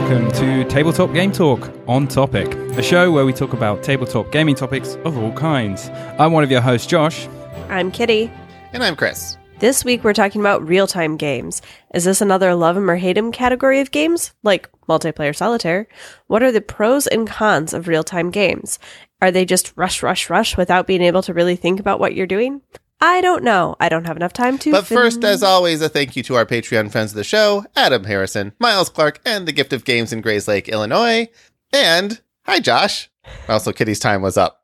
welcome 0.00 0.32
to 0.32 0.64
Tabletop 0.64 1.12
Game 1.12 1.30
Talk 1.30 1.70
on 1.86 2.08
Topic, 2.08 2.54
a 2.54 2.82
show 2.82 3.12
where 3.12 3.26
we 3.26 3.34
talk 3.34 3.52
about 3.52 3.82
tabletop 3.82 4.32
gaming 4.32 4.54
topics 4.54 4.94
of 5.04 5.18
all 5.18 5.30
kinds. 5.32 5.90
I'm 6.18 6.32
one 6.32 6.42
of 6.42 6.50
your 6.50 6.62
hosts, 6.62 6.86
Josh. 6.86 7.28
I'm 7.68 7.90
Kitty. 7.90 8.32
And 8.72 8.82
I'm 8.82 8.96
Chris. 8.96 9.36
This 9.58 9.84
week 9.84 10.02
we're 10.02 10.14
talking 10.14 10.40
about 10.40 10.66
real 10.66 10.86
time 10.86 11.18
games. 11.18 11.60
Is 11.92 12.04
this 12.04 12.22
another 12.22 12.54
love 12.54 12.78
'em 12.78 12.90
or 12.90 12.96
hate 12.96 13.18
'em 13.18 13.30
category 13.30 13.78
of 13.80 13.90
games, 13.90 14.32
like 14.42 14.70
multiplayer 14.88 15.36
solitaire? 15.36 15.86
What 16.28 16.42
are 16.42 16.50
the 16.50 16.62
pros 16.62 17.06
and 17.06 17.26
cons 17.28 17.74
of 17.74 17.86
real 17.86 18.02
time 18.02 18.30
games? 18.30 18.78
Are 19.20 19.30
they 19.30 19.44
just 19.44 19.74
rush, 19.76 20.02
rush, 20.02 20.30
rush 20.30 20.56
without 20.56 20.86
being 20.86 21.02
able 21.02 21.20
to 21.24 21.34
really 21.34 21.56
think 21.56 21.78
about 21.78 22.00
what 22.00 22.14
you're 22.14 22.26
doing? 22.26 22.62
I 23.00 23.20
don't 23.22 23.42
know. 23.42 23.76
I 23.80 23.88
don't 23.88 24.06
have 24.06 24.16
enough 24.16 24.32
time 24.32 24.58
to. 24.58 24.72
But 24.72 24.86
fin- 24.86 24.96
first, 24.96 25.24
as 25.24 25.42
always, 25.42 25.80
a 25.80 25.88
thank 25.88 26.16
you 26.16 26.22
to 26.24 26.34
our 26.36 26.44
Patreon 26.44 26.92
friends 26.92 27.12
of 27.12 27.16
the 27.16 27.24
show, 27.24 27.64
Adam 27.76 28.04
Harrison, 28.04 28.52
Miles 28.58 28.88
Clark, 28.90 29.20
and 29.24 29.46
the 29.48 29.52
Gift 29.52 29.72
of 29.72 29.84
Games 29.84 30.12
in 30.12 30.20
Grays 30.20 30.46
Lake, 30.46 30.68
Illinois. 30.68 31.28
And 31.72 32.20
hi, 32.44 32.60
Josh. 32.60 33.08
Also, 33.48 33.72
Kitty's 33.72 33.98
time 34.00 34.22
was 34.22 34.36
up. 34.36 34.62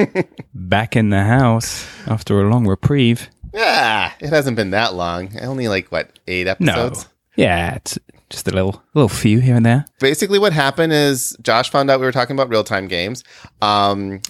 Back 0.54 0.96
in 0.96 1.10
the 1.10 1.22
house 1.22 1.86
after 2.06 2.40
a 2.40 2.50
long 2.50 2.66
reprieve. 2.66 3.30
yeah, 3.54 4.12
it 4.20 4.28
hasn't 4.30 4.56
been 4.56 4.70
that 4.70 4.94
long. 4.94 5.38
Only 5.40 5.68
like 5.68 5.88
what 5.90 6.18
eight 6.28 6.46
No. 6.60 6.72
episodes. 6.72 7.08
Yeah, 7.36 7.74
it's 7.76 7.98
just 8.28 8.46
a 8.48 8.50
little 8.50 8.82
little 8.94 9.08
few 9.08 9.40
here 9.40 9.54
and 9.56 9.64
there. 9.64 9.84
Basically, 10.00 10.38
what 10.38 10.52
happened 10.52 10.92
is 10.92 11.36
Josh 11.42 11.70
found 11.70 11.90
out 11.90 12.00
we 12.00 12.06
were 12.06 12.12
talking 12.12 12.36
about 12.36 12.48
real 12.50 12.64
time 12.64 12.88
games, 12.88 13.24
um, 13.62 14.20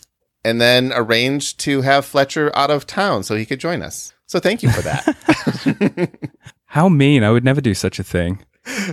and 0.45 0.61
then 0.61 0.93
arranged 0.95 1.61
to 1.61 1.83
have 1.83 2.05
Fletcher 2.05 2.51
out 2.57 2.71
of 2.71 2.87
town 2.87 3.23
so 3.23 3.37
he 3.37 3.47
could 3.47 3.61
join 3.61 3.83
us. 3.83 4.13
So 4.27 4.39
thank 4.39 4.63
you 4.63 4.71
for 4.71 4.83
that. 4.83 6.11
How 6.67 6.89
mean. 6.89 7.25
I 7.25 7.31
would 7.31 7.45
never 7.45 7.61
do 7.61 7.75
such 7.75 7.99
a 7.99 8.05
thing. 8.05 8.45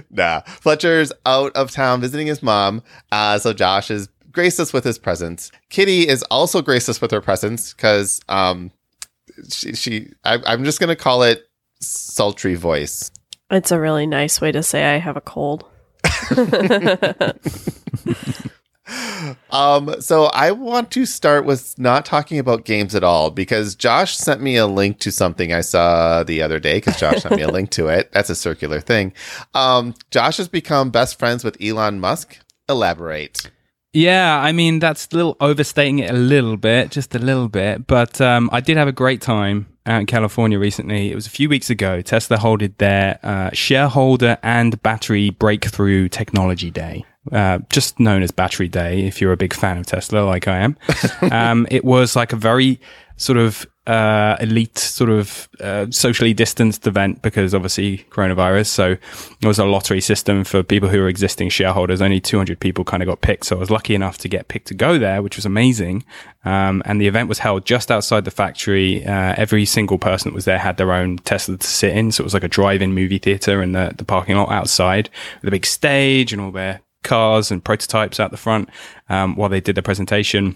nah, 0.10 0.42
Fletcher's 0.42 1.12
out 1.26 1.56
of 1.56 1.72
town 1.72 2.02
visiting 2.02 2.28
his 2.28 2.42
mom. 2.42 2.82
Uh, 3.12 3.38
so 3.38 3.54
Josh 3.54 3.92
is 3.92 4.10
graced 4.32 4.60
us 4.60 4.74
with 4.74 4.84
his 4.84 4.98
presence. 4.98 5.52
Kitty 5.70 6.08
is 6.08 6.24
also 6.24 6.62
graced 6.62 6.90
us 6.90 7.02
with 7.02 7.12
her 7.12 7.22
presence 7.22 7.74
because 7.74 8.20
um, 8.30 8.72
she, 9.52 9.74
she 9.74 10.12
I, 10.24 10.40
I'm 10.46 10.64
just 10.64 10.80
gonna 10.80 10.96
call 10.96 11.24
it 11.24 11.44
sultry 11.80 12.56
voice. 12.56 13.12
it's 13.52 13.72
a 13.72 13.80
really 13.80 14.08
nice 14.08 14.42
way 14.42 14.52
to 14.52 14.64
say 14.64 14.86
I 14.86 14.98
have 14.98 15.18
a 15.18 15.22
cold. 15.22 15.66
Um, 19.50 20.02
so 20.02 20.26
I 20.26 20.52
want 20.52 20.92
to 20.92 21.06
start 21.06 21.46
with 21.46 21.78
not 21.80 22.06
talking 22.06 22.40
about 22.40 22.66
games 22.66 22.96
at 22.96 23.04
all 23.04 23.32
because 23.32 23.76
Josh 23.76 24.16
sent 24.16 24.42
me 24.42 24.56
a 24.56 24.68
link 24.68 25.00
to 25.00 25.12
something 25.12 25.54
I 25.54 25.62
saw 25.62 26.24
the 26.24 26.42
other 26.42 26.60
day 26.60 26.78
because 26.78 27.00
Josh 27.00 27.22
sent 27.22 27.36
me 27.36 27.42
a 27.42 27.52
link 27.52 27.70
to 27.72 27.88
it. 27.88 28.10
That's 28.14 28.30
a 28.30 28.36
circular 28.36 28.80
thing. 28.80 29.14
Um, 29.54 29.96
Josh 30.12 30.38
has 30.38 30.48
become 30.48 30.92
best 30.92 31.18
friends 31.20 31.44
with 31.44 31.58
Elon 31.62 32.00
Musk. 32.00 32.38
Elaborate. 32.70 33.50
Yeah, 33.94 34.40
I 34.40 34.52
mean 34.52 34.78
that's 34.78 35.08
a 35.12 35.16
little 35.16 35.38
overstating 35.40 36.00
it 36.00 36.12
a 36.12 36.14
little 36.14 36.58
bit, 36.58 36.92
just 36.92 37.16
a 37.16 37.20
little 37.20 37.48
bit. 37.48 37.88
But 37.88 38.22
um, 38.22 38.50
I 38.54 38.60
did 38.60 38.78
have 38.78 38.88
a 38.88 38.92
great 38.92 39.22
time 39.22 39.68
out 39.88 40.02
in 40.02 40.06
California 40.06 40.60
recently. 40.60 41.12
It 41.12 41.16
was 41.16 41.26
a 41.26 41.32
few 41.32 41.50
weeks 41.50 41.70
ago. 41.70 42.02
Tesla 42.02 42.38
holded 42.38 42.78
their 42.78 43.18
uh, 43.24 43.50
shareholder 43.54 44.38
and 44.44 44.80
battery 44.84 45.32
breakthrough 45.32 46.10
technology 46.10 46.70
day. 46.70 47.06
Uh, 47.32 47.60
just 47.70 48.00
known 48.00 48.22
as 48.22 48.32
Battery 48.32 48.68
Day, 48.68 49.06
if 49.06 49.22
you're 49.22 49.32
a 49.32 49.38
big 49.38 49.54
fan 49.54 49.78
of 49.78 49.86
Tesla, 49.86 50.20
like 50.20 50.48
I 50.48 50.60
am. 50.60 50.78
um, 51.32 51.68
it 51.70 51.84
was 51.84 52.16
like 52.16 52.34
a 52.34 52.38
very 52.38 52.80
sort 53.18 53.38
of 53.38 53.66
uh, 53.88 54.36
elite, 54.42 54.78
sort 54.78 55.10
of 55.10 55.48
uh, 55.62 55.88
socially 55.90 56.34
distanced 56.34 56.86
event 56.86 57.22
because 57.22 57.56
obviously 57.56 58.00
coronavirus. 58.10 58.68
So 58.68 58.92
it 58.92 59.46
was 59.46 59.60
a 59.60 59.66
lottery 59.66 60.02
system 60.02 60.44
for 60.44 60.62
people 60.62 60.90
who 60.90 61.00
were 61.00 61.08
existing 61.08 61.50
shareholders. 61.50 62.02
Only 62.02 62.20
200 62.20 62.60
people 62.60 62.84
kind 62.84 63.02
of 63.02 63.08
got 63.08 63.22
picked. 63.22 63.46
So 63.46 63.56
I 63.56 63.60
was 63.60 63.72
lucky 63.72 63.96
enough 63.96 64.18
to 64.20 64.30
get 64.30 64.50
picked 64.50 64.68
to 64.68 64.74
go 64.74 65.00
there, 65.00 65.22
which 65.22 65.38
was 65.38 65.46
amazing. 65.46 66.04
Um, 66.44 66.84
and 66.86 67.00
the 67.00 67.08
event 67.08 67.30
was 67.30 67.40
held 67.40 67.66
just 67.66 67.90
outside 67.90 68.26
the 68.26 68.32
factory. 68.32 69.06
Uh, 69.06 69.34
every 69.38 69.66
single 69.66 69.98
person 69.98 70.32
that 70.32 70.36
was 70.36 70.46
there 70.46 70.60
had 70.60 70.78
their 70.78 70.92
own 70.92 71.18
Tesla 71.20 71.58
to 71.58 71.68
sit 71.68 71.96
in. 71.96 72.12
So 72.12 72.22
it 72.22 72.26
was 72.26 72.34
like 72.34 72.44
a 72.44 72.50
drive-in 72.50 72.94
movie 72.94 73.20
theater 73.20 73.62
in 73.62 73.72
the, 73.72 73.94
the 73.98 74.06
parking 74.06 74.36
lot 74.36 74.52
outside 74.52 75.10
with 75.42 75.48
a 75.48 75.52
big 75.52 75.66
stage 75.66 76.34
and 76.34 76.42
all 76.42 76.52
their 76.52 76.82
cars 77.08 77.52
and 77.52 77.64
prototypes 77.64 78.20
out 78.20 78.32
the 78.32 78.38
front 78.38 78.70
um, 79.10 79.36
while 79.36 79.50
they 79.50 79.62
did 79.62 79.76
their 79.76 79.84
presentation 79.84 80.56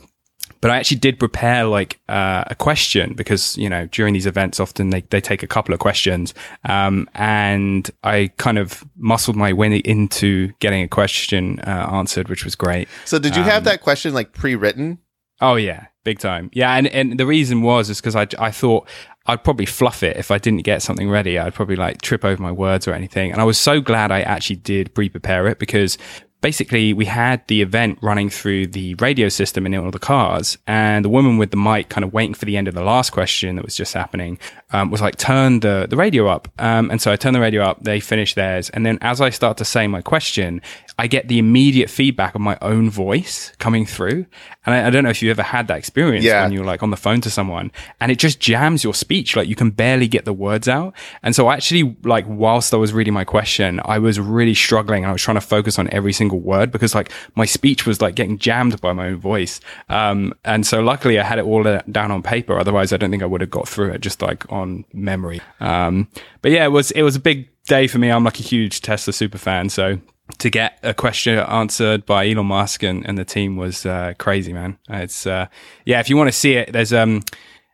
but 0.61 0.69
I 0.69 0.77
actually 0.77 0.97
did 0.97 1.17
prepare 1.17 1.65
like 1.65 1.99
uh, 2.07 2.43
a 2.47 2.55
question 2.55 3.13
because 3.13 3.57
you 3.57 3.67
know 3.69 3.87
during 3.87 4.13
these 4.13 4.27
events 4.27 4.59
often 4.59 4.91
they, 4.91 5.01
they 5.01 5.19
take 5.19 5.43
a 5.43 5.47
couple 5.47 5.73
of 5.73 5.79
questions 5.79 6.33
um, 6.65 7.09
and 7.15 7.89
I 8.03 8.31
kind 8.37 8.57
of 8.57 8.83
muscled 8.95 9.35
my 9.35 9.53
way 9.53 9.77
into 9.77 10.51
getting 10.59 10.83
a 10.83 10.87
question 10.87 11.59
uh, 11.61 11.89
answered 11.91 12.29
which 12.29 12.45
was 12.45 12.55
great. 12.55 12.87
So 13.05 13.19
did 13.19 13.35
you 13.35 13.43
have 13.43 13.63
that 13.65 13.81
question 13.81 14.13
like 14.13 14.33
pre-written? 14.33 14.99
Oh 15.39 15.55
yeah, 15.55 15.87
big 16.03 16.19
time. 16.19 16.51
Yeah, 16.53 16.73
and 16.75 16.87
and 16.87 17.19
the 17.19 17.25
reason 17.25 17.63
was 17.63 17.89
is 17.89 17.99
because 17.99 18.15
I 18.15 18.27
I 18.37 18.51
thought 18.51 18.87
I'd 19.25 19.43
probably 19.43 19.65
fluff 19.65 20.03
it 20.03 20.17
if 20.17 20.29
I 20.29 20.37
didn't 20.37 20.63
get 20.63 20.83
something 20.83 21.09
ready. 21.09 21.39
I'd 21.39 21.55
probably 21.55 21.75
like 21.75 22.01
trip 22.01 22.23
over 22.23 22.41
my 22.41 22.51
words 22.51 22.87
or 22.87 22.93
anything. 22.93 23.31
And 23.31 23.41
I 23.41 23.43
was 23.43 23.57
so 23.57 23.81
glad 23.81 24.11
I 24.11 24.21
actually 24.21 24.57
did 24.57 24.93
pre-prepare 24.93 25.47
it 25.47 25.57
because 25.59 25.97
basically 26.41 26.93
we 26.93 27.05
had 27.05 27.45
the 27.47 27.61
event 27.61 27.99
running 28.01 28.29
through 28.29 28.67
the 28.67 28.95
radio 28.95 29.29
system 29.29 29.65
in 29.65 29.75
all 29.75 29.91
the 29.91 29.99
cars 29.99 30.57
and 30.67 31.05
the 31.05 31.09
woman 31.09 31.37
with 31.37 31.51
the 31.51 31.57
mic 31.57 31.89
kind 31.89 32.03
of 32.03 32.11
waiting 32.13 32.33
for 32.33 32.45
the 32.45 32.57
end 32.57 32.67
of 32.67 32.73
the 32.73 32.83
last 32.83 33.11
question 33.11 33.55
that 33.55 33.63
was 33.65 33.75
just 33.75 33.93
happening 33.93 34.39
um, 34.71 34.89
was 34.89 35.01
like 35.01 35.17
turn 35.17 35.59
the, 35.59 35.85
the 35.89 35.95
radio 35.97 36.27
up. 36.27 36.47
Um, 36.59 36.89
and 36.91 37.01
so 37.01 37.11
i 37.11 37.15
turned 37.15 37.35
the 37.35 37.39
radio 37.39 37.63
up 37.63 37.83
they 37.83 37.99
finished 37.99 38.35
theirs 38.35 38.69
and 38.71 38.85
then 38.85 38.97
as 39.01 39.21
i 39.21 39.29
start 39.29 39.57
to 39.57 39.65
say 39.65 39.87
my 39.87 40.01
question 40.01 40.61
i 40.97 41.07
get 41.07 41.27
the 41.27 41.37
immediate 41.39 41.89
feedback 41.89 42.35
of 42.35 42.41
my 42.41 42.57
own 42.61 42.89
voice 42.89 43.51
coming 43.59 43.85
through. 43.85 44.25
And 44.65 44.73
i, 44.75 44.87
I 44.87 44.89
don't 44.89 45.03
know 45.03 45.09
if 45.09 45.21
you 45.21 45.29
ever 45.31 45.43
had 45.43 45.67
that 45.67 45.77
experience 45.77 46.25
Yeah. 46.25 46.43
when 46.43 46.51
you're 46.53 46.65
like 46.65 46.81
on 46.83 46.89
the 46.89 46.97
phone 46.97 47.21
to 47.21 47.29
someone 47.29 47.71
and 47.99 48.11
it 48.11 48.17
just 48.19 48.39
jams 48.39 48.83
your 48.83 48.93
speech 48.93 49.35
like 49.35 49.47
you 49.47 49.55
can 49.55 49.69
barely 49.71 50.07
get 50.07 50.25
the 50.25 50.33
words 50.33 50.67
out. 50.67 50.93
And 51.23 51.35
so 51.35 51.51
actually 51.51 51.95
like 52.03 52.25
whilst 52.27 52.73
i 52.73 52.77
was 52.77 52.93
reading 52.93 53.13
my 53.13 53.23
question 53.25 53.79
i 53.85 53.99
was 53.99 54.19
really 54.19 54.53
struggling 54.53 55.05
i 55.05 55.11
was 55.11 55.21
trying 55.21 55.35
to 55.35 55.41
focus 55.41 55.77
on 55.77 55.87
every 55.91 56.13
single 56.13 56.30
word 56.39 56.71
because 56.71 56.95
like 56.95 57.11
my 57.35 57.45
speech 57.45 57.85
was 57.85 58.01
like 58.01 58.15
getting 58.15 58.37
jammed 58.37 58.79
by 58.81 58.93
my 58.93 59.07
own 59.07 59.17
voice 59.17 59.59
um 59.89 60.33
and 60.45 60.65
so 60.65 60.81
luckily 60.81 61.19
i 61.19 61.23
had 61.23 61.39
it 61.39 61.45
all 61.45 61.67
uh, 61.67 61.81
down 61.91 62.11
on 62.11 62.21
paper 62.21 62.57
otherwise 62.59 62.93
i 62.93 62.97
don't 62.97 63.11
think 63.11 63.23
i 63.23 63.25
would 63.25 63.41
have 63.41 63.49
got 63.49 63.67
through 63.67 63.91
it 63.91 64.01
just 64.01 64.21
like 64.21 64.49
on 64.51 64.85
memory 64.93 65.41
um 65.59 66.07
but 66.41 66.51
yeah 66.51 66.63
it 66.65 66.71
was 66.71 66.91
it 66.91 67.03
was 67.03 67.15
a 67.15 67.19
big 67.19 67.49
day 67.65 67.87
for 67.87 67.99
me 67.99 68.09
i'm 68.09 68.23
like 68.23 68.39
a 68.39 68.43
huge 68.43 68.81
tesla 68.81 69.13
super 69.13 69.37
fan 69.37 69.69
so 69.69 69.99
to 70.37 70.49
get 70.49 70.79
a 70.83 70.93
question 70.93 71.37
answered 71.37 72.05
by 72.05 72.27
Elon 72.27 72.45
Musk 72.45 72.83
and, 72.83 73.05
and 73.05 73.17
the 73.17 73.25
team 73.25 73.57
was 73.57 73.85
uh, 73.85 74.13
crazy, 74.17 74.53
man. 74.53 74.77
It's 74.89 75.27
uh, 75.27 75.47
yeah. 75.85 75.99
If 75.99 76.09
you 76.09 76.17
want 76.17 76.29
to 76.29 76.37
see 76.37 76.53
it, 76.53 76.71
there's 76.71 76.93
um, 76.93 77.21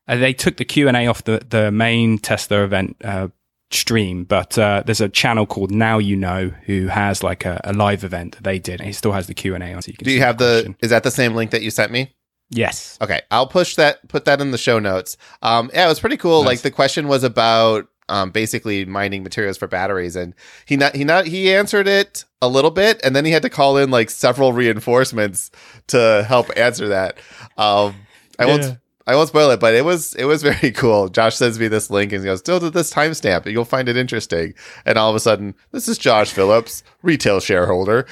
uh, 0.08 0.18
they 0.18 0.34
took 0.34 0.58
the 0.58 0.66
Q 0.66 0.88
and 0.88 0.98
A 0.98 1.08
off 1.08 1.24
the 1.24 1.42
the 1.48 1.72
main 1.72 2.18
Tesla 2.18 2.64
event 2.64 2.98
uh, 3.04 3.28
stream, 3.72 4.24
but 4.24 4.58
uh, 4.58 4.84
there's 4.86 5.02
a 5.02 5.10
channel 5.10 5.46
called 5.46 5.72
Now 5.72 5.98
You 5.98 6.16
Know 6.16 6.52
who 6.66 6.88
has 6.88 7.24
like 7.24 7.46
a, 7.46 7.60
a 7.64 7.74
live 7.74 8.04
event 8.04 8.36
that 8.36 8.44
they 8.44 8.60
did, 8.60 8.80
and 8.82 8.90
it 8.90 8.94
still 8.94 9.12
has 9.12 9.28
the 9.28 9.34
Q 9.34 9.56
and 9.56 9.64
A 9.64 9.74
on. 9.74 9.82
So 9.82 9.90
you 9.90 9.98
can 9.98 10.06
Do 10.06 10.12
you 10.12 10.22
have 10.22 10.38
the? 10.38 10.62
question. 10.62 10.76
Is 10.82 10.90
that 10.92 11.04
the 11.04 11.12
same 11.12 11.34
link 11.36 11.52
that 11.52 11.62
you 11.62 11.72
sent 11.72 11.92
me? 11.92 12.14
Yes. 12.50 12.98
Okay, 13.02 13.22
I'll 13.30 13.48
push 13.48 13.76
that. 13.76 14.08
Put 14.08 14.24
that 14.26 14.40
in 14.40 14.52
the 14.52 14.58
show 14.58 14.80
notes. 14.80 15.18
Um, 15.42 15.70
yeah, 15.74 15.86
it 15.86 15.90
was 15.90 16.00
pretty 16.00 16.16
cool. 16.18 16.44
Nice. 16.44 16.48
Like 16.48 16.60
the 16.62 16.72
question 16.72 17.10
was 17.10 17.24
about 17.26 17.88
um, 18.08 18.32
basically 18.32 18.86
mining 18.86 19.22
materials 19.22 19.58
for 19.58 19.68
batteries, 19.68 20.16
and 20.16 20.34
he 20.66 20.78
not 20.78 20.96
he 20.96 21.04
not 21.04 21.28
he 21.28 21.54
answered 21.54 21.90
it 21.90 22.24
a 22.42 22.48
little 22.48 22.72
bit, 22.72 23.02
and 23.04 23.14
then 23.14 23.26
he 23.26 23.32
had 23.32 23.42
to 23.42 23.50
call 23.50 23.76
in 23.78 23.92
like 23.92 24.10
several 24.10 24.54
reinforcements 24.54 25.52
to 25.88 26.24
help 26.26 26.50
answer 26.56 26.88
that. 26.88 27.18
Um, 27.58 27.96
I 28.40 28.46
Yeah. 28.46 28.48
won't. 28.48 28.78
I 29.08 29.16
won't 29.16 29.30
spoil 29.30 29.50
it, 29.52 29.60
but 29.60 29.74
it 29.74 29.86
was 29.86 30.14
it 30.16 30.26
was 30.26 30.44
very 30.52 30.72
cool. 30.72 31.10
Josh 31.10 31.36
sends 31.36 31.60
me 31.60 31.68
this 31.68 31.90
link 31.90 32.12
and 32.12 32.22
he 32.22 32.26
goes, 32.26 32.40
"Still 32.40 32.60
to 32.60 32.70
this 32.70 32.94
timestamp, 32.94 33.50
you'll 33.52 33.66
find 33.66 33.90
it 33.90 33.98
interesting." 33.98 34.54
And 34.86 34.98
all 34.98 35.10
of 35.10 35.16
a 35.16 35.20
sudden, 35.20 35.56
this 35.72 35.88
is 35.88 35.98
Josh 35.98 36.32
Phillips, 36.32 36.84
retail 37.02 37.40
shareholder. 37.40 38.06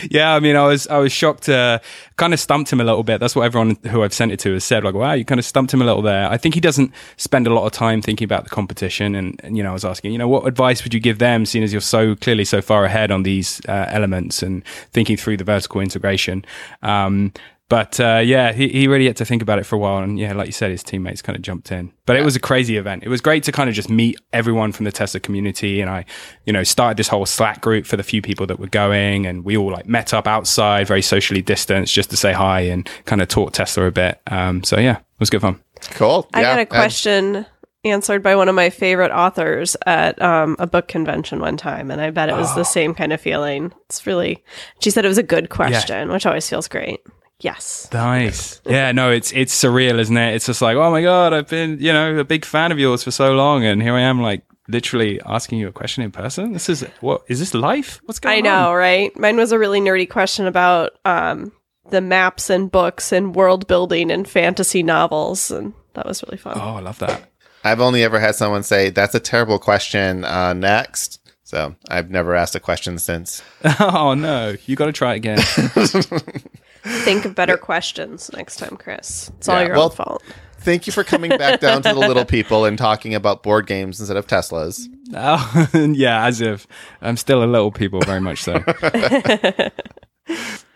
Yeah, 0.10 0.34
I 0.34 0.40
mean, 0.40 0.56
I 0.56 0.66
was 0.66 0.88
I 0.88 0.98
was 0.98 1.12
shocked. 1.12 1.50
Uh, 1.50 1.80
kind 2.16 2.34
of 2.34 2.40
stumped 2.40 2.72
him 2.72 2.80
a 2.80 2.84
little 2.84 3.04
bit. 3.04 3.20
That's 3.20 3.36
what 3.36 3.44
everyone 3.44 3.78
who 3.90 4.04
I've 4.04 4.14
sent 4.14 4.32
it 4.32 4.40
to 4.42 4.54
has 4.54 4.64
said. 4.64 4.84
Like, 4.84 4.94
wow, 4.94 5.14
you 5.14 5.26
kind 5.26 5.40
of 5.40 5.46
stumped 5.46 5.74
him 5.74 5.82
a 5.82 5.86
little 5.86 6.02
there. 6.02 6.30
I 6.30 6.38
think 6.38 6.56
he 6.56 6.62
doesn't 6.62 6.94
spend 7.18 7.48
a 7.48 7.54
lot 7.54 7.66
of 7.66 7.72
time 7.72 8.02
thinking 8.02 8.26
about 8.26 8.44
the 8.44 8.50
competition. 8.50 9.16
And, 9.16 9.40
and 9.44 9.58
you 9.58 9.64
know, 9.64 9.72
I 9.72 9.74
was 9.74 9.86
asking, 9.86 10.12
you 10.12 10.18
know, 10.18 10.28
what 10.28 10.48
advice 10.48 10.84
would 10.84 10.94
you 10.94 11.00
give 11.00 11.20
them, 11.20 11.46
seeing 11.46 11.64
as 11.64 11.72
you're 11.72 11.82
so 11.82 12.16
clearly 12.16 12.46
so 12.46 12.62
far 12.62 12.86
ahead 12.86 13.12
on 13.12 13.24
these 13.24 13.62
uh, 13.68 13.88
elements 13.90 14.42
and 14.42 14.66
thinking 14.92 15.18
through 15.18 15.38
the 15.38 15.44
vertical 15.44 15.82
integration. 15.82 16.46
Um, 16.82 17.34
but 17.74 18.00
uh, 18.00 18.22
yeah, 18.24 18.52
he, 18.54 18.68
he 18.70 18.88
really 18.88 19.08
had 19.08 19.18
to 19.18 19.26
think 19.26 19.42
about 19.42 19.58
it 19.58 19.66
for 19.66 19.76
a 19.76 19.80
while. 19.80 19.98
And 20.04 20.20
yeah, 20.20 20.34
like 20.34 20.46
you 20.46 20.52
said, 20.52 20.70
his 20.70 20.84
teammates 20.84 21.24
kind 21.24 21.36
of 21.36 21.42
jumped 21.42 21.72
in. 21.72 21.92
But 22.06 22.18
it 22.18 22.24
was 22.24 22.36
a 22.36 22.40
crazy 22.40 22.78
event. 22.78 23.04
It 23.04 23.10
was 23.10 23.20
great 23.20 23.42
to 23.46 23.52
kind 23.52 23.68
of 23.68 23.74
just 23.74 23.90
meet 23.90 24.20
everyone 24.32 24.74
from 24.74 24.84
the 24.86 24.92
Tesla 24.92 25.20
community. 25.20 25.82
And 25.82 25.90
I, 25.90 26.06
you 26.46 26.54
know, 26.54 26.64
started 26.64 26.98
this 26.98 27.08
whole 27.08 27.26
Slack 27.26 27.62
group 27.62 27.88
for 27.88 27.98
the 27.98 28.04
few 28.04 28.22
people 28.22 28.46
that 28.46 28.60
were 28.60 28.68
going. 28.68 29.26
And 29.26 29.44
we 29.44 29.58
all 29.58 29.72
like 29.72 29.88
met 29.88 30.14
up 30.14 30.28
outside, 30.28 30.86
very 30.88 31.02
socially 31.02 31.42
distanced, 31.42 31.94
just 31.96 32.12
to 32.12 32.18
say 32.18 32.32
hi 32.34 32.60
and 32.62 32.88
kind 33.06 33.22
of 33.24 33.28
talk 33.28 33.54
Tesla 33.54 33.86
a 33.86 33.92
bit. 33.92 34.22
Um, 34.28 34.64
so 34.64 34.78
yeah, 34.78 34.98
it 34.98 35.04
was 35.20 35.32
good 35.32 35.42
fun. 35.42 35.60
cool. 35.96 36.30
I 36.32 36.42
Yeah, 36.42 36.52
got 36.52 36.58
a 36.58 36.62
and- 36.62 36.70
question 36.70 37.46
answered 37.86 38.22
by 38.24 38.36
one 38.36 38.48
of 38.50 38.56
my 38.56 38.70
favorite 38.70 39.12
authors 39.12 39.76
at 39.86 40.22
um, 40.22 40.56
a 40.60 40.68
book 40.68 40.88
convention 40.88 41.40
one 41.40 41.58
time, 41.58 41.90
and 41.92 42.00
I 42.00 42.12
bet 42.12 42.30
it 42.30 42.36
was 42.36 42.52
Oh. 42.52 42.56
the 42.56 42.64
same 42.66 42.94
kind 42.94 43.12
of 43.12 43.20
feeling. 43.20 43.74
It's 43.90 44.06
really. 44.08 44.44
She 44.80 44.90
said 44.92 45.04
it 45.04 45.10
was 45.10 45.18
a 45.18 45.24
good 45.24 45.50
question, 45.50 46.10
which 46.10 46.26
always 46.26 46.48
feels 46.48 46.68
great. 46.70 47.00
Yes. 47.40 47.90
Nice. 47.92 48.62
Yeah, 48.66 48.92
no, 48.92 49.12
it's 49.12 49.32
it's 49.34 49.54
surreal, 49.54 50.00
isn't 50.00 50.16
it? 50.16 50.36
It's 50.36 50.46
just 50.46 50.62
like, 50.62 50.78
oh 50.78 50.92
my 50.92 51.02
god, 51.02 51.34
I've 51.34 51.50
been, 51.50 51.78
you 51.80 51.92
know, 51.92 52.18
a 52.18 52.24
big 52.24 52.46
fan 52.46 52.72
of 52.72 52.80
yours 52.80 53.04
for 53.04 53.12
so 53.12 53.34
long, 53.34 53.66
and 53.66 53.82
here 53.82 53.96
I 53.96 54.02
am, 54.02 54.22
like 54.22 54.44
literally 54.70 55.20
asking 55.26 55.60
you 55.60 55.68
a 55.68 55.72
question 55.74 56.04
in 56.04 56.12
person. 56.12 56.54
This 56.54 56.70
is 56.70 56.82
what 57.02 57.24
is 57.28 57.40
this 57.40 57.54
life? 57.54 58.02
What's 58.06 58.20
going 58.20 58.46
on? 58.48 58.54
I 58.54 58.56
on? 58.58 58.64
know, 58.64 58.74
right? 58.74 59.20
Mine 59.20 59.38
was 59.38 59.52
a 59.52 59.60
really 59.60 59.82
nerdy 59.82 60.10
question 60.10 60.48
about 60.48 60.92
um, 61.06 61.52
the 61.90 62.02
maps 62.02 62.50
and 62.50 62.72
books 62.72 63.12
and 63.12 63.36
world 63.36 63.68
building 63.68 64.12
and 64.12 64.28
fantasy 64.28 64.84
novels, 64.84 65.52
and 65.52 65.74
that 65.96 66.06
was 66.06 66.24
really 66.24 66.38
fun. 66.38 66.54
Oh, 66.56 66.76
I 66.76 66.80
love 66.80 67.00
that. 67.00 67.30
I've 67.64 67.80
only 67.80 68.04
ever 68.04 68.20
had 68.20 68.36
someone 68.36 68.64
say, 68.64 68.90
That's 68.90 69.16
a 69.16 69.20
terrible 69.20 69.60
question. 69.60 70.26
Uh, 70.26 70.54
next. 70.54 71.20
So 71.44 71.76
I've 71.88 72.10
never 72.10 72.36
asked 72.36 72.56
a 72.56 72.60
question 72.60 72.98
since. 72.98 73.44
oh 73.80 74.14
no, 74.16 74.56
you 74.66 74.76
got 74.76 74.88
to 74.88 74.92
try 74.92 75.14
again. 75.16 75.40
Think 76.84 77.26
of 77.26 77.34
better 77.36 77.58
questions 77.58 78.30
next 78.34 78.58
time, 78.58 78.76
Chris. 78.78 79.32
It's 79.38 79.48
all 79.50 79.60
Yeah, 79.62 79.68
your 79.68 79.76
well- 79.76 79.86
own 79.86 79.92
fault. 79.92 80.24
Thank 80.60 80.88
you 80.88 80.94
for 80.94 81.04
coming 81.04 81.30
back 81.30 81.60
down 81.60 81.82
to 81.82 81.90
the 81.94 82.00
little 82.08 82.24
people 82.24 82.64
and 82.64 82.78
talking 82.78 83.14
about 83.14 83.44
board 83.44 83.68
games 83.68 84.00
instead 84.00 84.16
of 84.16 84.28
Teslas. 84.28 84.88
oh, 85.14 85.70
yeah, 85.94 86.26
as 86.26 86.40
if 86.40 86.66
I'm 87.02 87.18
still 87.18 87.44
a 87.44 87.46
little 87.46 87.70
people, 87.70 88.00
very 88.00 88.22
much 88.22 88.42
so. 88.44 88.64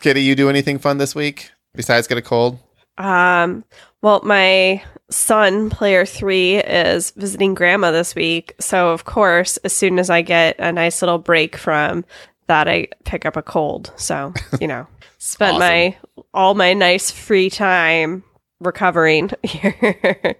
Kitty, 0.01 0.21
you 0.23 0.35
do 0.35 0.49
anything 0.49 0.77
fun 0.77 0.97
this 0.97 1.15
week 1.15 1.51
besides 1.73 2.07
get 2.07 2.17
a 2.17 2.21
cold? 2.21 2.59
Um, 2.97 3.63
well, 4.01 4.19
my 4.23 4.83
son, 5.09 5.69
player 5.69 6.05
three, 6.05 6.57
is 6.57 7.11
visiting 7.11 7.53
grandma 7.53 7.91
this 7.91 8.13
week. 8.13 8.55
So, 8.59 8.89
of 8.89 9.05
course, 9.05 9.55
as 9.57 9.71
soon 9.71 9.99
as 9.99 10.09
I 10.09 10.21
get 10.21 10.57
a 10.59 10.71
nice 10.71 11.01
little 11.01 11.17
break 11.17 11.55
from 11.55 12.03
that, 12.47 12.67
I 12.67 12.87
pick 13.05 13.25
up 13.25 13.37
a 13.37 13.41
cold. 13.41 13.91
So, 13.95 14.33
you 14.59 14.67
know, 14.67 14.87
spent 15.17 15.59
my 15.59 15.95
all 16.33 16.53
my 16.53 16.73
nice 16.73 17.11
free 17.11 17.49
time 17.49 18.23
recovering 18.59 19.29
here. 19.43 20.35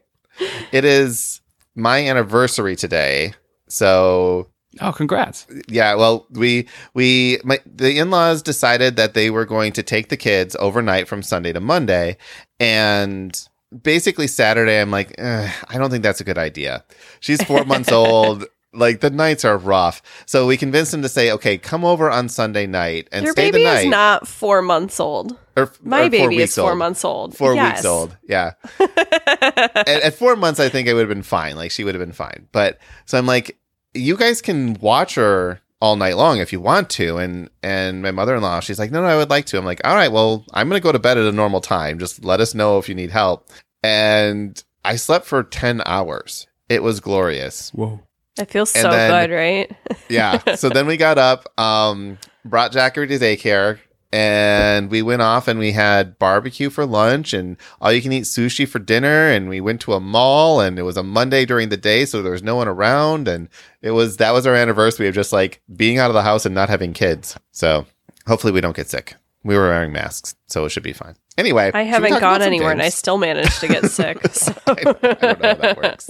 It 0.72 0.86
is 0.86 1.42
my 1.76 2.06
anniversary 2.08 2.76
today. 2.76 3.34
So 3.68 4.50
Oh, 4.80 4.92
congrats. 4.92 5.48
yeah, 5.68 5.96
well, 5.96 6.28
we 6.32 6.68
we 6.94 7.40
my, 7.44 7.60
the 7.66 7.98
in-laws 7.98 8.42
decided 8.44 8.96
that 8.96 9.14
they 9.16 9.30
were 9.32 9.46
going 9.46 9.72
to 9.74 9.82
take 9.84 10.10
the 10.10 10.18
kids 10.18 10.56
overnight 10.60 11.08
from 11.08 11.24
Sunday 11.24 11.52
to 11.54 11.60
Monday, 11.60 12.18
and 12.60 13.48
basically 13.82 14.28
Saturday, 14.28 14.80
I'm 14.80 14.92
like, 14.92 15.20
I 15.20 15.52
don't 15.74 15.90
think 15.90 16.04
that's 16.04 16.22
a 16.22 16.26
good 16.26 16.38
idea. 16.38 16.84
She's 17.22 17.44
four 17.44 17.66
months 17.66 17.92
old. 17.92 18.46
Like 18.74 19.00
the 19.00 19.10
nights 19.10 19.46
are 19.46 19.58
rough, 19.58 20.02
so 20.26 20.46
we 20.46 20.58
convinced 20.58 20.94
him 20.94 21.02
to 21.02 21.10
say, 21.10 21.32
"Okay, 21.32 21.58
come 21.58 21.86
over 21.86 22.12
on 22.12 22.28
Sunday 22.30 22.68
night 22.68 23.08
and 23.12 23.24
Your 23.24 23.32
stay 23.32 23.50
baby 23.50 23.60
the 23.60 23.64
night." 23.64 23.76
baby 23.76 23.88
is 23.88 23.92
not 23.92 24.28
four 24.28 24.62
months 24.62 25.00
old. 25.00 25.38
or, 25.56 25.72
My 25.82 26.00
or 26.00 26.02
four 26.04 26.10
baby 26.10 26.38
is 26.42 26.54
four 26.54 26.70
old. 26.72 26.78
months 26.80 27.06
old. 27.06 27.36
Four 27.38 27.56
Yes. 27.56 27.78
weeks 27.78 27.86
old, 27.86 28.18
yeah. 28.28 28.52
at, 28.80 29.88
at 29.88 30.14
four 30.16 30.36
months, 30.36 30.60
I 30.60 30.70
think 30.70 30.88
I 30.90 30.94
would 30.94 31.00
have 31.00 31.10
been 31.10 31.24
fine. 31.24 31.56
Like 31.56 31.72
she 31.72 31.84
would 31.84 31.96
have 31.96 32.02
been 32.02 32.12
fine. 32.14 32.48
But 32.52 32.78
so 33.06 33.18
I'm 33.18 33.26
like, 33.26 33.58
you 33.94 34.18
guys 34.18 34.42
can 34.42 34.74
watch 34.76 35.16
her 35.16 35.60
all 35.80 35.96
night 35.96 36.18
long 36.18 36.40
if 36.40 36.52
you 36.52 36.60
want 36.60 36.90
to. 36.92 37.18
And 37.18 37.50
and 37.64 38.02
my 38.02 38.12
mother 38.12 38.36
in 38.36 38.42
law, 38.44 38.60
she's 38.60 38.80
like, 38.80 38.92
no, 38.92 39.02
no, 39.02 39.08
I 39.08 39.16
would 39.18 39.30
like 39.30 39.46
to. 39.48 39.58
I'm 39.58 39.66
like, 39.66 39.82
all 39.86 39.96
right, 39.96 40.12
well, 40.12 40.46
I'm 40.54 40.68
gonna 40.68 40.82
go 40.82 40.92
to 40.92 41.00
bed 41.00 41.18
at 41.18 41.26
a 41.26 41.32
normal 41.32 41.62
time. 41.62 42.00
Just 42.00 42.24
let 42.24 42.42
us 42.42 42.54
know 42.54 42.78
if 42.80 42.90
you 42.90 42.96
need 42.96 43.12
help. 43.12 43.50
And 43.82 44.62
I 44.84 44.98
slept 44.98 45.26
for 45.26 45.42
ten 45.44 45.82
hours. 45.86 46.48
It 46.70 46.84
was 46.84 47.00
glorious. 47.00 47.70
Whoa. 47.72 48.02
It 48.40 48.50
feels 48.52 48.74
And 48.76 48.82
so 48.84 48.92
then- 48.92 49.30
good, 49.30 49.36
right? 49.36 49.72
Yeah. 50.10 50.56
so 50.56 50.70
then 50.70 50.88
we 50.88 50.96
got 50.98 51.18
up, 51.18 51.48
um, 51.60 52.18
brought 52.46 52.72
Zachary 52.74 53.08
to 53.08 53.20
daycare, 53.20 53.80
and 54.14 54.90
we 54.90 55.02
went 55.02 55.22
off 55.22 55.50
and 55.50 55.60
we 55.60 55.74
had 55.74 56.18
barbecue 56.18 56.70
for 56.70 56.86
lunch 56.86 57.34
and 57.34 57.58
all 57.82 57.92
you 57.92 58.02
can 58.02 58.14
eat 58.14 58.24
sushi 58.24 58.66
for 58.66 58.80
dinner. 58.80 59.28
And 59.30 59.50
we 59.50 59.60
went 59.60 59.82
to 59.82 59.94
a 59.94 60.00
mall 60.00 60.62
and 60.62 60.80
it 60.80 60.84
was 60.84 60.96
a 60.96 61.04
Monday 61.04 61.44
during 61.46 61.68
the 61.68 61.76
day, 61.78 62.06
so 62.06 62.22
there 62.22 62.32
was 62.32 62.42
no 62.42 62.56
one 62.56 62.70
around. 62.70 63.28
And 63.28 63.50
it 63.82 63.92
was 63.92 64.16
that 64.18 64.32
was 64.32 64.48
our 64.48 64.56
anniversary 64.56 65.10
of 65.10 65.14
just 65.16 65.34
like 65.34 65.62
being 65.76 65.98
out 65.98 66.10
of 66.10 66.14
the 66.14 66.24
house 66.24 66.46
and 66.46 66.56
not 66.56 66.70
having 66.70 66.94
kids. 66.94 67.38
So 67.52 67.86
hopefully 68.28 68.54
we 68.54 68.62
don't 68.62 68.76
get 68.78 68.90
sick. 68.90 69.16
We 69.44 69.56
were 69.58 69.68
wearing 69.68 69.92
masks, 69.92 70.36
so 70.48 70.64
it 70.64 70.70
should 70.70 70.84
be 70.84 70.94
fine. 70.94 71.16
Anyway, 71.38 71.72
I 71.74 71.84
haven't 71.84 72.20
gone 72.20 72.42
anywhere 72.42 72.72
and 72.72 72.82
I 72.82 72.90
still 72.90 73.18
managed 73.18 73.60
to 73.60 73.68
get 73.68 73.86
sick. 73.92 74.26
So. 74.34 74.54
I 74.68 74.74
don't 74.76 75.04
know 75.04 75.16
how 75.22 75.34
that 75.36 75.78
works. 75.78 76.10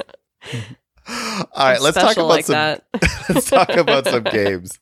All 1.09 1.45
right, 1.57 1.81
let's 1.81 1.95
talk 1.97 2.15
about 2.17 2.27
like 2.27 2.45
some 2.45 2.79
let's 3.29 3.49
talk 3.49 3.69
about 3.69 4.05
some 4.07 4.23
games. 4.31 4.79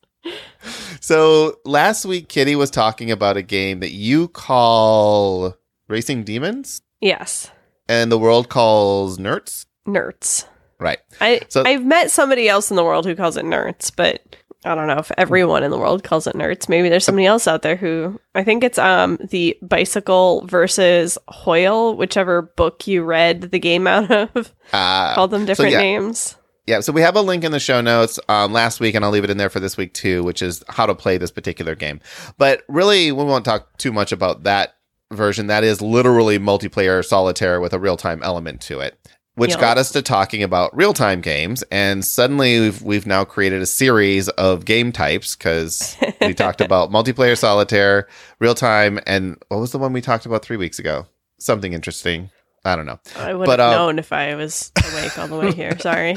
So 1.00 1.58
last 1.64 2.04
week, 2.04 2.28
Kitty 2.28 2.56
was 2.56 2.70
talking 2.70 3.10
about 3.10 3.36
a 3.36 3.42
game 3.42 3.80
that 3.80 3.92
you 3.92 4.28
call 4.28 5.54
Racing 5.88 6.24
Demons, 6.24 6.80
Yes, 7.00 7.50
and 7.88 8.10
the 8.10 8.18
world 8.18 8.48
calls 8.48 9.18
Nerds. 9.18 9.66
nerds. 9.86 10.46
Right. 10.80 10.98
I 11.20 11.40
So- 11.48 11.62
I've 11.64 11.84
met 11.84 12.10
somebody 12.10 12.48
else 12.48 12.70
in 12.70 12.76
the 12.76 12.84
world 12.84 13.06
who 13.06 13.14
calls 13.14 13.36
it 13.36 13.44
nerds, 13.44 13.90
but 13.94 14.20
I 14.64 14.74
don't 14.74 14.88
know 14.88 14.98
if 14.98 15.12
everyone 15.16 15.62
in 15.62 15.70
the 15.70 15.78
world 15.78 16.02
calls 16.02 16.26
it 16.26 16.34
nerds. 16.34 16.68
Maybe 16.68 16.88
there's 16.88 17.04
somebody 17.04 17.26
else 17.26 17.46
out 17.46 17.62
there 17.62 17.76
who 17.76 18.20
I 18.34 18.42
think 18.42 18.64
it's 18.64 18.78
um 18.78 19.18
the 19.30 19.56
bicycle 19.62 20.44
versus 20.46 21.18
Hoyle, 21.28 21.94
whichever 21.96 22.42
book 22.42 22.86
you 22.86 23.04
read 23.04 23.42
the 23.42 23.58
game 23.58 23.86
out 23.86 24.10
of, 24.10 24.52
Uh, 24.72 25.14
called 25.14 25.30
them 25.30 25.44
different 25.46 25.72
yeah. 25.72 25.78
names. 25.78 26.36
yeah. 26.66 26.80
So 26.80 26.92
we 26.92 27.00
have 27.02 27.14
a 27.16 27.20
link 27.22 27.44
in 27.44 27.52
the 27.52 27.60
show 27.60 27.80
notes 27.80 28.18
um, 28.28 28.52
last 28.52 28.80
week, 28.80 28.94
and 28.96 29.04
I'll 29.04 29.10
leave 29.12 29.24
it 29.24 29.30
in 29.30 29.36
there 29.36 29.50
for 29.50 29.60
this 29.60 29.76
week 29.76 29.94
too, 29.94 30.24
which 30.24 30.42
is 30.42 30.64
how 30.68 30.86
to 30.86 30.94
play 30.94 31.16
this 31.18 31.30
particular 31.30 31.74
game. 31.76 32.00
But 32.38 32.62
really, 32.68 33.12
we 33.12 33.22
won't 33.24 33.44
talk 33.44 33.76
too 33.78 33.92
much 33.92 34.10
about 34.10 34.42
that 34.44 34.74
version. 35.12 35.46
That 35.46 35.62
is 35.62 35.80
literally 35.80 36.38
multiplayer 36.40 37.04
solitaire 37.04 37.60
with 37.60 37.72
a 37.72 37.78
real 37.78 37.96
time 37.96 38.20
element 38.24 38.60
to 38.62 38.80
it. 38.80 38.98
Which 39.36 39.52
Yeah. 39.52 39.60
got 39.60 39.78
us 39.78 39.92
to 39.92 40.00
talking 40.02 40.42
about 40.42 40.74
real 40.76 40.92
time 40.94 41.20
games, 41.20 41.62
and 41.70 42.04
suddenly 42.04 42.58
we've 42.58 42.82
we've 42.82 43.06
now 43.06 43.24
created 43.24 43.60
a 43.62 43.66
series 43.66 44.28
of 44.30 44.64
game 44.64 44.92
types 44.92 45.36
because 45.36 45.96
we 46.22 46.32
talked 46.34 46.60
about 46.62 46.90
multiplayer 46.90 47.36
solitaire, 47.36 48.08
real 48.40 48.54
time, 48.54 48.98
and 49.06 49.36
what 49.48 49.58
was 49.60 49.72
the 49.72 49.78
one 49.78 49.92
we 49.92 50.00
talked 50.00 50.24
about 50.26 50.42
three 50.42 50.56
weeks 50.56 50.78
ago? 50.78 51.06
Something 51.38 51.74
interesting. 51.74 52.30
I 52.64 52.74
don't 52.76 52.86
know. 52.86 52.98
I 53.16 53.34
would 53.34 53.44
But, 53.46 53.60
have 53.60 53.74
uh, 53.74 53.76
known 53.76 53.98
if 53.98 54.10
I 54.12 54.34
was 54.34 54.72
awake 54.92 55.18
all 55.18 55.28
the 55.28 55.36
way 55.36 55.52
here. 55.52 55.78
Sorry. 55.80 56.16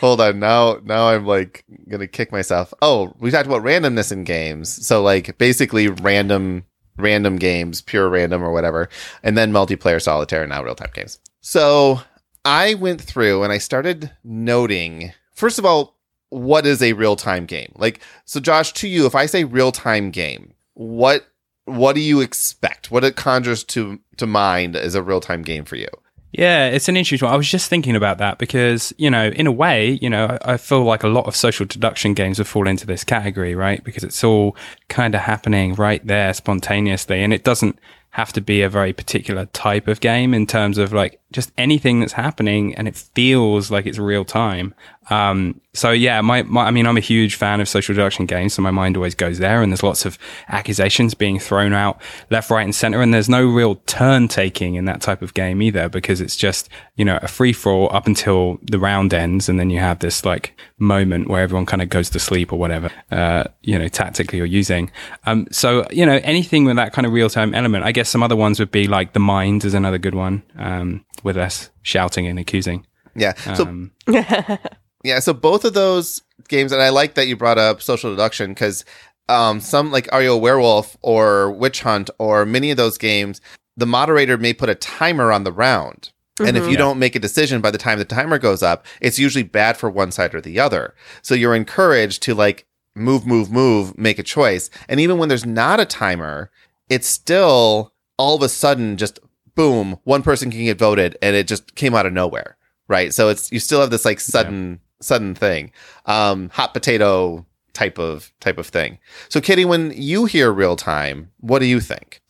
Hold 0.00 0.20
on. 0.20 0.38
Now 0.38 0.78
now 0.84 1.08
I'm 1.08 1.26
like 1.26 1.64
gonna 1.88 2.06
kick 2.06 2.32
myself. 2.32 2.72
Oh, 2.80 3.14
we 3.18 3.30
talked 3.30 3.46
about 3.46 3.62
randomness 3.62 4.10
in 4.12 4.24
games. 4.24 4.86
So 4.86 5.02
like 5.02 5.36
basically 5.38 5.88
random 5.88 6.64
random 6.96 7.36
games, 7.36 7.80
pure 7.80 8.08
random 8.08 8.42
or 8.42 8.52
whatever, 8.52 8.88
and 9.22 9.36
then 9.36 9.52
multiplayer 9.52 10.00
solitaire 10.00 10.42
and 10.42 10.50
now 10.50 10.62
real 10.62 10.74
time 10.74 10.90
games. 10.94 11.18
So 11.40 12.00
I 12.44 12.74
went 12.74 13.00
through 13.00 13.42
and 13.42 13.52
I 13.52 13.58
started 13.58 14.10
noting 14.22 15.12
first 15.34 15.58
of 15.58 15.64
all, 15.64 15.96
what 16.30 16.66
is 16.66 16.82
a 16.82 16.94
real 16.94 17.16
time 17.16 17.46
game? 17.46 17.72
Like 17.76 18.00
so 18.24 18.40
Josh, 18.40 18.72
to 18.74 18.88
you, 18.88 19.06
if 19.06 19.14
I 19.14 19.26
say 19.26 19.44
real 19.44 19.72
time 19.72 20.10
game, 20.10 20.54
what 20.74 21.26
what 21.66 21.94
do 21.94 22.00
you 22.00 22.20
expect? 22.20 22.90
What 22.90 23.04
it 23.04 23.16
conjures 23.16 23.64
to 23.64 24.00
to 24.16 24.26
mind 24.26 24.76
is 24.76 24.94
a 24.94 25.02
real 25.02 25.20
time 25.20 25.42
game 25.42 25.64
for 25.64 25.76
you? 25.76 25.88
Yeah, 26.36 26.66
it's 26.66 26.88
an 26.88 26.96
interesting 26.96 27.26
one. 27.26 27.32
I 27.32 27.36
was 27.36 27.48
just 27.48 27.70
thinking 27.70 27.94
about 27.94 28.18
that 28.18 28.38
because, 28.38 28.92
you 28.98 29.08
know, 29.08 29.28
in 29.28 29.46
a 29.46 29.52
way, 29.52 30.00
you 30.02 30.10
know, 30.10 30.36
I, 30.42 30.56
feel 30.56 30.82
like 30.82 31.04
a 31.04 31.08
lot 31.08 31.26
of 31.26 31.36
social 31.36 31.64
deduction 31.64 32.12
games 32.12 32.38
would 32.38 32.48
fall 32.48 32.66
into 32.66 32.88
this 32.88 33.04
category, 33.04 33.54
right? 33.54 33.84
Because 33.84 34.02
it's 34.02 34.24
all 34.24 34.56
kind 34.88 35.14
of 35.14 35.20
happening 35.20 35.74
right 35.74 36.04
there 36.04 36.34
spontaneously. 36.34 37.22
And 37.22 37.32
it 37.32 37.44
doesn't 37.44 37.78
have 38.10 38.32
to 38.32 38.40
be 38.40 38.62
a 38.62 38.68
very 38.68 38.92
particular 38.92 39.46
type 39.46 39.86
of 39.86 40.00
game 40.00 40.34
in 40.34 40.44
terms 40.44 40.76
of 40.76 40.92
like 40.92 41.20
just 41.30 41.52
anything 41.56 42.00
that's 42.00 42.14
happening 42.14 42.74
and 42.74 42.88
it 42.88 42.96
feels 42.96 43.70
like 43.70 43.86
it's 43.86 43.98
real 43.98 44.24
time. 44.24 44.74
Um, 45.10 45.60
so 45.72 45.90
yeah, 45.90 46.20
my, 46.20 46.42
my, 46.44 46.64
I 46.64 46.70
mean, 46.70 46.86
I'm 46.86 46.96
a 46.96 47.00
huge 47.00 47.34
fan 47.34 47.60
of 47.60 47.68
social 47.68 47.94
deduction 47.94 48.26
games, 48.26 48.54
so 48.54 48.62
my 48.62 48.70
mind 48.70 48.96
always 48.96 49.14
goes 49.14 49.38
there. 49.38 49.60
And 49.60 49.72
there's 49.72 49.82
lots 49.82 50.04
of 50.06 50.18
accusations 50.48 51.14
being 51.14 51.38
thrown 51.38 51.72
out 51.72 52.00
left, 52.30 52.50
right, 52.50 52.62
and 52.62 52.74
center. 52.74 53.02
And 53.02 53.12
there's 53.12 53.28
no 53.28 53.44
real 53.44 53.76
turn 53.86 54.28
taking 54.28 54.76
in 54.76 54.84
that 54.84 55.00
type 55.00 55.20
of 55.20 55.34
game 55.34 55.60
either, 55.62 55.88
because 55.88 56.20
it's 56.20 56.36
just 56.36 56.68
you 56.96 57.04
know 57.04 57.18
a 57.22 57.28
free 57.28 57.52
for 57.52 57.72
all 57.72 57.96
up 57.96 58.06
until 58.06 58.58
the 58.62 58.78
round 58.78 59.12
ends, 59.12 59.48
and 59.48 59.58
then 59.58 59.70
you 59.70 59.80
have 59.80 59.98
this 59.98 60.24
like 60.24 60.58
moment 60.78 61.28
where 61.28 61.42
everyone 61.42 61.66
kind 61.66 61.82
of 61.82 61.88
goes 61.88 62.10
to 62.10 62.18
sleep 62.18 62.52
or 62.52 62.58
whatever, 62.58 62.90
uh, 63.10 63.44
you 63.62 63.78
know, 63.78 63.88
tactically 63.88 64.38
you're 64.38 64.46
using. 64.46 64.90
Um, 65.26 65.46
so 65.50 65.86
you 65.90 66.06
know, 66.06 66.20
anything 66.22 66.64
with 66.64 66.76
that 66.76 66.92
kind 66.92 67.06
of 67.06 67.12
real 67.12 67.28
time 67.28 67.54
element. 67.54 67.84
I 67.84 67.92
guess 67.92 68.08
some 68.08 68.22
other 68.22 68.36
ones 68.36 68.58
would 68.60 68.70
be 68.70 68.86
like 68.86 69.12
the 69.12 69.20
mind 69.20 69.64
is 69.64 69.74
another 69.74 69.98
good 69.98 70.14
one, 70.14 70.42
um, 70.56 71.04
with 71.22 71.36
less 71.36 71.70
shouting 71.82 72.26
and 72.26 72.38
accusing. 72.38 72.86
Yeah. 73.16 73.34
So 73.54 73.64
Um, 73.64 73.92
Yeah, 75.04 75.20
so 75.20 75.32
both 75.32 75.64
of 75.64 75.74
those 75.74 76.22
games, 76.48 76.72
and 76.72 76.82
I 76.82 76.88
like 76.88 77.14
that 77.14 77.28
you 77.28 77.36
brought 77.36 77.58
up 77.58 77.80
social 77.80 78.10
deduction 78.10 78.50
because 78.50 78.84
um, 79.28 79.60
some 79.60 79.92
like 79.92 80.12
Are 80.12 80.22
You 80.22 80.32
a 80.32 80.36
Werewolf 80.36 80.96
or 81.02 81.52
Witch 81.52 81.82
Hunt 81.82 82.10
or 82.18 82.44
many 82.44 82.70
of 82.70 82.76
those 82.76 82.98
games, 82.98 83.40
the 83.76 83.86
moderator 83.86 84.36
may 84.38 84.52
put 84.52 84.68
a 84.68 84.74
timer 84.74 85.30
on 85.30 85.44
the 85.44 85.52
round. 85.52 86.10
And 86.40 86.56
if 86.56 86.68
you 86.68 86.76
don't 86.76 86.98
make 86.98 87.14
a 87.14 87.20
decision 87.20 87.60
by 87.60 87.70
the 87.70 87.78
time 87.78 87.98
the 87.98 88.04
timer 88.04 88.38
goes 88.38 88.60
up, 88.60 88.86
it's 89.00 89.20
usually 89.20 89.44
bad 89.44 89.76
for 89.76 89.88
one 89.88 90.10
side 90.10 90.34
or 90.34 90.40
the 90.40 90.58
other. 90.58 90.94
So 91.22 91.32
you're 91.32 91.54
encouraged 91.54 92.24
to 92.24 92.34
like 92.34 92.66
move, 92.96 93.24
move, 93.24 93.52
move, 93.52 93.96
make 93.96 94.18
a 94.18 94.24
choice. 94.24 94.68
And 94.88 94.98
even 94.98 95.18
when 95.18 95.28
there's 95.28 95.46
not 95.46 95.78
a 95.78 95.84
timer, 95.84 96.50
it's 96.88 97.06
still 97.06 97.92
all 98.16 98.34
of 98.34 98.42
a 98.42 98.48
sudden 98.48 98.96
just 98.96 99.20
boom, 99.54 100.00
one 100.02 100.24
person 100.24 100.50
can 100.50 100.64
get 100.64 100.76
voted 100.76 101.16
and 101.22 101.36
it 101.36 101.46
just 101.46 101.76
came 101.76 101.94
out 101.94 102.06
of 102.06 102.12
nowhere. 102.12 102.56
Right. 102.88 103.14
So 103.14 103.28
it's, 103.28 103.52
you 103.52 103.60
still 103.60 103.80
have 103.80 103.90
this 103.90 104.04
like 104.04 104.18
sudden, 104.18 104.80
sudden 105.04 105.34
thing. 105.34 105.70
Um, 106.06 106.48
hot 106.50 106.72
potato 106.74 107.44
type 107.72 107.98
of, 107.98 108.32
type 108.40 108.58
of 108.58 108.66
thing. 108.66 108.98
So 109.28 109.40
Kitty, 109.40 109.64
when 109.64 109.92
you 109.96 110.24
hear 110.26 110.52
real 110.52 110.76
time, 110.76 111.30
what 111.40 111.58
do 111.58 111.66
you 111.66 111.80
think? 111.80 112.20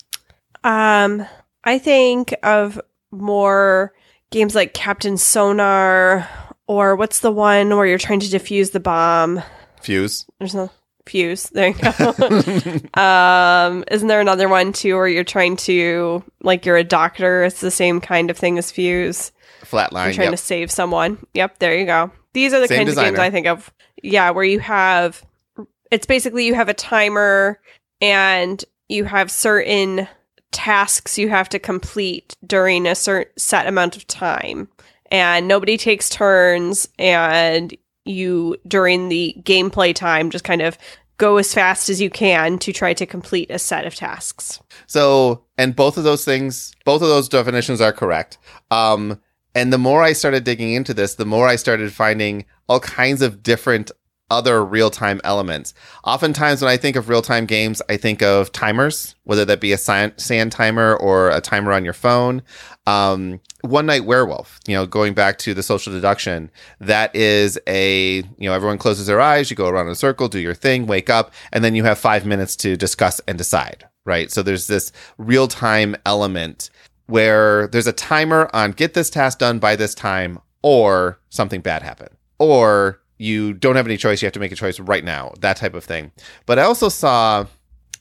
Um, 0.62 1.26
I 1.64 1.78
think 1.78 2.34
of 2.42 2.80
more 3.10 3.92
games 4.30 4.54
like 4.54 4.74
Captain 4.74 5.16
Sonar, 5.16 6.28
or 6.66 6.96
what's 6.96 7.20
the 7.20 7.30
one 7.30 7.76
where 7.76 7.86
you're 7.86 7.98
trying 7.98 8.20
to 8.20 8.26
defuse 8.26 8.72
the 8.72 8.80
bomb? 8.80 9.42
Fuse. 9.82 10.24
There's 10.38 10.54
no 10.54 10.70
fuse. 11.06 11.50
There 11.50 11.68
you 11.68 11.74
go. 11.74 12.74
um, 13.00 13.84
isn't 13.90 14.08
there 14.08 14.20
another 14.22 14.48
one 14.48 14.72
too 14.72 14.94
where 14.96 15.06
you're 15.06 15.22
trying 15.24 15.56
to 15.58 16.24
like 16.42 16.64
you're 16.64 16.78
a 16.78 16.84
doctor? 16.84 17.44
It's 17.44 17.60
the 17.60 17.70
same 17.70 18.00
kind 18.00 18.30
of 18.30 18.38
thing 18.38 18.56
as 18.56 18.70
fuse. 18.70 19.30
Flatline. 19.62 20.06
You're 20.06 20.14
trying 20.14 20.24
Yep. 20.30 20.32
to 20.32 20.36
save 20.38 20.70
someone. 20.70 21.18
Yep, 21.34 21.58
there 21.58 21.76
you 21.78 21.84
go. 21.84 22.10
These 22.34 22.52
are 22.52 22.60
the 22.60 22.68
Same 22.68 22.86
kinds 22.86 22.98
of 22.98 23.04
games. 23.04 23.18
I 23.18 23.30
think 23.30 23.46
of. 23.46 23.72
Yeah, 24.02 24.30
where 24.30 24.44
you 24.44 24.58
have 24.60 25.24
it's 25.90 26.06
basically 26.06 26.44
you 26.44 26.54
have 26.54 26.68
a 26.68 26.74
timer 26.74 27.60
and 28.00 28.64
you 28.88 29.04
have 29.04 29.30
certain 29.30 30.08
tasks 30.50 31.18
you 31.18 31.28
have 31.28 31.48
to 31.48 31.58
complete 31.58 32.36
during 32.46 32.86
a 32.86 32.94
certain 32.94 33.32
set 33.36 33.66
amount 33.66 33.96
of 33.96 34.06
time. 34.06 34.68
And 35.10 35.48
nobody 35.48 35.76
takes 35.76 36.08
turns 36.08 36.88
and 36.98 37.74
you 38.04 38.56
during 38.66 39.08
the 39.08 39.34
gameplay 39.42 39.94
time 39.94 40.30
just 40.30 40.44
kind 40.44 40.62
of 40.62 40.76
go 41.16 41.36
as 41.36 41.54
fast 41.54 41.88
as 41.88 42.00
you 42.00 42.10
can 42.10 42.58
to 42.58 42.72
try 42.72 42.92
to 42.92 43.06
complete 43.06 43.50
a 43.50 43.58
set 43.58 43.86
of 43.86 43.94
tasks. 43.94 44.60
So, 44.86 45.44
and 45.56 45.76
both 45.76 45.96
of 45.96 46.04
those 46.04 46.24
things, 46.24 46.74
both 46.84 47.02
of 47.02 47.08
those 47.08 47.28
definitions 47.28 47.80
are 47.80 47.92
correct. 47.92 48.38
Um, 48.70 49.20
and 49.54 49.72
the 49.72 49.78
more 49.78 50.02
I 50.02 50.12
started 50.12 50.44
digging 50.44 50.72
into 50.72 50.94
this, 50.94 51.14
the 51.14 51.24
more 51.24 51.46
I 51.46 51.56
started 51.56 51.92
finding 51.92 52.44
all 52.68 52.80
kinds 52.80 53.22
of 53.22 53.42
different 53.42 53.90
other 54.30 54.64
real 54.64 54.90
time 54.90 55.20
elements. 55.22 55.74
Oftentimes, 56.04 56.62
when 56.62 56.70
I 56.70 56.76
think 56.76 56.96
of 56.96 57.08
real 57.08 57.22
time 57.22 57.46
games, 57.46 57.82
I 57.88 57.96
think 57.96 58.22
of 58.22 58.50
timers, 58.52 59.14
whether 59.24 59.44
that 59.44 59.60
be 59.60 59.72
a 59.72 59.78
sand, 59.78 60.16
timer 60.50 60.96
or 60.96 61.30
a 61.30 61.40
timer 61.40 61.72
on 61.72 61.84
your 61.84 61.92
phone. 61.92 62.42
Um, 62.86 63.40
One 63.60 63.86
Night 63.86 64.04
Werewolf, 64.04 64.60
you 64.66 64.74
know, 64.74 64.86
going 64.86 65.14
back 65.14 65.38
to 65.38 65.54
the 65.54 65.62
social 65.62 65.92
deduction, 65.92 66.50
that 66.80 67.14
is 67.14 67.58
a, 67.66 68.16
you 68.38 68.48
know, 68.48 68.54
everyone 68.54 68.78
closes 68.78 69.06
their 69.06 69.20
eyes, 69.20 69.50
you 69.50 69.56
go 69.56 69.68
around 69.68 69.86
in 69.86 69.92
a 69.92 69.96
circle, 69.96 70.28
do 70.28 70.38
your 70.38 70.54
thing, 70.54 70.86
wake 70.86 71.10
up, 71.10 71.32
and 71.52 71.62
then 71.62 71.74
you 71.74 71.84
have 71.84 71.98
five 71.98 72.26
minutes 72.26 72.56
to 72.56 72.76
discuss 72.76 73.20
and 73.28 73.38
decide, 73.38 73.86
right? 74.04 74.30
So 74.30 74.42
there's 74.42 74.66
this 74.66 74.90
real 75.18 75.48
time 75.48 75.96
element 76.06 76.70
where 77.06 77.68
there's 77.68 77.86
a 77.86 77.92
timer 77.92 78.48
on 78.52 78.72
get 78.72 78.94
this 78.94 79.10
task 79.10 79.38
done 79.38 79.58
by 79.58 79.76
this 79.76 79.94
time 79.94 80.38
or 80.62 81.18
something 81.28 81.60
bad 81.60 81.82
happened 81.82 82.16
or 82.38 83.00
you 83.18 83.52
don't 83.52 83.76
have 83.76 83.86
any 83.86 83.96
choice. 83.96 84.20
You 84.20 84.26
have 84.26 84.32
to 84.32 84.40
make 84.40 84.52
a 84.52 84.56
choice 84.56 84.80
right 84.80 85.04
now 85.04 85.32
that 85.40 85.56
type 85.56 85.74
of 85.74 85.84
thing. 85.84 86.12
But 86.46 86.58
i 86.58 86.62
also 86.62 86.88
saw 86.88 87.46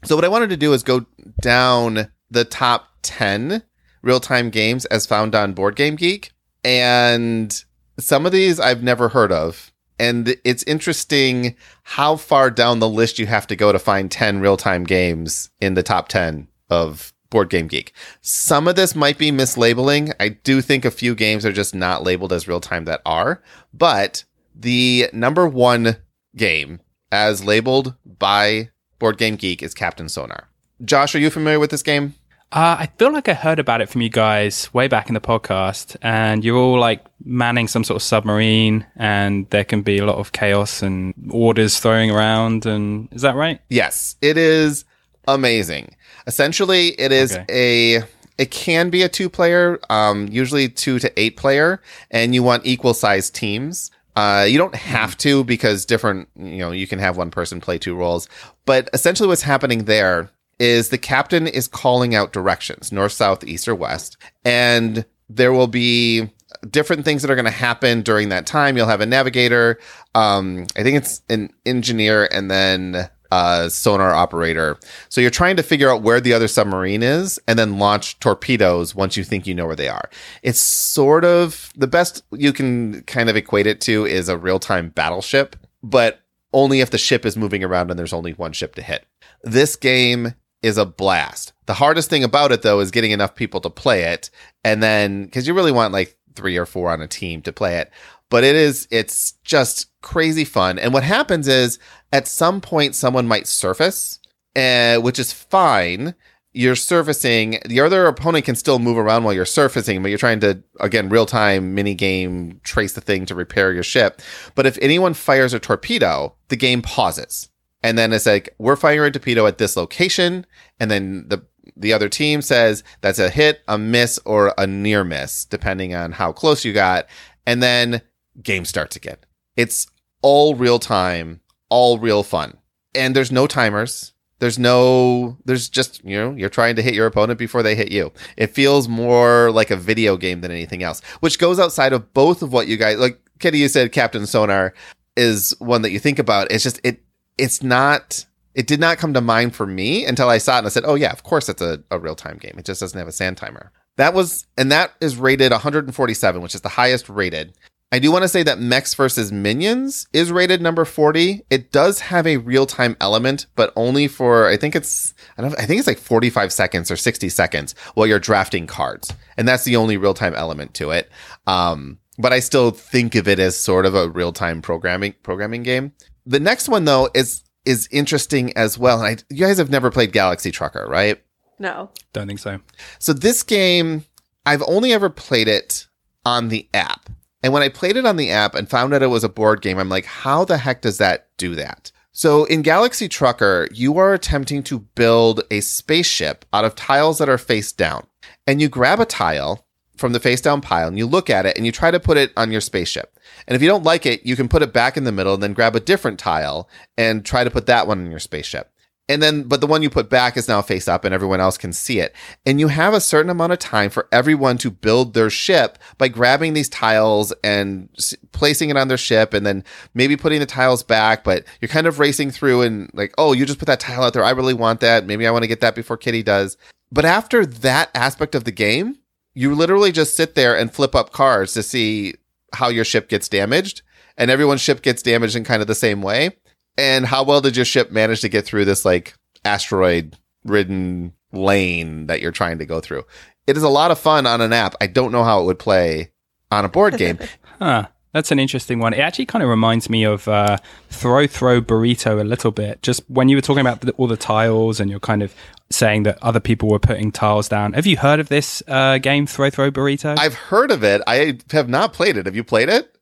so 0.04 0.16
what 0.16 0.26
i 0.26 0.30
wanted 0.30 0.50
to 0.50 0.58
do 0.58 0.74
is 0.74 0.84
go 0.84 1.06
down 1.42 2.12
the 2.30 2.46
top 2.46 2.90
10 3.04 3.64
real-time 4.02 4.50
games 4.50 4.86
as 4.86 5.06
found 5.06 5.36
on 5.36 5.54
board 5.54 5.76
game 5.76 5.96
geek. 5.96 6.32
And 6.64 7.64
some 8.00 8.26
of 8.26 8.32
these 8.32 8.60
i've 8.60 8.84
never 8.84 9.10
heard 9.10 9.32
of. 9.32 9.72
And 10.00 10.36
it's 10.44 10.64
interesting 10.64 11.56
how 11.84 12.16
far 12.16 12.50
down 12.50 12.80
the 12.80 12.90
list 12.90 13.20
you 13.20 13.28
have 13.28 13.48
to 13.48 13.56
go 13.56 13.72
to 13.72 13.80
find 13.80 14.12
10 14.12 14.40
real-time 14.40 14.84
games 14.84 15.52
in 15.62 15.76
the 15.76 15.84
top 15.84 16.08
10 16.08 16.48
of 16.70 17.13
board 17.34 17.50
game 17.50 17.68
geek 17.68 17.94
some 18.22 18.68
of 18.68 18.76
this 18.76 18.96
might 18.96 19.18
be 19.18 19.32
mislabeling. 19.32 20.14
I 20.20 20.30
do 20.30 20.62
think 20.62 20.86
a 20.86 20.92
few 20.92 21.16
games 21.16 21.46
are 21.46 21.52
just 21.52 21.76
not 21.76 22.04
labeled 22.04 22.32
as 22.32 22.48
real 22.48 22.62
time 22.62 22.86
that 22.86 23.02
are, 23.06 23.42
but 23.74 24.24
the 24.56 25.10
number 25.12 25.48
one 25.48 25.98
game 26.36 26.80
as 27.12 27.44
labeled 27.44 27.96
by 28.06 28.70
Board 29.00 29.18
Game 29.18 29.36
Geek 29.36 29.62
is 29.62 29.74
Captain 29.74 30.08
Sonar. 30.08 30.50
Josh, 30.84 31.16
are 31.16 31.20
you 31.20 31.30
familiar 31.30 31.60
with 31.60 31.72
this 31.72 31.84
game? 31.84 32.16
Uh, 32.52 32.78
I 32.80 32.90
feel 32.98 33.12
like 33.12 33.28
I 33.28 33.34
heard 33.34 33.58
about 33.58 33.82
it 33.82 33.90
from 33.90 34.02
you 34.02 34.10
guys 34.10 34.72
way 34.74 34.88
back 34.88 35.08
in 35.08 35.16
the 35.16 35.22
podcast, 35.22 35.98
and 36.04 36.46
you're 36.46 36.58
all 36.58 36.80
like 36.80 37.04
manning 37.26 37.68
some 37.68 37.84
sort 37.84 37.96
of 37.96 38.04
submarine, 38.04 38.86
and 38.96 39.50
there 39.50 39.64
can 39.64 39.82
be 39.82 39.98
a 39.98 40.06
lot 40.06 40.18
of 40.18 40.32
chaos 40.32 40.84
and 40.84 41.14
orders 41.32 41.80
throwing 41.80 42.12
around. 42.12 42.68
And 42.68 43.12
is 43.12 43.24
that 43.24 43.36
right? 43.36 43.60
Yes, 43.70 44.16
it 44.22 44.38
is 44.38 44.86
amazing. 45.28 45.96
Essentially, 46.28 46.90
it 47.00 47.12
is 47.12 47.34
Okay. 47.36 47.98
a 48.00 48.04
it 48.40 48.50
can 48.50 48.90
be 48.90 49.04
a 49.04 49.10
two 49.10 49.30
player, 49.30 49.80
um, 49.92 50.28
usually 50.32 50.68
two 50.68 50.98
to 51.00 51.20
eight 51.20 51.38
player, 51.38 51.80
and 52.10 52.34
you 52.34 52.42
want 52.42 52.66
equal 52.66 52.94
sized 52.96 53.36
teams. 53.36 53.92
Uh, 54.16 54.46
you 54.48 54.58
don't 54.58 54.76
have 54.76 55.16
to 55.18 55.44
because 55.44 55.86
different, 55.86 56.28
you 56.36 56.58
know, 56.58 56.72
you 56.72 56.88
can 56.88 57.00
have 57.00 57.16
one 57.18 57.30
person 57.32 57.60
play 57.62 57.78
two 57.78 57.96
roles. 57.96 58.28
But 58.66 58.90
essentially, 58.94 59.28
what's 59.28 59.42
happening 59.44 59.86
there 59.86 60.30
is 60.60 60.90
the 60.90 60.98
captain 60.98 61.48
is 61.48 61.68
calling 61.68 62.14
out 62.16 62.32
directions 62.34 62.92
north, 62.92 63.12
south, 63.12 63.44
east, 63.44 63.68
or 63.68 63.76
west. 63.76 64.18
And 64.46 65.06
there 65.30 65.52
will 65.54 65.68
be 65.68 66.30
different 66.70 67.06
things 67.06 67.22
that 67.24 67.32
are 67.32 67.36
going 67.36 67.46
to 67.46 67.52
happen 67.52 68.02
during 68.02 68.30
that 68.30 68.46
time. 68.46 68.78
You'll 68.78 68.88
have 68.88 69.02
a 69.02 69.06
navigator. 69.06 69.80
Um, 70.16 70.68
I 70.78 70.84
think 70.84 70.98
it's 70.98 71.22
an 71.30 71.52
engineer 71.66 72.28
and 72.32 72.50
then 72.52 73.10
a 73.34 73.70
sonar 73.70 74.14
operator. 74.14 74.78
So 75.10 75.22
you're 75.22 75.32
trying 75.32 75.56
to 75.58 75.64
figure 75.64 75.90
out 75.90 76.02
where 76.02 76.22
the 76.22 76.34
other 76.34 76.48
submarine 76.48 77.02
is 77.02 77.40
and 77.48 77.58
then 77.58 77.80
launch 77.80 78.20
torpedoes 78.20 78.94
once 78.94 79.18
you 79.18 79.24
think 79.24 79.48
you 79.48 79.56
know 79.56 79.66
where 79.66 79.76
they 79.76 79.90
are. 79.90 80.10
It's 80.44 80.60
sort 80.60 81.26
of 81.26 81.72
the 81.76 81.88
best 81.88 82.24
you 82.32 82.54
can 82.54 83.02
kind 83.04 83.30
of 83.30 83.36
equate 83.36 83.68
it 83.68 83.82
to 83.82 84.06
is 84.06 84.30
a 84.30 84.38
real 84.38 84.60
time 84.60 84.90
battleship, 84.90 85.56
but 85.82 86.22
only 86.54 86.82
if 86.82 86.92
the 86.92 86.98
ship 86.98 87.26
is 87.26 87.36
moving 87.36 87.64
around 87.64 87.90
and 87.90 87.98
there's 87.98 88.14
only 88.14 88.34
one 88.34 88.54
ship 88.54 88.76
to 88.76 88.84
hit. 88.84 89.06
This 89.44 89.76
game 89.76 90.36
is 90.62 90.78
a 90.78 90.86
blast. 90.86 91.54
The 91.66 91.74
hardest 91.74 92.10
thing 92.10 92.24
about 92.24 92.52
it 92.52 92.62
though 92.62 92.80
is 92.80 92.92
getting 92.92 93.12
enough 93.12 93.34
people 93.36 93.62
to 93.62 93.70
play 93.70 94.04
it 94.04 94.30
and 94.64 94.84
then 94.84 95.28
cuz 95.30 95.48
you 95.48 95.54
really 95.56 95.72
want 95.72 95.94
like 95.94 96.16
3 96.36 96.58
or 96.58 96.66
4 96.66 96.92
on 96.92 97.02
a 97.02 97.08
team 97.08 97.42
to 97.42 97.52
play 97.52 97.78
it. 97.78 97.92
But 98.34 98.44
it 98.44 98.56
is 98.56 98.88
it's 98.90 99.34
just 99.44 99.92
crazy 100.02 100.44
fun. 100.44 100.80
And 100.80 100.92
what 100.92 101.04
happens 101.04 101.48
is 101.48 101.78
at 102.12 102.28
some 102.28 102.62
point 102.62 102.96
someone 102.96 103.28
might 103.28 103.46
surface, 103.46 104.18
uh, 104.56 104.96
which 104.98 105.20
is 105.20 105.32
fine. 105.32 106.16
You're 106.52 106.76
surfacing. 106.76 107.60
The 107.64 107.82
other 107.82 108.08
opponent 108.08 108.46
can 108.46 108.56
still 108.56 108.80
move 108.80 108.98
around 108.98 109.24
while 109.24 109.36
you're 109.36 109.46
surfacing, 109.46 110.02
but 110.02 110.10
you're 110.10 110.18
trying 110.18 110.40
to 110.40 110.64
again 110.80 111.10
real 111.10 111.28
time 111.28 111.76
mini 111.76 111.94
game 111.94 112.60
trace 112.64 112.94
the 112.94 113.02
thing 113.02 113.28
to 113.28 113.36
repair 113.36 113.72
your 113.72 113.84
ship. 113.84 114.20
But 114.56 114.66
if 114.66 114.80
anyone 114.82 115.14
fires 115.14 115.54
a 115.54 115.60
torpedo, 115.60 116.34
the 116.48 116.56
game 116.56 116.82
pauses, 116.82 117.50
and 117.84 118.00
then 118.00 118.12
it's 118.12 118.26
like 118.26 118.56
we're 118.58 118.76
firing 118.76 119.10
a 119.10 119.12
torpedo 119.12 119.46
at 119.46 119.60
this 119.60 119.78
location, 119.78 120.48
and 120.80 120.90
then 120.90 121.28
the 121.28 121.46
the 121.78 121.94
other 121.94 122.10
team 122.10 122.42
says 122.42 122.84
that's 123.02 123.20
a 123.20 123.30
hit, 123.30 123.62
a 123.68 123.78
miss, 123.78 124.20
or 124.26 124.56
a 124.58 124.66
near 124.66 125.04
miss, 125.04 125.46
depending 125.46 125.94
on 125.94 126.14
how 126.14 126.32
close 126.32 126.66
you 126.66 126.74
got, 126.74 127.06
and 127.46 127.62
then 127.62 128.02
game 128.42 128.66
starts 128.66 128.96
again. 128.96 129.18
It's 129.56 129.88
all 130.22 130.56
real 130.56 130.80
time, 130.80 131.42
all 131.70 132.00
real 132.00 132.24
fun. 132.24 132.58
And 132.96 133.16
there's 133.16 133.32
no 133.32 133.48
timers. 133.48 134.14
There's 134.40 134.60
no, 134.60 135.38
there's 135.46 135.70
just, 135.70 136.04
you 136.04 136.18
know, 136.18 136.32
you're 136.34 136.50
trying 136.50 136.76
to 136.76 136.82
hit 136.82 136.96
your 136.96 137.06
opponent 137.06 137.40
before 137.40 137.64
they 137.64 137.76
hit 137.76 137.92
you. 137.92 138.12
It 138.36 138.48
feels 138.48 138.90
more 138.90 139.52
like 139.52 139.72
a 139.72 139.78
video 139.78 140.18
game 140.18 140.42
than 140.42 140.52
anything 140.52 140.84
else, 140.84 141.02
which 141.22 141.40
goes 141.40 141.60
outside 141.60 141.94
of 141.94 142.14
both 142.14 142.42
of 142.42 142.52
what 142.52 142.68
you 142.68 142.76
guys, 142.76 142.98
like 142.98 143.22
Kitty, 143.40 143.60
you 143.60 143.70
said 143.70 143.92
Captain 143.92 144.26
Sonar 144.26 144.74
is 145.16 145.56
one 145.60 145.82
that 145.84 145.92
you 145.92 146.00
think 146.00 146.20
about. 146.20 146.52
It's 146.52 146.64
just, 146.64 146.82
it, 146.84 147.02
it's 147.38 147.64
not, 147.64 148.26
it 148.54 148.68
did 148.68 148.80
not 148.80 148.98
come 148.98 149.14
to 149.14 149.22
mind 149.22 149.56
for 149.56 149.66
me 149.66 150.06
until 150.06 150.30
I 150.30 150.40
saw 150.40 150.56
it 150.56 150.60
and 150.60 150.68
I 150.68 150.72
said, 150.72 150.84
oh 150.86 150.96
yeah, 150.96 151.12
of 151.12 151.24
course 151.24 151.48
it's 151.48 151.62
a, 151.62 151.82
a 151.90 151.98
real 151.98 152.16
time 152.16 152.38
game. 152.38 152.56
It 152.58 152.66
just 152.66 152.82
doesn't 152.82 152.98
have 152.98 153.08
a 153.08 153.14
sand 153.14 153.38
timer. 153.38 153.72
That 153.96 154.14
was, 154.14 154.46
and 154.58 154.72
that 154.72 154.92
is 155.00 155.18
rated 155.18 155.52
147, 155.52 156.42
which 156.42 156.56
is 156.56 156.62
the 156.62 156.70
highest 156.70 157.08
rated. 157.10 157.54
I 157.94 158.00
do 158.00 158.12
want 158.12 158.24
to 158.24 158.28
say 158.28 158.42
that 158.42 158.58
Mechs 158.58 158.96
versus 158.96 159.32
Minions 159.32 160.08
is 160.14 160.32
rated 160.32 160.64
number 160.64 160.84
40. 160.84 161.46
It 161.52 161.72
does 161.72 162.00
have 162.00 162.26
a 162.26 162.38
real 162.38 162.66
time 162.66 162.98
element, 163.00 163.46
but 163.56 163.72
only 163.76 164.08
for, 164.08 164.48
I 164.48 164.58
think 164.58 164.76
it's, 164.76 165.14
I 165.38 165.44
don't, 165.44 165.54
I 165.60 165.68
think 165.68 165.78
it's 165.78 165.88
like 165.88 166.00
45 166.00 166.52
seconds 166.52 166.90
or 166.90 166.96
60 166.96 167.30
seconds 167.30 167.76
while 167.94 168.08
you're 168.08 168.18
drafting 168.18 168.66
cards. 168.66 169.14
And 169.38 169.48
that's 169.48 169.64
the 169.64 169.76
only 169.76 169.98
real 169.98 170.16
time 170.16 170.34
element 170.34 170.74
to 170.74 170.90
it. 170.90 171.12
Um, 171.46 172.00
but 172.18 172.34
I 172.34 172.40
still 172.40 172.72
think 172.72 173.14
of 173.14 173.28
it 173.28 173.38
as 173.38 173.56
sort 173.56 173.86
of 173.86 173.94
a 173.94 174.10
real 174.10 174.34
time 174.34 174.64
programming, 174.64 175.14
programming 175.22 175.62
game. 175.62 175.94
The 176.26 176.40
next 176.40 176.68
one 176.68 176.86
though 176.86 177.12
is, 177.14 177.44
is 177.64 177.88
interesting 177.92 178.58
as 178.58 178.76
well. 178.76 179.04
And 179.04 179.20
I, 179.20 179.24
you 179.30 179.46
guys 179.46 179.60
have 179.60 179.70
never 179.70 179.92
played 179.92 180.14
Galaxy 180.14 180.50
Trucker, 180.50 180.88
right? 180.90 181.22
No. 181.60 181.92
Don't 182.12 182.26
think 182.26 182.40
so. 182.40 182.60
So 182.98 183.14
this 183.14 183.44
game, 183.44 184.04
I've 184.48 184.64
only 184.66 184.94
ever 184.94 185.12
played 185.12 185.48
it 185.48 185.86
on 186.26 186.50
the 186.50 186.68
app. 186.74 187.12
And 187.44 187.52
when 187.52 187.62
I 187.62 187.70
played 187.70 187.98
it 187.98 188.06
on 188.06 188.16
the 188.16 188.32
app 188.32 188.56
and 188.56 188.70
found 188.70 188.94
out 188.94 189.04
it 189.04 189.08
was 189.08 189.26
a 189.26 189.30
board 189.30 189.62
game, 189.62 189.78
I'm 189.78 189.90
like, 189.90 190.06
how 190.06 190.46
the 190.46 190.58
heck 190.58 190.82
does 190.82 190.98
that 190.98 191.28
do 191.38 191.56
that? 191.56 191.92
So 192.14 192.46
in 192.46 192.62
Galaxy 192.62 193.10
Trucker, 193.10 193.68
you 193.72 193.98
are 193.98 194.14
attempting 194.14 194.64
to 194.64 194.80
build 194.80 195.42
a 195.52 195.60
spaceship 195.62 196.46
out 196.54 196.64
of 196.64 196.76
tiles 196.76 197.18
that 197.18 197.28
are 197.30 197.38
face 197.38 197.72
down. 197.72 198.08
And 198.48 198.62
you 198.62 198.70
grab 198.70 199.00
a 199.00 199.06
tile 199.06 199.66
from 199.98 200.14
the 200.14 200.20
face 200.20 200.42
down 200.42 200.62
pile 200.62 200.88
and 200.88 200.98
you 200.98 201.06
look 201.06 201.30
at 201.30 201.46
it 201.46 201.58
and 201.58 201.66
you 201.66 201.72
try 201.72 201.92
to 201.92 202.00
put 202.00 202.18
it 202.18 202.32
on 202.36 202.52
your 202.52 202.62
spaceship. 202.62 203.18
And 203.48 203.56
if 203.56 203.62
you 203.62 203.68
don't 203.68 203.84
like 203.84 204.06
it, 204.06 204.26
you 204.26 204.36
can 204.36 204.48
put 204.48 204.62
it 204.62 204.74
back 204.74 204.96
in 204.96 205.04
the 205.04 205.12
middle 205.12 205.34
and 205.34 205.44
then 205.44 205.54
grab 205.54 205.76
a 205.76 205.80
different 205.80 206.20
tile 206.20 206.70
and 206.98 207.26
try 207.26 207.44
to 207.44 207.52
put 207.52 207.66
that 207.66 207.88
one 207.88 208.00
in 208.00 208.12
your 208.12 208.20
spaceship. 208.20 208.73
And 209.10 209.22
then, 209.22 209.44
but 209.44 209.60
the 209.60 209.68
one 209.68 209.84
you 209.84 209.90
put 209.90 210.10
back 210.10 210.38
is 210.38 210.48
now 210.48 210.62
face 210.62 210.88
up 210.88 211.04
and 211.04 211.14
everyone 211.14 211.42
else 211.42 211.58
can 211.58 211.74
see 211.74 212.00
it. 212.00 212.16
And 212.46 212.58
you 212.60 212.70
have 212.70 212.94
a 212.94 213.02
certain 213.02 213.30
amount 213.30 213.52
of 213.52 213.60
time 213.60 213.90
for 213.90 214.08
everyone 214.14 214.58
to 214.60 214.72
build 214.72 215.14
their 215.14 215.30
ship 215.30 215.78
by 215.98 216.08
grabbing 216.08 216.54
these 216.54 216.70
tiles 216.70 217.34
and 217.44 217.90
s- 217.98 218.16
placing 218.32 218.70
it 218.70 218.78
on 218.78 218.88
their 218.88 218.98
ship 218.98 219.34
and 219.34 219.46
then 219.46 219.66
maybe 219.94 220.16
putting 220.16 220.40
the 220.40 220.46
tiles 220.46 220.84
back. 220.84 221.26
But 221.26 221.44
you're 221.60 221.68
kind 221.68 221.86
of 221.86 222.00
racing 222.00 222.32
through 222.32 222.62
and 222.62 222.90
like, 222.94 223.14
oh, 223.18 223.34
you 223.34 223.46
just 223.46 223.60
put 223.60 223.66
that 223.66 223.82
tile 223.82 224.04
out 224.04 224.14
there. 224.14 224.24
I 224.24 224.32
really 224.32 224.54
want 224.54 224.80
that. 224.80 225.06
Maybe 225.06 225.28
I 225.28 225.32
want 225.32 225.44
to 225.44 225.50
get 225.50 225.60
that 225.60 225.76
before 225.76 225.98
Kitty 225.98 226.24
does. 226.24 226.56
But 226.90 227.04
after 227.04 227.46
that 227.46 227.90
aspect 227.94 228.36
of 228.36 228.46
the 228.46 228.52
game, 228.52 229.00
you 229.34 229.54
literally 229.54 229.92
just 229.92 230.16
sit 230.16 230.36
there 230.36 230.58
and 230.58 230.74
flip 230.74 230.96
up 230.96 231.12
cards 231.12 231.52
to 231.54 231.64
see 231.64 232.14
how 232.54 232.70
your 232.70 232.86
ship 232.86 233.10
gets 233.10 233.28
damaged. 233.28 233.82
And 234.18 234.32
everyone's 234.32 234.62
ship 234.62 234.82
gets 234.82 235.02
damaged 235.02 235.36
in 235.36 235.44
kind 235.44 235.62
of 235.62 235.68
the 235.68 235.76
same 235.76 236.02
way 236.02 236.38
and 236.78 237.06
how 237.06 237.24
well 237.24 237.42
did 237.42 237.56
your 237.56 237.66
ship 237.66 237.92
manage 237.92 238.22
to 238.22 238.30
get 238.30 238.46
through 238.46 238.66
this 238.66 238.86
like 238.86 239.16
asteroid 239.46 240.18
ridden 240.44 241.14
lane 241.32 242.08
that 242.08 242.22
you're 242.22 242.32
trying 242.32 242.60
to 242.60 242.66
go 242.66 242.80
through? 242.80 243.04
It 243.46 243.58
is 243.58 243.64
a 243.64 243.70
lot 243.70 243.92
of 243.92 244.00
fun 244.00 244.26
on 244.26 244.42
an 244.42 244.54
app. 244.54 244.76
I 244.80 244.88
don't 244.88 245.12
know 245.12 245.24
how 245.24 245.42
it 245.42 245.46
would 245.46 245.60
play 245.60 246.12
on 246.52 246.66
a 246.66 246.70
board 246.70 246.98
game. 246.98 247.20
Huh. 247.60 247.88
That's 248.14 248.32
an 248.32 248.40
interesting 248.40 248.78
one. 248.80 248.94
It 248.94 249.00
actually 249.00 249.26
kind 249.26 249.42
of 249.42 249.50
reminds 249.50 249.90
me 249.90 250.04
of 250.04 250.28
uh, 250.28 250.58
Throw 250.90 251.26
Throw 251.26 251.62
Burrito 251.62 252.22
a 252.22 252.24
little 252.24 252.52
bit. 252.52 252.82
Just 252.84 253.10
when 253.10 253.28
you 253.28 253.36
were 253.36 253.42
talking 253.42 253.62
about 253.62 253.82
the, 253.82 253.92
all 253.94 254.08
the 254.08 254.18
tiles 254.18 254.80
and 254.80 254.90
you're 254.90 255.00
kind 255.00 255.24
of 255.24 255.34
saying 255.72 256.04
that 256.04 256.22
other 256.22 256.40
people 256.40 256.70
were 256.70 256.80
putting 256.80 257.12
tiles 257.12 257.50
down. 257.50 257.74
Have 257.74 257.88
you 257.88 257.98
heard 257.98 258.20
of 258.20 258.30
this 258.30 258.62
uh, 258.68 259.00
game, 259.00 259.26
Throw 259.26 259.50
Throw 259.50 259.72
Burrito? 259.72 260.18
I've 260.18 260.36
heard 260.36 260.70
of 260.70 260.84
it. 260.84 261.02
I 261.08 261.40
have 261.52 261.68
not 261.68 261.94
played 261.94 262.16
it. 262.16 262.28
Have 262.28 262.36
you 262.36 262.44
played 262.44 262.70
it? 262.70 262.96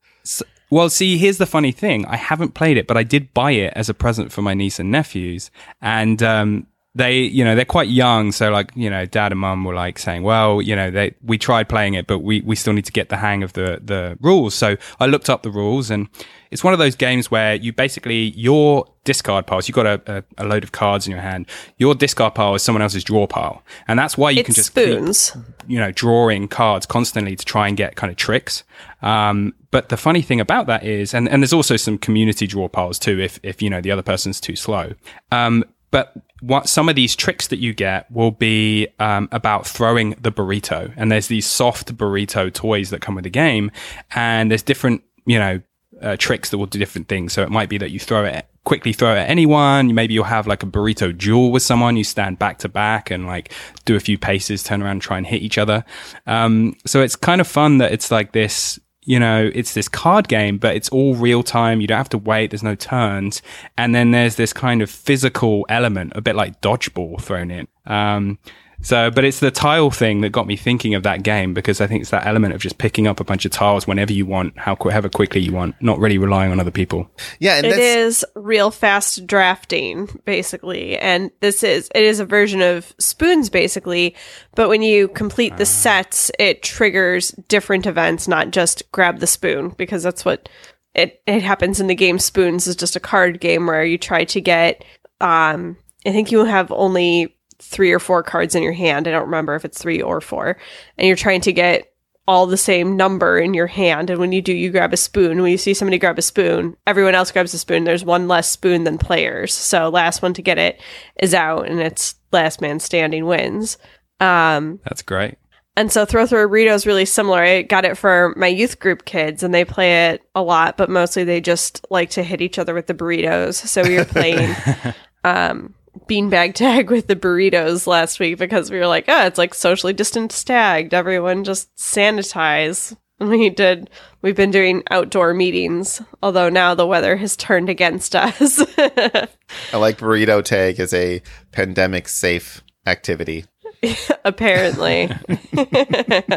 Well, 0.71 0.89
see, 0.89 1.17
here's 1.17 1.37
the 1.37 1.45
funny 1.45 1.73
thing. 1.73 2.05
I 2.05 2.15
haven't 2.15 2.53
played 2.53 2.77
it, 2.77 2.87
but 2.87 2.95
I 2.95 3.03
did 3.03 3.33
buy 3.33 3.51
it 3.51 3.73
as 3.75 3.89
a 3.89 3.93
present 3.93 4.31
for 4.31 4.41
my 4.41 4.53
niece 4.53 4.79
and 4.79 4.89
nephews. 4.89 5.51
And 5.81 6.23
um, 6.23 6.65
they, 6.93 7.19
you 7.19 7.45
know, 7.45 7.55
they're 7.55 7.63
quite 7.63 7.88
young. 7.88 8.31
So, 8.31 8.51
like, 8.51 8.71
you 8.75 8.89
know, 8.89 9.05
dad 9.05 9.31
and 9.31 9.39
mum 9.39 9.63
were 9.63 9.74
like 9.74 9.98
saying, 9.98 10.24
well, 10.24 10.62
you 10.62 10.75
know, 10.75 10.91
they, 10.91 11.15
we 11.24 11.38
tried 11.38 11.69
playing 11.69 11.93
it, 11.93 12.05
but 12.05 12.19
we, 12.19 12.41
we 12.41 12.55
still 12.55 12.74
need 12.74 12.86
to 12.86 12.91
get 12.91 13.10
the 13.10 13.17
hang 13.17 13.43
of 13.43 13.53
the, 13.53 13.79
the 13.83 14.17
rules. 14.19 14.53
So 14.55 14.75
I 15.00 15.05
looked 15.05 15.29
up 15.29 15.43
the 15.43 15.51
rules 15.51 15.89
and 15.89 16.10
it's 16.51 16.65
one 16.65 16.74
of 16.74 16.79
those 16.79 16.95
games 16.95 17.31
where 17.31 17.55
you 17.55 17.71
basically, 17.71 18.31
your 18.31 18.86
discard 19.05 19.48
piles, 19.48 19.69
you've 19.69 19.75
got 19.75 19.86
a, 19.86 20.01
a, 20.17 20.43
a 20.43 20.45
load 20.45 20.65
of 20.65 20.74
cards 20.74 21.07
in 21.07 21.12
your 21.12 21.21
hand. 21.21 21.48
Your 21.77 21.95
discard 21.95 22.36
pile 22.36 22.55
is 22.55 22.62
someone 22.62 22.81
else's 22.81 23.05
draw 23.05 23.25
pile. 23.25 23.63
And 23.88 23.98
that's 23.98 24.17
why 24.17 24.31
you 24.31 24.41
it's 24.41 24.48
can 24.48 24.55
just 24.55 24.75
keep 24.75 24.89
spoons. 24.89 25.38
you 25.67 25.79
know, 25.79 25.93
drawing 25.93 26.50
cards 26.50 26.86
constantly 26.86 27.38
to 27.38 27.45
try 27.45 27.69
and 27.69 27.77
get 27.77 27.95
kind 27.95 28.12
of 28.12 28.17
tricks. 28.17 28.65
Um, 29.01 29.53
but 29.71 29.88
the 29.88 29.95
funny 29.95 30.21
thing 30.21 30.41
about 30.41 30.67
that 30.67 30.83
is, 30.83 31.13
and, 31.13 31.29
and 31.29 31.41
there's 31.41 31.53
also 31.53 31.77
some 31.77 31.98
community 31.98 32.48
draw 32.48 32.67
piles 32.67 33.00
too, 33.00 33.17
if, 33.17 33.39
if, 33.43 33.62
you 33.62 33.69
know, 33.69 33.79
the 33.79 33.91
other 33.91 34.03
person's 34.03 34.41
too 34.41 34.57
slow. 34.57 34.93
Um, 35.31 35.63
but 35.91 36.13
what 36.41 36.67
some 36.67 36.89
of 36.89 36.95
these 36.95 37.15
tricks 37.15 37.48
that 37.48 37.60
you 37.60 37.74
get 37.74 38.10
will 38.12 38.31
be 38.31 38.88
um, 39.00 39.29
about 39.31 39.67
throwing 39.67 40.12
the 40.21 40.31
burrito. 40.31 40.91
And 40.98 41.12
there's 41.12 41.27
these 41.27 41.46
soft 41.46 41.96
burrito 41.96 42.51
toys 42.51 42.89
that 42.89 43.01
come 43.01 43.13
with 43.13 43.25
the 43.25 43.29
game. 43.29 43.70
And 44.15 44.50
there's 44.50 44.63
different, 44.63 45.03
you 45.25 45.37
know, 45.37 45.61
uh, 46.01 46.15
tricks 46.18 46.50
that 46.50 46.57
will 46.57 46.65
do 46.65 46.79
different 46.79 47.07
things. 47.07 47.33
So 47.33 47.44
it 47.44 47.51
might 47.51 47.70
be 47.70 47.77
that 47.77 47.92
you 47.92 48.00
throw 48.00 48.25
it 48.25 48.48
quickly 48.63 48.94
throw 48.94 49.13
it 49.13 49.20
at 49.20 49.29
anyone. 49.29 49.94
Maybe 49.94 50.13
you'll 50.13 50.24
have 50.25 50.48
like 50.48 50.63
a 50.63 50.68
burrito 50.68 51.18
duel 51.18 51.51
with 51.51 51.63
someone. 51.63 51.98
You 51.98 52.03
stand 52.03 52.39
back 52.39 52.59
to 52.59 52.70
back 52.70 53.09
and 53.09 53.25
like 53.25 53.51
do 53.85 53.96
a 53.96 54.00
few 54.00 54.18
paces, 54.18 54.63
turn 54.63 54.83
around, 54.83 55.01
try 55.01 55.18
and 55.18 55.25
hit 55.25 55.42
each 55.42 55.57
other. 55.57 55.83
Um, 56.27 56.75
so 56.85 57.01
it's 57.01 57.15
kind 57.15 57.42
of 57.42 57.48
fun 57.48 57.79
that 57.79 57.92
it's 57.92 58.11
like 58.11 58.31
this. 58.33 58.79
You 59.03 59.20
know, 59.20 59.50
it's 59.53 59.74
this 59.74 59.87
card 59.87 60.27
game, 60.27 60.57
but 60.57 60.75
it's 60.75 60.90
all 60.90 61.16
real 61.16 61.42
time. 61.42 61.81
You 61.81 61.87
don't 61.87 61.98
have 61.98 62.09
to 62.09 62.18
wait. 62.18 62.51
There's 62.51 62.64
no 62.64 62.75
turns, 62.75 63.42
and 63.77 63.96
then 63.96 64.11
there's 64.11 64.35
this 64.35 64.53
kind 64.53 64.81
of 64.81 64.90
physical 64.90 65.66
element, 65.70 66.14
a 66.16 66.22
bit 66.22 66.35
like 66.35 66.61
dodgeball 66.61 67.20
thrown 67.22 67.50
in. 67.50 67.68
Um, 67.85 68.37
so, 68.81 69.11
but 69.11 69.24
it's 69.24 69.39
the 69.39 69.51
tile 69.51 69.91
thing 69.91 70.22
that 70.22 70.29
got 70.29 70.48
me 70.48 70.55
thinking 70.55 70.96
of 70.96 71.03
that 71.03 71.24
game 71.24 71.53
because 71.53 71.81
I 71.81 71.87
think 71.87 72.01
it's 72.01 72.09
that 72.11 72.25
element 72.25 72.53
of 72.53 72.61
just 72.61 72.77
picking 72.77 73.07
up 73.07 73.20
a 73.20 73.24
bunch 73.24 73.46
of 73.46 73.51
tiles 73.51 73.87
whenever 73.87 74.11
you 74.11 74.25
want, 74.25 74.57
how 74.57 74.75
however 74.75 75.09
quickly 75.09 75.41
you 75.41 75.51
want, 75.51 75.75
not 75.81 76.00
really 76.00 76.17
relying 76.17 76.51
on 76.51 76.59
other 76.59 76.72
people. 76.72 77.09
Yeah, 77.39 77.57
and 77.57 77.65
It 77.65 77.70
that's, 77.72 77.81
is 77.81 78.25
real 78.35 78.72
fast 78.72 79.25
drafting, 79.27 80.07
basically. 80.25 80.98
And 80.98 81.31
this 81.39 81.63
is 81.63 81.89
it 81.94 82.03
is 82.03 82.20
a 82.20 82.25
version 82.25 82.61
of 82.61 82.94
spoons, 82.98 83.50
basically. 83.50 84.15
But 84.55 84.70
when 84.70 84.81
you 84.81 85.07
complete 85.09 85.57
the 85.57 85.65
sets, 85.65 86.31
it 86.39 86.63
triggers 86.63 87.31
different 87.48 87.85
events, 87.85 88.27
not 88.27 88.51
just 88.51 88.91
grab 88.91 89.20
the 89.20 89.27
spoon, 89.27 89.70
because 89.77 90.03
that's 90.03 90.25
what 90.25 90.50
it 90.94 91.22
it 91.27 91.44
happens 91.44 91.79
in 91.79 91.87
the 91.87 91.96
game. 91.96 92.20
Spoons 92.20 92.67
is 92.67 92.75
just 92.75 92.96
a 92.96 93.00
card 93.00 93.39
game 93.39 93.67
where 93.67 93.85
you 93.85 93.98
try 93.98 94.25
to 94.25 94.41
get. 94.41 94.83
Um, 95.20 95.77
I 96.05 96.11
think 96.11 96.31
you 96.31 96.44
have 96.46 96.72
only 96.72 97.35
three 97.61 97.91
or 97.91 98.00
four 98.00 98.24
cards 98.24 98.55
in 98.55 98.63
your 98.63 98.74
hand. 98.74 99.07
I 99.07 99.11
don't 99.11 99.25
remember 99.25 99.55
if 99.55 99.65
it's 99.65 99.81
three 99.81 100.01
or 100.01 100.21
four, 100.21 100.57
and 100.97 101.07
you're 101.07 101.15
trying 101.15 101.41
to 101.41 101.53
get 101.53 101.87
all 102.27 102.45
the 102.45 102.57
same 102.57 102.95
number 102.95 103.39
in 103.39 103.53
your 103.53 103.67
hand. 103.67 104.09
And 104.09 104.19
when 104.19 104.31
you 104.31 104.41
do, 104.41 104.53
you 104.53 104.69
grab 104.69 104.93
a 104.93 104.97
spoon. 104.97 105.41
When 105.41 105.51
you 105.51 105.57
see 105.57 105.74
somebody 105.74 105.97
grab 105.97 106.19
a 106.19 106.21
spoon, 106.21 106.77
everyone 106.85 107.15
else 107.15 107.31
grabs 107.31 107.53
a 107.53 107.57
spoon. 107.57 107.83
There's 107.83 108.05
one 108.05 108.27
less 108.27 108.47
spoon 108.47 108.83
than 108.83 108.97
players. 108.97 109.53
So 109.53 109.89
last 109.89 110.21
one 110.21 110.33
to 110.35 110.41
get 110.41 110.57
it 110.57 110.79
is 111.19 111.33
out, 111.33 111.67
and 111.67 111.79
it's 111.79 112.15
last 112.31 112.61
man 112.61 112.79
standing 112.79 113.25
wins. 113.25 113.77
Um, 114.19 114.79
That's 114.83 115.01
great. 115.01 115.37
and 115.75 115.91
so 115.91 116.05
Throw 116.05 116.27
Throw 116.27 116.47
Burrito 116.47 116.74
is 116.74 116.85
really 116.85 117.05
similar. 117.05 117.41
I 117.41 117.63
got 117.63 117.85
it 117.85 117.97
for 117.97 118.33
my 118.37 118.47
youth 118.47 118.79
group 118.79 119.05
kids, 119.05 119.41
and 119.41 119.53
they 119.53 119.65
play 119.65 120.09
it 120.09 120.21
a 120.35 120.43
lot, 120.43 120.77
but 120.77 120.89
mostly 120.89 121.24
they 121.24 121.41
just 121.41 121.85
like 121.89 122.11
to 122.11 122.24
hit 122.24 122.39
each 122.39 122.59
other 122.59 122.74
with 122.74 122.87
the 122.87 122.93
burritos. 122.93 123.55
So 123.55 123.83
we 123.83 123.95
were 123.95 124.05
playing 124.05 124.55
um, 125.24 125.74
beanbag 126.07 126.53
tag 126.53 126.89
with 126.89 127.07
the 127.07 127.15
burritos 127.15 127.87
last 127.87 128.19
week 128.19 128.37
because 128.37 128.71
we 128.71 128.77
were 128.77 128.87
like, 128.87 129.05
oh, 129.07 129.25
it's 129.25 129.37
like 129.37 129.53
socially 129.53 129.93
distanced 129.93 130.47
tagged. 130.47 130.93
Everyone 130.93 131.43
just 131.43 131.75
sanitize. 131.75 132.95
And 133.19 133.29
we 133.29 133.49
did. 133.49 133.89
We've 134.21 134.35
been 134.35 134.51
doing 134.51 134.83
outdoor 134.89 135.33
meetings, 135.33 136.01
although 136.23 136.49
now 136.49 136.73
the 136.73 136.87
weather 136.87 137.15
has 137.17 137.37
turned 137.37 137.69
against 137.69 138.15
us. 138.15 138.59
I 138.77 139.77
like 139.77 139.97
burrito 139.97 140.43
tag 140.43 140.79
as 140.79 140.93
a 140.93 141.21
pandemic 141.51 142.07
safe 142.07 142.63
activity. 142.85 143.45
apparently. 144.25 145.09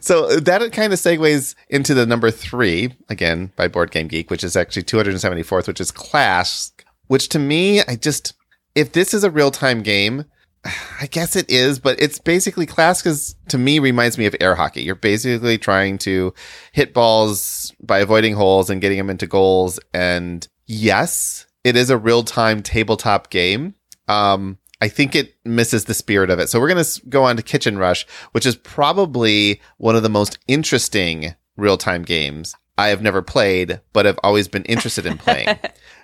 So 0.00 0.40
that 0.40 0.72
kind 0.72 0.92
of 0.92 0.98
segues 0.98 1.54
into 1.68 1.94
the 1.94 2.04
number 2.04 2.30
three 2.30 2.94
again 3.08 3.52
by 3.56 3.68
Board 3.68 3.90
Game 3.90 4.08
Geek, 4.08 4.28
which 4.28 4.42
is 4.42 4.56
actually 4.56 4.82
274th, 4.82 5.68
which 5.68 5.80
is 5.80 5.92
Klask. 5.92 6.72
Which 7.06 7.28
to 7.30 7.38
me, 7.38 7.80
I 7.82 7.94
just 7.94 8.34
if 8.76 8.92
this 8.92 9.14
is 9.14 9.24
a 9.24 9.30
real 9.30 9.50
time 9.50 9.82
game, 9.82 10.26
I 11.00 11.06
guess 11.06 11.34
it 11.34 11.50
is, 11.50 11.80
but 11.80 12.00
it's 12.00 12.20
basically 12.20 12.66
Klask 12.66 13.02
because 13.02 13.34
to 13.48 13.58
me 13.58 13.80
reminds 13.80 14.18
me 14.18 14.26
of 14.26 14.36
air 14.40 14.54
hockey. 14.54 14.82
You're 14.82 14.94
basically 14.94 15.58
trying 15.58 15.98
to 15.98 16.32
hit 16.70 16.94
balls 16.94 17.72
by 17.82 17.98
avoiding 17.98 18.34
holes 18.34 18.70
and 18.70 18.80
getting 18.80 18.98
them 18.98 19.10
into 19.10 19.26
goals. 19.26 19.80
And 19.92 20.46
yes, 20.66 21.46
it 21.64 21.74
is 21.74 21.90
a 21.90 21.98
real 21.98 22.22
time 22.22 22.62
tabletop 22.62 23.30
game. 23.30 23.74
Um, 24.06 24.58
I 24.80 24.88
think 24.88 25.14
it 25.14 25.34
misses 25.44 25.86
the 25.86 25.94
spirit 25.94 26.28
of 26.28 26.38
it. 26.38 26.50
So 26.50 26.60
we're 26.60 26.68
going 26.68 26.84
to 26.84 27.06
go 27.08 27.24
on 27.24 27.36
to 27.38 27.42
Kitchen 27.42 27.78
Rush, 27.78 28.06
which 28.32 28.44
is 28.44 28.56
probably 28.56 29.60
one 29.78 29.96
of 29.96 30.02
the 30.02 30.10
most 30.10 30.38
interesting 30.46 31.34
real 31.56 31.78
time 31.78 32.02
games 32.02 32.54
I 32.78 32.88
have 32.88 33.00
never 33.00 33.22
played, 33.22 33.80
but 33.92 34.04
have 34.04 34.20
always 34.22 34.48
been 34.48 34.64
interested 34.64 35.06
in 35.06 35.16
playing. 35.16 35.48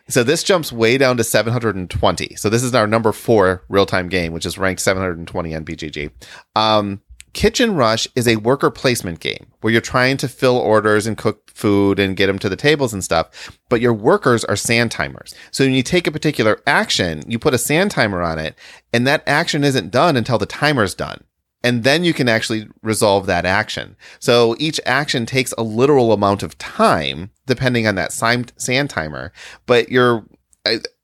so 0.08 0.22
this 0.22 0.42
jumps 0.42 0.72
way 0.72 0.98
down 0.98 1.16
to 1.16 1.24
720. 1.24 2.36
So 2.36 2.48
this 2.48 2.62
is 2.62 2.74
our 2.74 2.86
number 2.86 3.12
four 3.12 3.64
real 3.68 3.86
time 3.86 4.08
game, 4.08 4.32
which 4.32 4.46
is 4.46 4.58
ranked 4.58 4.82
720 4.82 5.54
on 5.54 5.64
BGG. 5.64 6.10
Um, 6.56 7.00
Kitchen 7.32 7.74
Rush 7.74 8.06
is 8.14 8.28
a 8.28 8.36
worker 8.36 8.70
placement 8.70 9.20
game 9.20 9.46
where 9.60 9.72
you're 9.72 9.80
trying 9.80 10.18
to 10.18 10.28
fill 10.28 10.58
orders 10.58 11.06
and 11.06 11.16
cook 11.16 11.50
food 11.50 11.98
and 11.98 12.16
get 12.16 12.26
them 12.26 12.38
to 12.38 12.48
the 12.48 12.56
tables 12.56 12.92
and 12.92 13.02
stuff, 13.02 13.58
but 13.70 13.80
your 13.80 13.94
workers 13.94 14.44
are 14.44 14.56
sand 14.56 14.90
timers. 14.90 15.34
So 15.50 15.64
when 15.64 15.72
you 15.72 15.82
take 15.82 16.06
a 16.06 16.12
particular 16.12 16.60
action, 16.66 17.22
you 17.26 17.38
put 17.38 17.54
a 17.54 17.58
sand 17.58 17.90
timer 17.90 18.20
on 18.20 18.38
it, 18.38 18.54
and 18.92 19.06
that 19.06 19.22
action 19.26 19.64
isn't 19.64 19.90
done 19.90 20.16
until 20.16 20.36
the 20.36 20.46
timer's 20.46 20.94
done. 20.94 21.24
And 21.64 21.85
then 21.85 22.05
you 22.05 22.12
can 22.12 22.29
actually 22.29 22.68
resolve 22.83 23.27
that 23.27 23.44
action. 23.44 23.96
So 24.18 24.57
each 24.59 24.81
action 24.85 25.27
takes 25.27 25.53
a 25.57 25.62
literal 25.62 26.12
amount 26.12 26.42
of 26.42 26.59
time, 26.59 27.31
depending 27.46 27.87
on 27.87 27.94
that 27.94 28.12
sand 28.12 28.90
timer. 28.90 29.33
But 29.66 29.88
you're, 29.88 30.25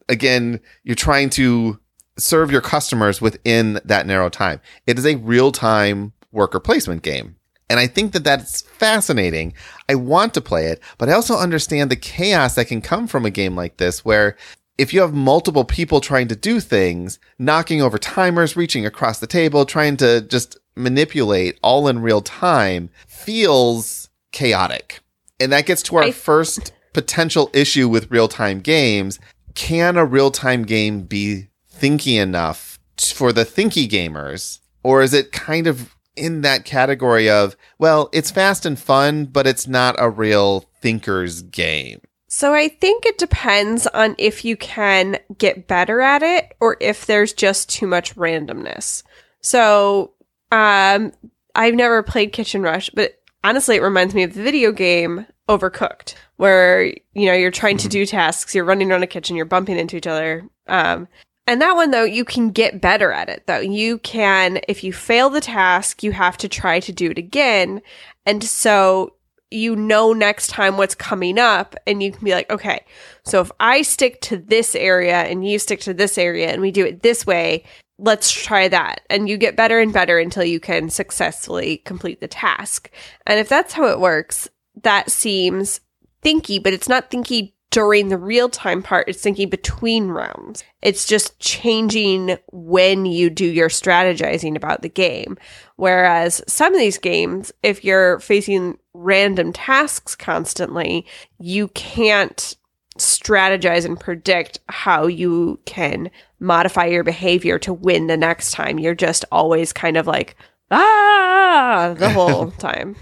again, 0.09 0.61
you're 0.83 0.97
trying 0.97 1.31
to 1.31 1.79
serve 2.17 2.51
your 2.51 2.61
customers 2.61 3.21
within 3.21 3.81
that 3.85 4.07
narrow 4.07 4.29
time. 4.29 4.61
It 4.87 4.99
is 4.99 5.07
a 5.07 5.17
real 5.17 5.53
time 5.53 6.13
worker 6.33 6.61
placement 6.61 7.03
game. 7.03 7.37
And 7.71 7.79
I 7.79 7.87
think 7.87 8.13
that 8.13 8.25
that's 8.25 8.63
fascinating. 8.63 9.53
I 9.89 9.95
want 9.95 10.33
to 10.35 10.41
play 10.41 10.67
it, 10.67 10.83
but 10.97 11.09
I 11.09 11.13
also 11.13 11.37
understand 11.37 11.91
the 11.91 11.97
chaos 11.97 12.55
that 12.55 12.67
can 12.67 12.81
come 12.81 13.07
from 13.07 13.27
a 13.27 13.31
game 13.31 13.55
like 13.55 13.77
this 13.77 14.05
where 14.05 14.37
if 14.79 14.95
you 14.95 15.01
have 15.01 15.13
multiple 15.13 15.65
people 15.65 16.01
trying 16.01 16.29
to 16.29 16.37
do 16.37 16.61
things, 16.61 17.19
knocking 17.39 17.83
over 17.83 17.99
timers, 17.99 18.57
reaching 18.57 18.87
across 18.87 19.19
the 19.19 19.27
table, 19.27 19.67
trying 19.67 19.97
to 19.99 20.21
just 20.23 20.57
manipulate 20.77 21.59
all 21.63 21.89
in 21.89 22.01
real 22.01 22.23
time 22.23 22.89
feels 23.09 24.09
chaotic. 24.31 25.01
And 25.41 25.51
that 25.53 25.67
gets 25.67 25.83
to 25.83 25.97
our 25.97 26.05
I- 26.05 26.13
first 26.13 26.73
potential 26.95 27.51
issue 27.53 27.89
with 27.89 28.11
real 28.11 28.29
time 28.29 28.61
games. 28.61 29.19
Can 29.55 29.97
a 29.97 30.05
real 30.05 30.31
time 30.31 30.63
game 30.63 31.03
be 31.03 31.49
thinky 31.71 32.21
enough 32.21 32.79
for 32.97 33.33
the 33.33 33.45
thinky 33.45 33.89
gamers? 33.89 34.61
Or 34.85 35.03
is 35.03 35.13
it 35.13 35.33
kind 35.33 35.67
of 35.67 35.95
in 36.17 36.43
that 36.43 36.65
category 36.65 37.29
of, 37.29 37.57
well, 37.79 38.09
it's 38.13 38.31
fast 38.31 38.65
and 38.65 38.79
fun, 38.79 39.27
but 39.27 39.47
it's 39.47 39.67
not 39.67 39.97
a 39.99 40.09
real 40.09 40.65
thinker's 40.81 41.43
game? 41.43 42.01
So 42.31 42.53
I 42.53 42.69
think 42.69 43.07
it 43.07 43.17
depends 43.17 43.87
on 43.87 44.15
if 44.19 44.45
you 44.45 44.57
can 44.57 45.19
get 45.39 45.67
better 45.67 46.03
at 46.03 46.23
it 46.23 46.55
or 46.61 46.77
if 46.79 47.07
there's 47.07 47.33
just 47.33 47.71
too 47.71 47.87
much 47.87 48.15
randomness. 48.17 49.03
So 49.41 50.13
um 50.53 51.13
I've 51.55 51.75
never 51.75 52.03
played 52.03 52.33
Kitchen 52.33 52.63
Rush, 52.63 52.91
but 52.91 53.19
honestly 53.43 53.77
it 53.77 53.83
reminds 53.83 54.15
me 54.15 54.23
of 54.23 54.35
the 54.35 54.43
video 54.43 54.73
game 54.73 55.27
Overcooked, 55.49 56.15
where 56.37 56.85
you 56.85 57.27
know 57.27 57.33
you're 57.33 57.51
trying 57.51 57.79
to 57.79 57.89
do 57.89 58.05
tasks, 58.05 58.55
you're 58.55 58.65
running 58.65 58.93
around 58.93 59.03
a 59.03 59.07
kitchen, 59.07 59.35
you're 59.35 59.47
bumping 59.47 59.79
into 59.79 59.97
each 59.97 60.07
other. 60.07 60.47
Um 60.67 61.09
and 61.47 61.63
that 61.63 61.77
one 61.77 61.91
though, 61.93 62.05
you 62.05 62.27
can 62.27 62.51
get 62.51 62.83
better 62.83 63.11
at 63.11 63.31
it 63.31 63.47
though. 63.47 63.61
You 63.61 63.97
can 63.99 64.61
if 64.69 64.85
you 64.85 64.93
fail 64.93 65.31
the 65.31 65.41
task, 65.41 66.03
you 66.03 66.13
have 66.13 66.37
to 66.39 66.49
try 66.49 66.79
to 66.81 66.93
do 66.93 67.11
it 67.11 67.17
again. 67.17 67.81
And 68.27 68.45
so 68.45 69.15
you 69.51 69.75
know 69.77 70.13
next 70.13 70.49
time 70.49 70.77
what's 70.77 70.95
coming 70.95 71.39
up 71.39 71.75
and 71.87 72.03
you 72.03 72.13
can 72.13 72.25
be 72.25 72.33
like, 72.33 72.51
okay, 72.51 72.85
so 73.25 73.41
if 73.41 73.51
I 73.61 73.83
stick 73.83 74.21
to 74.23 74.37
this 74.37 74.75
area 74.75 75.23
and 75.23 75.49
you 75.49 75.59
stick 75.59 75.81
to 75.81 75.95
this 75.95 76.19
area 76.19 76.49
and 76.51 76.61
we 76.61 76.71
do 76.71 76.85
it 76.85 77.03
this 77.03 77.27
way, 77.27 77.65
let's 77.99 78.31
try 78.31 78.69
that. 78.69 79.03
And 79.11 79.29
you 79.29 79.37
get 79.37 79.57
better 79.57 79.81
and 79.81 79.93
better 79.93 80.19
until 80.19 80.45
you 80.45 80.61
can 80.61 80.91
successfully 80.91 81.79
complete 81.79 82.21
the 82.21 82.29
task. 82.29 82.91
And 83.27 83.41
if 83.41 83.49
that's 83.49 83.73
how 83.73 83.87
it 83.87 84.01
works, 84.01 84.49
that 84.83 85.11
seems 85.11 85.81
thinky, 86.23 86.63
but 86.63 86.73
it's 86.73 86.89
not 86.89 87.11
thinky 87.11 87.53
during 87.71 88.09
the 88.09 88.17
real 88.17 88.49
time 88.49 88.83
part. 88.83 89.09
It's 89.09 89.21
thinking 89.21 89.51
between 89.51 90.09
rounds. 90.09 90.65
It's 90.81 91.07
just 91.07 91.39
changing 91.39 92.39
when 92.51 93.05
you 93.05 93.31
do 93.31 93.45
your 93.45 93.69
strategizing 93.69 94.57
about 94.57 94.83
the 94.83 94.89
game. 94.89 95.37
Whereas 95.77 96.43
some 96.47 96.73
of 96.73 96.81
these 96.81 96.99
games, 96.99 97.53
if 97.63 97.85
you're 97.85 98.21
facing 98.21 98.79
random 98.99 99.53
tasks 99.53 100.15
constantly, 100.15 101.07
you 101.39 101.69
can't 101.69 102.57
strategize 102.99 103.85
and 103.85 103.99
predict 103.99 104.59
how 104.69 105.07
you 105.07 105.61
can 105.65 106.11
modify 106.41 106.87
your 106.87 107.05
behavior 107.05 107.59
to 107.61 107.73
win 107.73 108.09
the 108.09 108.17
next 108.17 108.53
time. 108.53 108.79
You're 108.79 108.95
just 108.95 109.25
always 109.31 109.73
kind 109.73 109.97
of 109.97 110.07
like, 110.07 110.37
ah, 110.71 111.95
the 111.97 112.11
whole 112.15 112.51
time. 112.53 112.97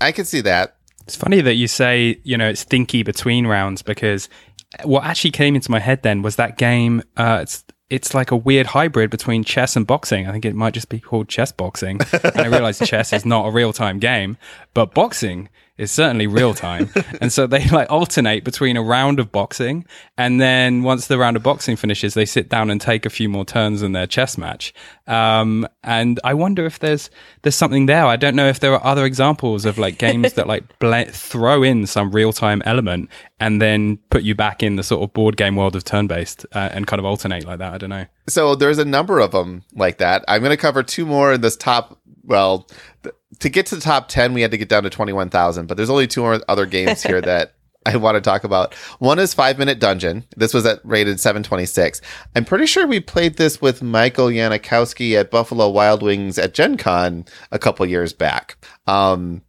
I 0.00 0.12
can 0.12 0.24
see 0.24 0.40
that. 0.42 0.76
It's 1.02 1.16
funny 1.16 1.40
that 1.40 1.54
you 1.54 1.68
say, 1.68 2.20
you 2.24 2.38
know, 2.38 2.48
it's 2.48 2.64
thinky 2.64 3.04
between 3.04 3.46
rounds 3.46 3.82
because 3.82 4.28
what 4.84 5.04
actually 5.04 5.32
came 5.32 5.54
into 5.54 5.70
my 5.70 5.80
head 5.80 6.02
then 6.02 6.22
was 6.22 6.36
that 6.36 6.56
game. 6.56 7.02
Uh, 7.16 7.40
it's 7.42 7.64
it's 7.94 8.12
like 8.12 8.32
a 8.32 8.36
weird 8.36 8.66
hybrid 8.66 9.08
between 9.10 9.44
chess 9.44 9.76
and 9.76 9.86
boxing. 9.86 10.26
I 10.26 10.32
think 10.32 10.44
it 10.44 10.56
might 10.56 10.74
just 10.74 10.88
be 10.88 10.98
called 10.98 11.28
chess 11.28 11.52
boxing. 11.52 12.00
and 12.12 12.40
I 12.40 12.46
realized 12.46 12.84
chess 12.84 13.12
is 13.12 13.24
not 13.24 13.46
a 13.46 13.50
real 13.50 13.72
time 13.72 14.00
game, 14.00 14.36
but 14.74 14.94
boxing 14.94 15.48
is 15.76 15.90
certainly 15.90 16.26
real 16.26 16.54
time. 16.54 16.90
and 17.20 17.32
so 17.32 17.46
they 17.46 17.66
like 17.68 17.90
alternate 17.90 18.44
between 18.44 18.76
a 18.76 18.82
round 18.82 19.18
of 19.18 19.32
boxing 19.32 19.84
and 20.16 20.40
then 20.40 20.82
once 20.82 21.08
the 21.08 21.18
round 21.18 21.36
of 21.36 21.42
boxing 21.42 21.76
finishes, 21.76 22.14
they 22.14 22.24
sit 22.24 22.48
down 22.48 22.70
and 22.70 22.80
take 22.80 23.04
a 23.04 23.10
few 23.10 23.28
more 23.28 23.44
turns 23.44 23.82
in 23.82 23.92
their 23.92 24.06
chess 24.06 24.38
match. 24.38 24.72
Um, 25.06 25.66
and 25.82 26.20
I 26.22 26.34
wonder 26.34 26.64
if 26.64 26.78
there's 26.78 27.10
there's 27.42 27.56
something 27.56 27.86
there. 27.86 28.06
I 28.06 28.16
don't 28.16 28.36
know 28.36 28.48
if 28.48 28.60
there 28.60 28.72
are 28.72 28.84
other 28.84 29.04
examples 29.04 29.64
of 29.64 29.76
like 29.76 29.98
games 29.98 30.34
that 30.34 30.46
like 30.46 30.78
bla- 30.78 31.06
throw 31.06 31.62
in 31.62 31.86
some 31.86 32.12
real 32.12 32.32
time 32.32 32.62
element 32.64 33.10
and 33.40 33.60
then 33.60 33.98
put 34.10 34.22
you 34.22 34.34
back 34.34 34.62
in 34.62 34.76
the 34.76 34.82
sort 34.82 35.02
of 35.02 35.12
board 35.12 35.36
game 35.36 35.56
world 35.56 35.74
of 35.74 35.84
turn 35.84 36.06
based 36.06 36.46
uh, 36.52 36.70
and 36.72 36.86
kind 36.86 37.00
of 37.00 37.04
alternate 37.04 37.44
like 37.44 37.58
that. 37.58 37.74
I 37.74 37.78
don't 37.78 37.90
know. 37.90 38.06
So 38.28 38.54
there's 38.54 38.78
a 38.78 38.84
number 38.84 39.18
of 39.18 39.32
them 39.32 39.64
like 39.74 39.98
that. 39.98 40.24
I'm 40.28 40.40
going 40.40 40.50
to 40.50 40.56
cover 40.56 40.82
two 40.82 41.04
more 41.04 41.32
in 41.32 41.40
this 41.40 41.56
top. 41.56 41.98
Well, 42.24 42.68
th- 43.02 43.14
to 43.40 43.48
get 43.48 43.66
to 43.66 43.76
the 43.76 43.80
top 43.80 44.08
10, 44.08 44.32
we 44.34 44.42
had 44.42 44.50
to 44.50 44.58
get 44.58 44.68
down 44.68 44.82
to 44.84 44.90
21,000, 44.90 45.66
but 45.66 45.76
there's 45.76 45.90
only 45.90 46.06
two 46.06 46.22
more 46.22 46.40
other 46.48 46.66
games 46.66 47.02
here 47.02 47.20
that 47.20 47.54
I 47.86 47.96
want 47.96 48.16
to 48.16 48.20
talk 48.20 48.44
about. 48.44 48.74
One 48.98 49.18
is 49.18 49.34
Five 49.34 49.58
Minute 49.58 49.78
Dungeon. 49.78 50.24
This 50.36 50.54
was 50.54 50.64
at 50.64 50.80
rated 50.84 51.20
726. 51.20 52.00
I'm 52.34 52.44
pretty 52.44 52.66
sure 52.66 52.86
we 52.86 53.00
played 53.00 53.36
this 53.36 53.60
with 53.60 53.82
Michael 53.82 54.28
Yanikowski 54.28 55.18
at 55.18 55.30
Buffalo 55.30 55.68
Wild 55.68 56.02
Wings 56.02 56.38
at 56.38 56.54
Gen 56.54 56.76
Con 56.76 57.26
a 57.52 57.58
couple 57.58 57.84
years 57.84 58.12
back. 58.12 58.56
Um, 58.86 59.42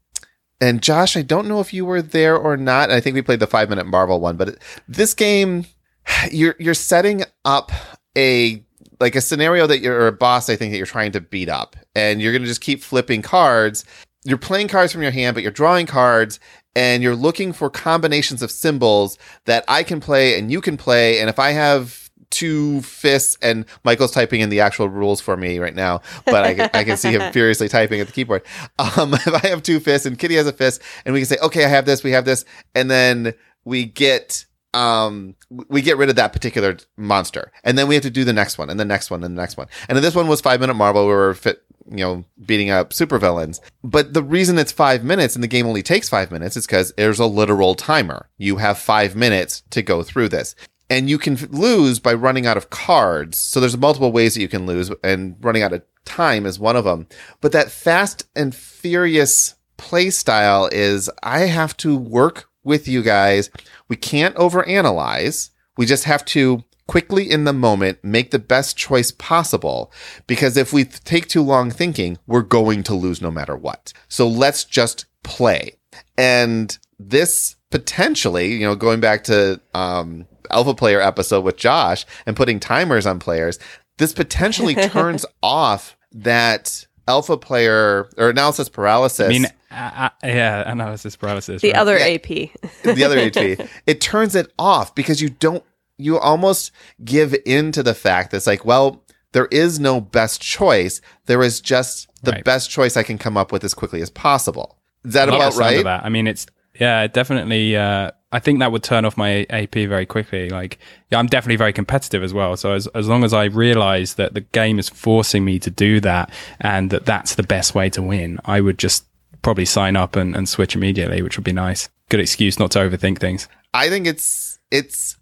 and 0.60 0.82
Josh, 0.82 1.16
I 1.16 1.22
don't 1.22 1.48
know 1.48 1.60
if 1.60 1.74
you 1.74 1.86
were 1.86 2.02
there 2.02 2.38
or 2.38 2.58
not. 2.58 2.92
I 2.92 3.00
think 3.00 3.14
we 3.14 3.22
played 3.22 3.40
the 3.40 3.48
Five 3.48 3.70
Minute 3.70 3.86
Marvel 3.86 4.20
one, 4.20 4.36
but 4.38 4.58
this 4.88 5.14
game, 5.14 5.66
you're 6.32 6.56
you're 6.60 6.74
setting 6.74 7.24
up 7.46 7.72
a 8.18 8.65
like 9.00 9.16
a 9.16 9.22
scenario 9.22 9.68
that 9.68 9.80
you're 9.80 10.08
a 10.08 10.12
boss 10.12 10.50
I 10.50 10.56
think 10.56 10.72
that 10.72 10.78
you're 10.78 10.86
trying 10.86 11.12
to 11.14 11.22
beat 11.22 11.50
up 11.50 11.76
and 11.96 12.22
you're 12.22 12.32
going 12.32 12.42
to 12.42 12.48
just 12.48 12.62
keep 12.62 12.84
flipping 12.84 13.22
cards. 13.22 13.86
You're 14.24 14.38
playing 14.38 14.68
cards 14.68 14.92
from 14.92 15.02
your 15.02 15.12
hand 15.12 15.36
but 15.36 15.44
you're 15.44 15.52
drawing 15.52 15.86
cards 15.86 16.40
and 16.76 17.02
you're 17.04 17.16
looking 17.16 17.54
for 17.54 17.70
combinations 17.70 18.42
of 18.42 18.52
symbols 18.52 19.18
that 19.46 19.64
I 19.68 19.84
can 19.84 20.00
play 20.00 20.38
and 20.38 20.52
you 20.52 20.62
can 20.62 20.78
play 20.78 21.20
and 21.20 21.30
if 21.30 21.40
I 21.40 21.52
have 21.52 22.10
two 22.32 22.82
fists 22.82 23.38
and 23.42 23.66
Michael's 23.84 24.12
typing 24.12 24.42
in 24.42 24.50
the 24.50 24.60
actual 24.60 24.90
rules 24.90 25.22
for 25.22 25.38
me 25.38 25.60
right 25.60 25.76
now 25.76 26.02
but 26.26 26.44
I 26.44 26.54
can, 26.54 26.70
I 26.74 26.84
can 26.84 26.98
see 26.98 27.12
him 27.12 27.32
furiously 27.34 27.70
typing 27.70 28.00
at 28.02 28.08
the 28.08 28.14
keyboard. 28.14 28.44
Um 28.80 29.14
if 29.14 29.44
I 29.44 29.48
have 29.48 29.64
two 29.64 29.80
fists 29.80 30.06
and 30.06 30.18
Kitty 30.18 30.36
has 30.36 30.48
a 30.48 30.54
fist 30.54 30.82
and 31.06 31.14
we 31.14 31.20
can 31.20 31.28
say 31.28 31.38
okay 31.42 31.66
I 31.66 31.70
have 31.70 31.86
this 31.86 32.04
we 32.04 32.12
have 32.12 32.26
this 32.26 32.46
and 32.74 32.90
then 32.90 33.34
we 33.64 33.86
get 33.86 34.46
um 34.76 35.36
we 35.50 35.82
get 35.82 35.98
rid 35.98 36.10
of 36.10 36.16
that 36.18 36.34
particular 36.34 36.78
monster. 36.98 37.52
And 37.64 37.78
then 37.78 37.88
we 37.88 37.96
have 37.96 38.04
to 38.04 38.10
do 38.10 38.24
the 38.24 38.34
next 38.34 38.58
one 38.58 38.70
and 38.70 38.80
the 38.80 38.86
next 38.86 39.10
one 39.10 39.24
and 39.24 39.36
the 39.36 39.42
next 39.42 39.58
one. 39.58 39.68
And 39.90 39.98
this 39.98 40.16
one 40.16 40.28
was 40.28 40.42
five 40.42 40.60
minute 40.60 40.76
marvel 40.76 41.06
were 41.06 41.34
fit 41.34 41.64
you 41.90 41.98
know 41.98 42.26
beating 42.46 42.70
up 42.70 42.92
supervillains. 42.92 43.60
But 43.84 44.14
the 44.14 44.24
reason 44.24 44.58
it's 44.58 44.72
five 44.72 45.04
minutes 45.04 45.36
and 45.36 45.44
the 45.44 45.48
game 45.48 45.66
only 45.66 45.84
takes 45.84 46.10
five 46.10 46.32
minutes 46.32 46.58
is 46.58 46.66
because 46.66 46.94
there's 46.98 47.20
a 47.20 47.26
literal 47.26 47.76
timer. 47.76 48.30
You 48.38 48.58
have 48.58 48.78
five 48.78 49.16
minutes 49.16 49.64
to 49.72 49.82
go 49.82 50.04
through 50.04 50.30
this. 50.30 50.56
And 50.88 51.10
you 51.10 51.18
can 51.18 51.36
lose 51.50 52.00
by 52.00 52.14
running 52.14 52.46
out 52.46 52.58
of 52.58 52.70
cards. 52.70 53.40
So 53.40 53.60
there's 53.60 53.76
multiple 53.76 54.12
ways 54.12 54.36
that 54.36 54.42
you 54.42 54.48
can 54.48 54.68
lose 54.68 54.92
and 55.04 55.36
running 55.42 55.64
out 55.64 55.74
of 55.74 55.82
time 56.06 56.46
is 56.46 56.60
one 56.60 56.76
of 56.76 56.86
them 56.86 57.08
but 57.42 57.52
that 57.52 57.72
fast 57.72 58.28
and 58.36 58.56
furious 58.56 59.56
play 59.78 60.10
style 60.10 60.70
is 60.72 61.10
i 61.24 61.42
have 61.42 61.76
to 61.76 61.98
work 61.98 62.50
with 62.66 62.88
you 62.88 63.02
guys 63.02 63.50
we 63.88 63.96
can't 63.96 64.36
overanalyze. 64.36 65.52
We 65.78 65.86
just 65.86 66.06
have 66.06 66.26
to 66.26 66.64
quickly 66.88 67.30
in 67.30 67.46
the 67.46 67.54
moment 67.54 67.98
make 68.04 68.32
the 68.32 68.40
best 68.40 68.78
choice 68.78 69.12
possible 69.12 69.92
because 70.28 70.56
if 70.56 70.72
we 70.72 70.86
take 70.86 71.28
too 71.28 71.42
long 71.42 71.72
thinking, 71.72 72.18
we're 72.28 72.42
going 72.42 72.84
to 72.84 72.94
lose 72.94 73.22
no 73.22 73.32
matter 73.32 73.56
what. 73.56 73.92
So 74.08 74.28
let's 74.28 74.64
just 74.64 75.06
play. 75.24 75.78
And 76.18 76.78
this 77.00 77.56
potentially, 77.72 78.54
you 78.54 78.62
know, 78.62 78.76
going 78.76 79.00
back 79.00 79.24
to 79.26 79.60
um 79.74 80.28
alpha 80.52 80.76
player 80.76 81.02
episode 81.02 81.44
with 81.44 81.58
Josh 81.58 82.06
and 82.26 82.36
putting 82.36 82.60
timers 82.60 83.06
on 83.06 83.20
players, 83.20 83.60
this 83.98 84.14
potentially 84.14 84.76
turns 84.90 85.26
off 85.42 85.98
that 86.12 86.86
alpha 87.08 87.38
player 87.38 88.10
or 88.18 88.30
analysis 88.30 88.70
paralysis 88.70 89.28
I 89.28 89.30
mean, 89.30 89.46
uh, 89.76 90.10
yeah, 90.24 90.70
analysis 90.72 91.16
paralysis. 91.16 91.62
The 91.62 91.72
right. 91.72 91.78
other 91.78 91.98
Yeah. 91.98 92.06
AP. 92.16 92.52
the 92.96 93.04
other 93.04 93.20
AP. 93.20 93.68
it 93.88 94.02
turns 94.02 94.36
it 94.36 94.52
off 94.58 94.96
because 94.96 95.22
you 95.22 95.30
don't, 95.30 95.64
you 95.98 96.18
almost 96.20 96.72
give 97.04 97.36
in 97.46 97.72
to 97.74 97.84
the 97.84 97.94
fact 97.94 98.32
that 98.32 98.38
it's 98.38 98.48
like, 98.48 98.66
well, 98.66 99.04
there 99.34 99.48
is 99.48 99.80
no 99.80 100.00
best 100.02 100.42
choice. 100.42 101.02
There 101.26 101.44
is 101.44 101.60
just 101.62 102.08
the 102.24 102.32
Right. 102.32 102.44
best 102.44 102.70
choice 102.70 102.96
I 102.98 103.04
can 103.04 103.18
come 103.18 103.38
up 103.38 103.52
with 103.52 103.64
as 103.64 103.74
quickly 103.74 104.02
as 104.02 104.10
possible. 104.10 104.78
Is 105.04 105.14
that 105.14 105.30
I 105.30 105.36
about 105.36 105.46
the 105.48 105.52
sound 105.52 105.66
of 105.68 105.76
right? 105.78 105.84
That. 105.84 106.06
I 106.06 106.10
mean, 106.10 106.26
it's 106.28 106.48
yeah, 106.80 107.08
definitely. 107.08 107.76
Uh, 107.78 108.12
I 108.34 108.40
think 108.40 108.60
that 108.60 108.70
would 108.72 108.84
turn 108.84 109.06
off 109.06 109.16
my 109.16 109.46
AP 109.50 109.76
very 109.76 110.06
quickly. 110.06 110.50
Like, 110.50 110.78
yeah, 111.10 111.20
I'm 111.20 111.28
definitely 111.28 111.56
very 111.56 111.72
competitive 111.72 112.22
as 112.24 112.34
well. 112.34 112.58
So 112.58 112.74
as 112.74 112.88
as 112.88 113.08
long 113.08 113.24
as 113.24 113.34
I 113.34 113.46
realize 113.46 114.16
that 114.16 114.34
the 114.34 114.42
game 114.42 114.78
is 114.80 114.90
forcing 114.90 115.46
me 115.46 115.58
to 115.60 115.70
do 115.70 116.00
that, 116.02 116.30
and 116.60 116.90
that 116.90 117.06
that's 117.06 117.36
the 117.36 117.44
best 117.44 117.76
way 117.76 117.90
to 117.92 118.02
win, 118.02 118.40
I 118.44 118.60
would 118.62 118.78
just 118.78 119.06
probably 119.46 119.64
sign 119.64 119.96
up 119.96 120.16
and, 120.16 120.36
and 120.36 120.50
switch 120.50 120.76
immediately, 120.76 121.22
which 121.22 121.38
would 121.38 121.44
be 121.44 121.54
nice. 121.54 121.88
Good 122.10 122.20
excuse 122.20 122.58
not 122.58 122.72
to 122.72 122.80
overthink 122.80 123.20
things. 123.20 123.48
I 123.76 123.90
think 123.90 124.08
it's, 124.08 124.58
it's 124.72 125.18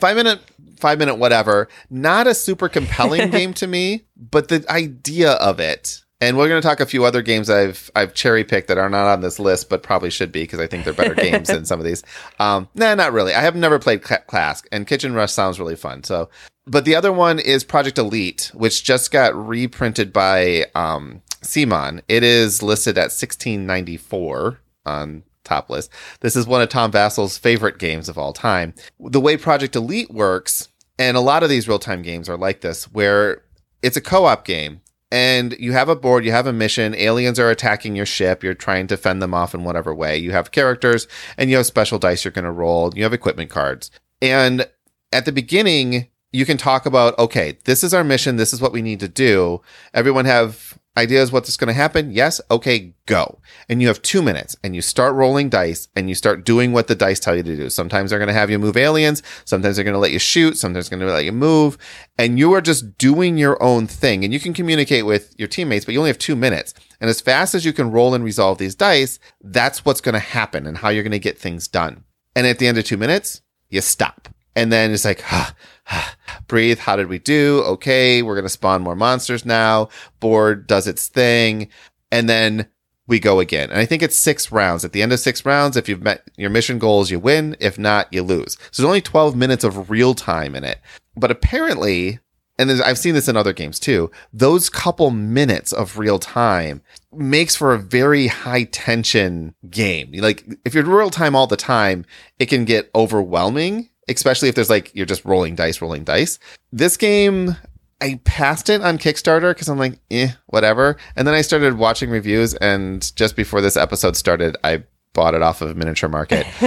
five 0.00 0.16
minute, 0.16 0.40
five 0.80 0.98
minute, 0.98 1.14
whatever. 1.14 1.68
Not 1.88 2.26
a 2.26 2.34
super 2.34 2.68
compelling 2.68 3.30
game 3.38 3.54
to 3.54 3.68
me, 3.68 4.02
but 4.16 4.48
the 4.48 4.64
idea 4.68 5.32
of 5.34 5.60
it 5.60 6.02
And 6.20 6.36
we're 6.36 6.48
going 6.48 6.60
to 6.60 6.66
talk 6.66 6.80
a 6.80 6.86
few 6.86 7.04
other 7.04 7.22
games 7.22 7.48
I've 7.48 7.90
I've 7.94 8.12
cherry 8.12 8.42
picked 8.42 8.68
that 8.68 8.78
are 8.78 8.90
not 8.90 9.06
on 9.06 9.20
this 9.20 9.38
list, 9.38 9.68
but 9.68 9.84
probably 9.84 10.10
should 10.10 10.32
be 10.32 10.42
because 10.42 10.58
I 10.58 10.66
think 10.66 10.84
they're 10.84 10.92
better 10.92 11.14
games 11.28 11.46
than 11.48 11.64
some 11.64 11.78
of 11.78 11.86
these. 11.86 12.02
Um, 12.40 12.68
nah, 12.74 12.94
not 12.96 13.12
really. 13.12 13.34
I 13.34 13.40
have 13.40 13.54
never 13.54 13.78
played 13.78 14.04
Cl- 14.04 14.24
Klask, 14.28 14.64
and 14.72 14.86
Kitchen 14.86 15.14
Rush 15.14 15.32
sounds 15.32 15.60
really 15.60 15.76
fun. 15.76 16.02
So, 16.02 16.28
but 16.66 16.84
the 16.84 16.96
other 16.96 17.12
one 17.12 17.38
is 17.38 17.62
Project 17.62 17.98
Elite, 17.98 18.50
which 18.52 18.82
just 18.82 19.12
got 19.12 19.36
reprinted 19.36 20.12
by 20.12 20.66
um, 20.74 21.22
CMON. 21.42 22.02
It 22.08 22.22
is 22.22 22.62
listed 22.62 22.98
at 22.98 23.10
1694 23.10 24.60
on 24.86 25.22
top 25.44 25.70
list. 25.70 25.90
This 26.20 26.36
is 26.36 26.46
one 26.46 26.62
of 26.62 26.68
Tom 26.68 26.90
Vasel's 26.92 27.38
favorite 27.38 27.78
games 27.78 28.08
of 28.08 28.18
all 28.18 28.32
time. 28.32 28.74
The 29.00 29.20
way 29.20 29.36
Project 29.36 29.74
Elite 29.76 30.10
works, 30.10 30.68
and 30.98 31.16
a 31.16 31.20
lot 31.20 31.42
of 31.42 31.48
these 31.48 31.68
real 31.68 31.78
time 31.78 32.02
games 32.02 32.28
are 32.28 32.36
like 32.36 32.60
this, 32.60 32.84
where 32.92 33.42
it's 33.82 33.96
a 33.96 34.02
co 34.02 34.24
op 34.24 34.44
game 34.44 34.80
and 35.10 35.56
you 35.58 35.72
have 35.72 35.88
a 35.88 35.96
board, 35.96 36.24
you 36.24 36.32
have 36.32 36.46
a 36.46 36.52
mission, 36.52 36.94
aliens 36.94 37.38
are 37.38 37.50
attacking 37.50 37.96
your 37.96 38.06
ship, 38.06 38.42
you're 38.42 38.54
trying 38.54 38.86
to 38.88 38.96
fend 38.96 39.22
them 39.22 39.32
off 39.32 39.54
in 39.54 39.64
whatever 39.64 39.94
way. 39.94 40.18
You 40.18 40.32
have 40.32 40.50
characters 40.50 41.08
and 41.36 41.48
you 41.48 41.56
have 41.56 41.66
special 41.66 41.98
dice 41.98 42.24
you're 42.24 42.32
going 42.32 42.44
to 42.44 42.50
roll, 42.50 42.92
you 42.94 43.04
have 43.04 43.14
equipment 43.14 43.50
cards. 43.50 43.90
And 44.20 44.68
at 45.12 45.24
the 45.24 45.32
beginning, 45.32 46.08
you 46.32 46.44
can 46.44 46.58
talk 46.58 46.84
about, 46.84 47.18
okay, 47.18 47.56
this 47.64 47.82
is 47.82 47.94
our 47.94 48.04
mission, 48.04 48.36
this 48.36 48.52
is 48.52 48.60
what 48.60 48.72
we 48.72 48.82
need 48.82 49.00
to 49.00 49.08
do. 49.08 49.62
Everyone 49.94 50.26
have 50.26 50.78
ideas 50.96 51.30
what's 51.30 51.56
going 51.56 51.68
to 51.68 51.74
happen? 51.74 52.10
Yes. 52.10 52.40
Okay, 52.50 52.94
go. 53.06 53.40
And 53.68 53.80
you 53.80 53.88
have 53.88 54.02
two 54.02 54.22
minutes 54.22 54.56
and 54.64 54.74
you 54.74 54.82
start 54.82 55.14
rolling 55.14 55.48
dice 55.48 55.88
and 55.94 56.08
you 56.08 56.14
start 56.14 56.44
doing 56.44 56.72
what 56.72 56.88
the 56.88 56.94
dice 56.94 57.20
tell 57.20 57.36
you 57.36 57.42
to 57.42 57.56
do. 57.56 57.70
Sometimes 57.70 58.10
they're 58.10 58.18
going 58.18 58.28
to 58.28 58.34
have 58.34 58.50
you 58.50 58.58
move 58.58 58.76
aliens. 58.76 59.22
Sometimes 59.44 59.76
they're 59.76 59.84
going 59.84 59.94
to 59.94 60.00
let 60.00 60.12
you 60.12 60.18
shoot. 60.18 60.56
Sometimes 60.56 60.88
they're 60.88 60.98
going 60.98 61.08
to 61.08 61.14
let 61.14 61.24
you 61.24 61.32
move. 61.32 61.78
And 62.18 62.38
you 62.38 62.52
are 62.52 62.60
just 62.60 62.98
doing 62.98 63.38
your 63.38 63.62
own 63.62 63.86
thing. 63.86 64.24
And 64.24 64.32
you 64.32 64.40
can 64.40 64.52
communicate 64.52 65.06
with 65.06 65.34
your 65.38 65.48
teammates, 65.48 65.84
but 65.84 65.92
you 65.92 65.98
only 65.98 66.10
have 66.10 66.18
two 66.18 66.36
minutes. 66.36 66.74
And 67.00 67.08
as 67.08 67.20
fast 67.20 67.54
as 67.54 67.64
you 67.64 67.72
can 67.72 67.90
roll 67.90 68.14
and 68.14 68.24
resolve 68.24 68.58
these 68.58 68.74
dice, 68.74 69.18
that's 69.40 69.84
what's 69.84 70.00
going 70.00 70.14
to 70.14 70.18
happen 70.18 70.66
and 70.66 70.78
how 70.78 70.88
you're 70.88 71.04
going 71.04 71.12
to 71.12 71.18
get 71.18 71.38
things 71.38 71.68
done. 71.68 72.04
And 72.34 72.46
at 72.46 72.58
the 72.58 72.66
end 72.66 72.78
of 72.78 72.84
two 72.84 72.96
minutes, 72.96 73.42
you 73.68 73.80
stop. 73.80 74.28
And 74.56 74.72
then 74.72 74.90
it's 74.90 75.04
like, 75.04 75.22
ah, 75.32 75.54
ah, 75.90 76.14
breathe. 76.48 76.78
How 76.78 76.96
did 76.96 77.08
we 77.08 77.18
do? 77.18 77.62
Okay. 77.66 78.22
We're 78.22 78.34
going 78.34 78.44
to 78.44 78.48
spawn 78.48 78.82
more 78.82 78.96
monsters 78.96 79.44
now. 79.44 79.88
Board 80.20 80.66
does 80.66 80.86
its 80.86 81.08
thing. 81.08 81.68
And 82.10 82.28
then 82.28 82.68
we 83.06 83.18
go 83.18 83.40
again. 83.40 83.70
And 83.70 83.78
I 83.78 83.86
think 83.86 84.02
it's 84.02 84.16
six 84.16 84.52
rounds. 84.52 84.84
At 84.84 84.92
the 84.92 85.02
end 85.02 85.12
of 85.12 85.20
six 85.20 85.44
rounds, 85.44 85.76
if 85.76 85.88
you've 85.88 86.02
met 86.02 86.22
your 86.36 86.50
mission 86.50 86.78
goals, 86.78 87.10
you 87.10 87.18
win. 87.18 87.56
If 87.58 87.78
not, 87.78 88.12
you 88.12 88.22
lose. 88.22 88.56
So 88.70 88.82
there's 88.82 88.88
only 88.88 89.00
12 89.00 89.34
minutes 89.34 89.64
of 89.64 89.90
real 89.90 90.14
time 90.14 90.54
in 90.54 90.64
it. 90.64 90.80
But 91.16 91.30
apparently, 91.30 92.20
and 92.58 92.70
I've 92.82 92.98
seen 92.98 93.14
this 93.14 93.28
in 93.28 93.36
other 93.36 93.52
games 93.52 93.78
too, 93.78 94.10
those 94.32 94.68
couple 94.68 95.10
minutes 95.10 95.72
of 95.72 95.98
real 95.98 96.18
time 96.18 96.82
makes 97.12 97.56
for 97.56 97.72
a 97.72 97.78
very 97.78 98.26
high 98.26 98.64
tension 98.64 99.54
game. 99.70 100.10
Like 100.14 100.44
if 100.64 100.74
you're 100.74 100.84
real 100.84 101.10
time 101.10 101.34
all 101.36 101.46
the 101.46 101.56
time, 101.56 102.04
it 102.38 102.46
can 102.46 102.64
get 102.64 102.90
overwhelming 102.94 103.88
especially 104.08 104.48
if 104.48 104.54
there's 104.54 104.70
like 104.70 104.94
you're 104.94 105.06
just 105.06 105.24
rolling 105.24 105.54
dice, 105.54 105.80
rolling 105.80 106.04
dice. 106.04 106.38
This 106.72 106.96
game, 106.96 107.56
I 108.00 108.20
passed 108.24 108.68
it 108.68 108.80
on 108.82 108.98
Kickstarter 108.98 109.50
because 109.52 109.68
I'm 109.68 109.78
like, 109.78 109.98
eh, 110.10 110.30
whatever. 110.46 110.96
And 111.16 111.26
then 111.26 111.34
I 111.34 111.40
started 111.42 111.78
watching 111.78 112.10
reviews, 112.10 112.54
and 112.54 113.14
just 113.16 113.36
before 113.36 113.60
this 113.60 113.76
episode 113.76 114.16
started, 114.16 114.56
I 114.64 114.84
bought 115.14 115.34
it 115.34 115.42
off 115.42 115.62
of 115.62 115.76
Miniature 115.76 116.08
Market 116.08 116.46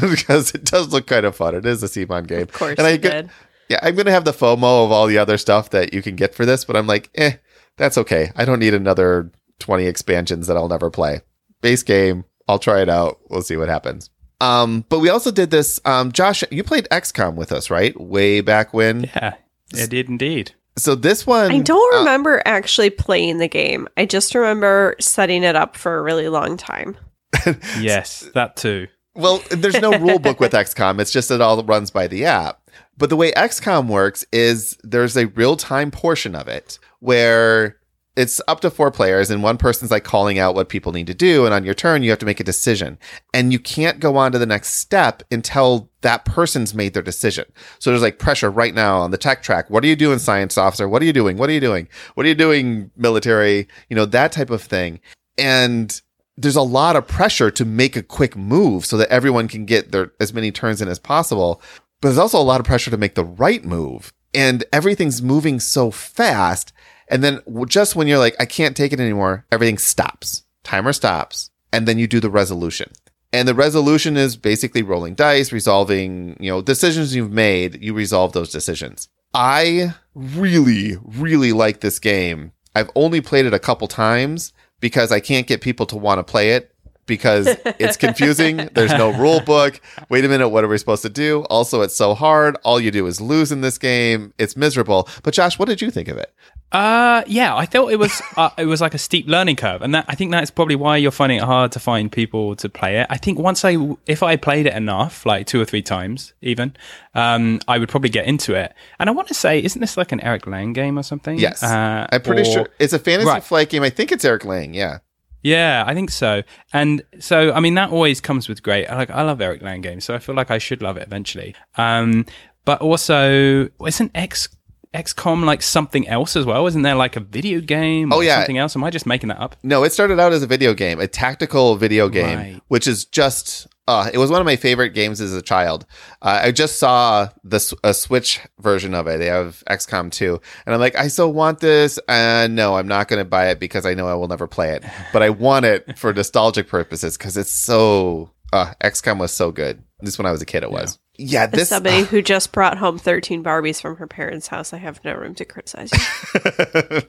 because 0.00 0.52
it 0.54 0.64
does 0.64 0.92
look 0.92 1.06
kind 1.06 1.26
of 1.26 1.36
fun. 1.36 1.54
It 1.54 1.66
is 1.66 1.82
a 1.82 1.86
CMON 1.86 2.26
game, 2.26 2.42
Of 2.42 2.52
course, 2.52 2.78
and 2.78 2.86
I 2.86 2.96
get- 2.96 3.28
yeah, 3.68 3.78
I'm 3.82 3.94
gonna 3.94 4.10
have 4.10 4.24
the 4.24 4.32
FOMO 4.32 4.84
of 4.84 4.92
all 4.92 5.06
the 5.06 5.16
other 5.18 5.38
stuff 5.38 5.70
that 5.70 5.94
you 5.94 6.02
can 6.02 6.16
get 6.16 6.34
for 6.34 6.44
this, 6.44 6.64
but 6.64 6.76
I'm 6.76 6.86
like, 6.86 7.10
eh, 7.14 7.36
that's 7.76 7.96
okay. 7.98 8.30
I 8.36 8.44
don't 8.44 8.58
need 8.58 8.74
another 8.74 9.30
20 9.60 9.86
expansions 9.86 10.46
that 10.48 10.56
I'll 10.56 10.68
never 10.68 10.90
play. 10.90 11.22
Base 11.62 11.82
game, 11.82 12.24
I'll 12.46 12.58
try 12.58 12.82
it 12.82 12.88
out. 12.90 13.20
We'll 13.30 13.40
see 13.42 13.56
what 13.56 13.68
happens. 13.68 14.10
Um, 14.44 14.84
but 14.88 14.98
we 14.98 15.08
also 15.08 15.30
did 15.30 15.50
this. 15.50 15.80
Um, 15.84 16.12
Josh, 16.12 16.44
you 16.50 16.62
played 16.62 16.86
XCOM 16.90 17.34
with 17.34 17.52
us, 17.52 17.70
right? 17.70 17.98
Way 17.98 18.40
back 18.40 18.74
when. 18.74 19.04
Yeah, 19.14 19.34
it 19.72 19.90
did 19.90 20.08
indeed. 20.08 20.52
So 20.76 20.94
this 20.94 21.26
one, 21.26 21.52
I 21.52 21.60
don't 21.60 21.94
uh, 21.94 21.98
remember 21.98 22.42
actually 22.44 22.90
playing 22.90 23.38
the 23.38 23.48
game. 23.48 23.88
I 23.96 24.06
just 24.06 24.34
remember 24.34 24.96
setting 25.00 25.44
it 25.44 25.54
up 25.54 25.76
for 25.76 25.98
a 25.98 26.02
really 26.02 26.28
long 26.28 26.56
time. 26.56 26.96
Yes, 27.78 28.20
that 28.34 28.56
too. 28.56 28.86
Well, 29.14 29.42
there's 29.50 29.80
no 29.80 29.96
rule 29.98 30.18
book 30.18 30.40
with 30.40 30.52
XCOM. 30.52 31.00
It's 31.00 31.12
just 31.12 31.30
it 31.30 31.40
all 31.40 31.62
runs 31.62 31.90
by 31.90 32.06
the 32.06 32.24
app. 32.24 32.60
But 32.96 33.10
the 33.10 33.16
way 33.16 33.32
XCOM 33.32 33.88
works 33.88 34.24
is 34.32 34.78
there's 34.82 35.16
a 35.16 35.26
real 35.26 35.56
time 35.56 35.90
portion 35.90 36.34
of 36.34 36.48
it 36.48 36.78
where 37.00 37.76
it's 38.16 38.40
up 38.46 38.60
to 38.60 38.70
four 38.70 38.90
players 38.90 39.30
and 39.30 39.42
one 39.42 39.58
person's 39.58 39.90
like 39.90 40.04
calling 40.04 40.38
out 40.38 40.54
what 40.54 40.68
people 40.68 40.92
need 40.92 41.06
to 41.08 41.14
do. 41.14 41.44
And 41.44 41.54
on 41.54 41.64
your 41.64 41.74
turn, 41.74 42.02
you 42.02 42.10
have 42.10 42.18
to 42.20 42.26
make 42.26 42.40
a 42.40 42.44
decision 42.44 42.98
and 43.32 43.52
you 43.52 43.58
can't 43.58 43.98
go 43.98 44.16
on 44.16 44.32
to 44.32 44.38
the 44.38 44.46
next 44.46 44.74
step 44.74 45.22
until 45.32 45.90
that 46.02 46.24
person's 46.24 46.74
made 46.74 46.94
their 46.94 47.02
decision. 47.02 47.44
So 47.80 47.90
there's 47.90 48.02
like 48.02 48.18
pressure 48.18 48.50
right 48.50 48.74
now 48.74 49.00
on 49.00 49.10
the 49.10 49.18
tech 49.18 49.42
track. 49.42 49.68
What 49.68 49.82
are 49.82 49.88
you 49.88 49.96
doing, 49.96 50.18
science 50.18 50.56
officer? 50.56 50.88
What 50.88 51.02
are 51.02 51.06
you 51.06 51.12
doing? 51.12 51.36
What 51.36 51.50
are 51.50 51.54
you 51.54 51.60
doing? 51.60 51.88
What 52.14 52.24
are 52.24 52.28
you 52.28 52.34
doing, 52.36 52.90
military? 52.96 53.66
You 53.88 53.96
know, 53.96 54.06
that 54.06 54.30
type 54.30 54.50
of 54.50 54.62
thing. 54.62 55.00
And 55.36 56.00
there's 56.36 56.56
a 56.56 56.62
lot 56.62 56.96
of 56.96 57.08
pressure 57.08 57.50
to 57.50 57.64
make 57.64 57.96
a 57.96 58.02
quick 58.02 58.36
move 58.36 58.86
so 58.86 58.96
that 58.96 59.08
everyone 59.08 59.48
can 59.48 59.64
get 59.64 59.92
their 59.92 60.12
as 60.20 60.32
many 60.32 60.52
turns 60.52 60.80
in 60.80 60.88
as 60.88 60.98
possible. 60.98 61.60
But 62.00 62.08
there's 62.08 62.18
also 62.18 62.38
a 62.38 62.42
lot 62.42 62.60
of 62.60 62.66
pressure 62.66 62.90
to 62.90 62.96
make 62.96 63.14
the 63.14 63.24
right 63.24 63.64
move. 63.64 64.12
And 64.34 64.64
everything's 64.72 65.22
moving 65.22 65.60
so 65.60 65.90
fast. 65.90 66.72
And 67.08 67.22
then 67.22 67.40
just 67.66 67.94
when 67.94 68.08
you're 68.08 68.18
like, 68.18 68.36
I 68.40 68.46
can't 68.46 68.76
take 68.76 68.92
it 68.92 69.00
anymore, 69.00 69.46
everything 69.52 69.78
stops. 69.78 70.42
Timer 70.62 70.92
stops. 70.92 71.50
And 71.72 71.86
then 71.86 71.98
you 71.98 72.06
do 72.06 72.20
the 72.20 72.30
resolution. 72.30 72.90
And 73.32 73.48
the 73.48 73.54
resolution 73.54 74.16
is 74.16 74.36
basically 74.36 74.82
rolling 74.82 75.14
dice, 75.14 75.52
resolving, 75.52 76.36
you 76.38 76.50
know, 76.50 76.62
decisions 76.62 77.14
you've 77.14 77.32
made, 77.32 77.82
you 77.82 77.92
resolve 77.92 78.32
those 78.32 78.50
decisions. 78.50 79.08
I 79.34 79.94
really, 80.14 80.96
really 81.02 81.52
like 81.52 81.80
this 81.80 81.98
game. 81.98 82.52
I've 82.76 82.90
only 82.94 83.20
played 83.20 83.46
it 83.46 83.54
a 83.54 83.58
couple 83.58 83.88
times 83.88 84.52
because 84.80 85.10
I 85.10 85.20
can't 85.20 85.46
get 85.46 85.60
people 85.60 85.86
to 85.86 85.96
want 85.96 86.18
to 86.20 86.30
play 86.30 86.50
it 86.50 86.73
because 87.06 87.46
it's 87.78 87.96
confusing. 87.96 88.68
There's 88.74 88.92
no 88.92 89.12
rule 89.12 89.40
book. 89.40 89.80
Wait 90.08 90.24
a 90.24 90.28
minute, 90.28 90.48
what 90.48 90.64
are 90.64 90.68
we 90.68 90.78
supposed 90.78 91.02
to 91.02 91.08
do? 91.08 91.42
Also, 91.50 91.82
it's 91.82 91.96
so 91.96 92.14
hard. 92.14 92.56
All 92.64 92.80
you 92.80 92.90
do 92.90 93.06
is 93.06 93.20
lose 93.20 93.52
in 93.52 93.60
this 93.60 93.78
game. 93.78 94.32
It's 94.38 94.56
miserable. 94.56 95.08
But 95.22 95.34
Josh, 95.34 95.58
what 95.58 95.68
did 95.68 95.80
you 95.82 95.90
think 95.90 96.08
of 96.08 96.16
it? 96.18 96.32
Uh, 96.72 97.22
yeah, 97.28 97.54
I 97.54 97.66
thought 97.66 97.92
it 97.92 98.00
was 98.00 98.20
uh, 98.36 98.50
it 98.58 98.64
was 98.66 98.80
like 98.80 98.94
a 98.94 98.98
steep 98.98 99.28
learning 99.28 99.54
curve, 99.54 99.80
and 99.80 99.94
that 99.94 100.06
I 100.08 100.16
think 100.16 100.32
that's 100.32 100.50
probably 100.50 100.74
why 100.74 100.96
you're 100.96 101.12
finding 101.12 101.38
it 101.38 101.44
hard 101.44 101.70
to 101.72 101.78
find 101.78 102.10
people 102.10 102.56
to 102.56 102.68
play 102.68 102.98
it. 102.98 103.06
I 103.10 103.16
think 103.16 103.38
once 103.38 103.64
I, 103.64 103.76
if 104.06 104.24
I 104.24 104.34
played 104.34 104.66
it 104.66 104.74
enough, 104.74 105.24
like 105.24 105.46
two 105.46 105.60
or 105.60 105.64
three 105.64 105.82
times, 105.82 106.32
even, 106.42 106.74
um, 107.14 107.60
I 107.68 107.78
would 107.78 107.88
probably 107.88 108.10
get 108.10 108.26
into 108.26 108.54
it. 108.54 108.74
And 108.98 109.08
I 109.08 109.12
want 109.12 109.28
to 109.28 109.34
say, 109.34 109.62
isn't 109.62 109.80
this 109.80 109.96
like 109.96 110.10
an 110.10 110.20
Eric 110.22 110.48
Lang 110.48 110.72
game 110.72 110.98
or 110.98 111.04
something? 111.04 111.38
Yes. 111.38 111.62
uh, 111.62 112.08
I'm 112.10 112.22
pretty 112.22 112.42
or- 112.42 112.52
sure 112.52 112.68
it's 112.80 112.92
a 112.92 112.98
fantasy 112.98 113.28
Right. 113.28 113.44
flight 113.44 113.68
game. 113.68 113.84
I 113.84 113.90
think 113.90 114.10
it's 114.10 114.24
Eric 114.24 114.44
Lang. 114.44 114.74
Yeah. 114.74 114.98
Yeah, 115.44 115.84
I 115.86 115.92
think 115.92 116.10
so. 116.10 116.42
And 116.72 117.02
so, 117.20 117.52
I 117.52 117.60
mean, 117.60 117.74
that 117.74 117.90
always 117.90 118.18
comes 118.18 118.48
with 118.48 118.62
great. 118.62 118.88
Like, 118.88 119.10
I 119.10 119.20
love 119.22 119.42
Eric 119.42 119.60
Lang 119.60 119.82
games, 119.82 120.04
so 120.04 120.14
I 120.14 120.18
feel 120.18 120.34
like 120.34 120.50
I 120.50 120.56
should 120.56 120.80
love 120.80 120.96
it 120.96 121.06
eventually. 121.06 121.54
Um, 121.76 122.24
but 122.64 122.80
also, 122.80 123.68
isn't 123.86 124.10
X 124.14 124.48
XCOM 124.94 125.44
like 125.44 125.60
something 125.62 126.06
else 126.08 126.36
as 126.36 126.46
well? 126.46 126.66
Isn't 126.66 126.82
there 126.82 126.94
like 126.94 127.16
a 127.16 127.20
video 127.20 127.60
game? 127.60 128.12
Oh, 128.12 128.16
or 128.18 128.24
yeah. 128.24 128.36
something 128.38 128.58
else. 128.58 128.76
Am 128.76 128.84
I 128.84 128.90
just 128.90 129.06
making 129.06 129.28
that 129.28 129.40
up? 129.40 129.56
No, 129.62 129.84
it 129.84 129.92
started 129.92 130.20
out 130.20 130.32
as 130.32 130.42
a 130.42 130.46
video 130.46 130.72
game, 130.72 131.00
a 131.00 131.06
tactical 131.06 131.76
video 131.76 132.08
game, 132.08 132.38
Right. 132.38 132.60
which 132.68 132.86
is 132.86 133.04
just. 133.04 133.66
Uh, 133.86 134.08
it 134.14 134.16
was 134.16 134.30
one 134.30 134.40
of 134.40 134.46
my 134.46 134.56
favorite 134.56 134.90
games 134.94 135.20
as 135.20 135.34
a 135.34 135.42
child. 135.42 135.84
Uh, 136.22 136.40
I 136.44 136.52
just 136.52 136.78
saw 136.78 137.28
the 137.42 137.76
a 137.84 137.92
Switch 137.92 138.40
version 138.58 138.94
of 138.94 139.06
it. 139.06 139.18
They 139.18 139.26
have 139.26 139.62
XCOM 139.68 140.10
2, 140.10 140.40
and 140.64 140.74
I'm 140.74 140.80
like, 140.80 140.96
I 140.96 141.08
so 141.08 141.28
want 141.28 141.60
this. 141.60 141.98
And 142.08 142.56
no, 142.56 142.76
I'm 142.76 142.88
not 142.88 143.08
going 143.08 143.20
to 143.20 143.26
buy 143.28 143.48
it 143.50 143.60
because 143.60 143.84
I 143.84 143.92
know 143.92 144.08
I 144.08 144.14
will 144.14 144.28
never 144.28 144.46
play 144.46 144.70
it. 144.70 144.84
But 145.12 145.22
I 145.22 145.28
want 145.28 145.66
it 145.66 145.98
for 145.98 146.14
nostalgic 146.14 146.66
purposes 146.66 147.18
because 147.18 147.36
it's 147.36 147.50
so. 147.50 148.30
Uh, 148.54 148.72
XCOM 148.82 149.18
was 149.18 149.32
so 149.32 149.50
good. 149.52 149.82
At 150.00 150.04
least 150.06 150.16
when 150.18 150.26
I 150.26 150.30
was 150.32 150.40
a 150.40 150.46
kid, 150.46 150.62
it 150.62 150.70
was. 150.70 150.98
Yeah, 150.98 151.03
As 151.18 151.50
this. 151.50 151.68
somebody 151.68 152.02
uh, 152.02 152.06
who 152.06 152.22
just 152.22 152.50
brought 152.50 152.78
home 152.78 152.98
13 152.98 153.44
Barbies 153.44 153.80
from 153.80 153.96
her 153.96 154.06
parents' 154.06 154.48
house, 154.48 154.72
I 154.72 154.78
have 154.78 155.02
no 155.04 155.14
room 155.14 155.34
to 155.36 155.44
criticize 155.44 155.92
you. 155.92 157.02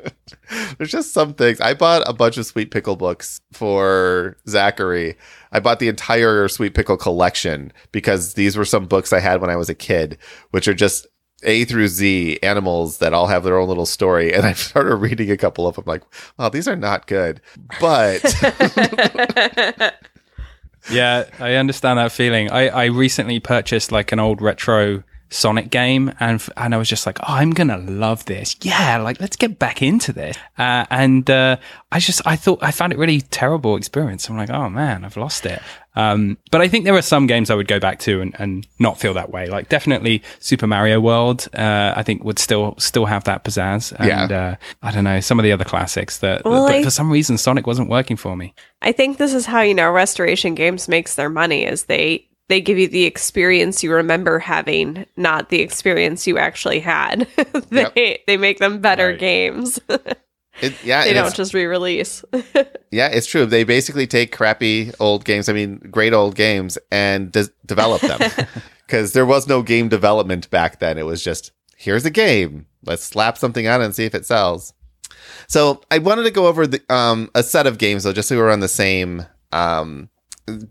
There's 0.77 0.91
just 0.91 1.11
some 1.11 1.33
things. 1.33 1.59
I 1.59 1.73
bought 1.73 2.03
a 2.05 2.13
bunch 2.13 2.37
of 2.37 2.45
Sweet 2.45 2.69
Pickle 2.69 2.95
books 2.95 3.41
for 3.51 4.37
Zachary. 4.47 5.17
I 5.51 5.59
bought 5.59 5.79
the 5.79 5.87
entire 5.87 6.47
Sweet 6.47 6.75
Pickle 6.75 6.97
collection 6.97 7.73
because 7.91 8.35
these 8.35 8.55
were 8.55 8.65
some 8.65 8.85
books 8.85 9.11
I 9.11 9.19
had 9.19 9.41
when 9.41 9.49
I 9.49 9.55
was 9.55 9.69
a 9.69 9.75
kid, 9.75 10.19
which 10.51 10.67
are 10.67 10.75
just 10.75 11.07
A 11.43 11.65
through 11.65 11.87
Z 11.87 12.39
animals 12.43 12.99
that 12.99 13.13
all 13.13 13.27
have 13.27 13.43
their 13.43 13.57
own 13.57 13.67
little 13.67 13.87
story. 13.87 14.33
And 14.33 14.45
I 14.45 14.53
started 14.53 14.95
reading 14.97 15.31
a 15.31 15.37
couple 15.37 15.67
of 15.67 15.77
them, 15.77 15.85
like, 15.87 16.03
wow, 16.37 16.49
these 16.49 16.67
are 16.67 16.75
not 16.75 17.07
good. 17.07 17.41
But 17.79 18.21
Yeah, 20.91 21.25
I 21.39 21.55
understand 21.55 21.99
that 21.99 22.11
feeling. 22.11 22.51
I, 22.51 22.67
I 22.69 22.85
recently 22.85 23.39
purchased 23.39 23.91
like 23.91 24.11
an 24.11 24.19
old 24.19 24.41
retro 24.41 25.03
Sonic 25.35 25.69
game, 25.69 26.13
and 26.19 26.41
and 26.55 26.73
I 26.73 26.77
was 26.77 26.87
just 26.87 27.05
like, 27.05 27.19
oh, 27.21 27.25
I'm 27.33 27.51
gonna 27.51 27.77
love 27.77 28.23
this. 28.25 28.55
Yeah, 28.61 28.97
like 28.97 29.19
let's 29.19 29.35
get 29.35 29.59
back 29.59 29.81
into 29.81 30.13
this. 30.13 30.37
Uh, 30.57 30.85
and 30.89 31.29
uh, 31.29 31.57
I 31.91 31.99
just 31.99 32.21
I 32.25 32.35
thought 32.37 32.59
I 32.61 32.71
found 32.71 32.93
it 32.93 32.99
really 32.99 33.19
terrible 33.21 33.75
experience. 33.75 34.29
I'm 34.29 34.37
like, 34.37 34.49
oh 34.49 34.69
man, 34.69 35.03
I've 35.03 35.17
lost 35.17 35.45
it. 35.45 35.61
Um, 35.97 36.37
but 36.51 36.59
I 36.59 36.67
think 36.67 36.83
there 36.83 36.93
are 36.95 37.01
some 37.01 37.25
games 37.25 37.49
I 37.49 37.55
would 37.55 37.69
go 37.69 37.79
back 37.79 37.99
to 37.99 38.19
and, 38.21 38.35
and 38.37 38.67
not 38.79 38.99
feel 38.99 39.13
that 39.13 39.29
way. 39.31 39.47
Like 39.47 39.69
definitely 39.69 40.23
Super 40.39 40.67
Mario 40.67 40.99
World, 40.99 41.47
uh, 41.53 41.93
I 41.95 42.03
think 42.03 42.23
would 42.25 42.37
still 42.39 42.75
still 42.77 43.05
have 43.05 43.23
that 43.25 43.43
pizzazz. 43.45 43.93
And 43.97 44.07
Yeah. 44.29 44.37
uh, 44.37 44.55
I 44.83 44.91
don't 44.91 45.05
know 45.05 45.19
some 45.21 45.39
of 45.39 45.43
the 45.43 45.51
other 45.53 45.63
classics 45.63 46.17
that, 46.19 46.43
Well, 46.43 46.67
but 46.67 46.75
I- 46.75 46.83
for 46.83 46.89
some 46.91 47.11
reason 47.11 47.37
Sonic 47.37 47.65
wasn't 47.67 47.89
working 47.89 48.17
for 48.17 48.35
me. 48.35 48.53
I 48.81 48.91
think 48.91 49.17
this 49.17 49.33
is 49.33 49.45
how 49.45 49.61
you 49.61 49.73
know 49.73 49.89
Restoration 49.91 50.53
Games 50.55 50.87
makes 50.87 51.15
their 51.15 51.29
money 51.29 51.65
is 51.65 51.83
they 51.85 52.27
they 52.47 52.61
give 52.61 52.77
you 52.77 52.87
the 52.87 53.05
experience 53.05 53.83
you 53.83 53.91
remember 53.91 54.39
having, 54.39 55.05
not 55.17 55.49
the 55.49 55.61
experience 55.61 56.27
you 56.27 56.37
actually 56.37 56.79
had. 56.79 57.27
they 57.69 58.21
they 58.27 58.37
make 58.37 58.59
them 58.59 58.79
better 58.81 59.07
Right. 59.09 59.19
games. 59.19 59.79
It, 60.61 60.73
yeah, 60.85 61.03
they 61.03 61.11
don't 61.11 61.35
just 61.35 61.53
re-release. 61.53 62.23
yeah, 62.89 63.09
it's 63.09 63.27
true. 63.27 63.45
They 63.45 63.65
basically 63.65 64.07
take 64.07 64.31
crappy 64.31 64.91
old 65.01 65.25
games, 65.25 65.49
I 65.49 65.53
mean, 65.53 65.79
great 65.91 66.13
old 66.13 66.35
games, 66.35 66.77
and 66.89 67.29
de- 67.29 67.49
develop 67.65 68.01
them. 68.01 68.21
Because 68.85 69.11
there 69.11 69.25
was 69.25 69.49
no 69.49 69.61
game 69.61 69.89
development 69.89 70.49
back 70.51 70.79
then. 70.79 70.97
It 70.97 71.05
was 71.05 71.21
just, 71.21 71.51
here's 71.75 72.05
a 72.05 72.09
game. 72.09 72.67
Let's 72.85 73.03
slap 73.03 73.37
something 73.37 73.67
on 73.67 73.81
it 73.81 73.85
and 73.85 73.93
see 73.93 74.05
if 74.05 74.15
it 74.15 74.25
sells. 74.25 74.73
So 75.49 75.81
I 75.91 75.97
wanted 75.97 76.23
to 76.23 76.31
go 76.31 76.47
over 76.47 76.65
the, 76.65 76.81
um, 76.87 77.29
a 77.35 77.43
set 77.43 77.67
of 77.67 77.77
games, 77.77 78.03
though, 78.05 78.13
just 78.13 78.29
so 78.29 78.37
we're 78.37 78.49
on 78.49 78.61
the 78.61 78.69
same, 78.69 79.25
um, 79.51 80.09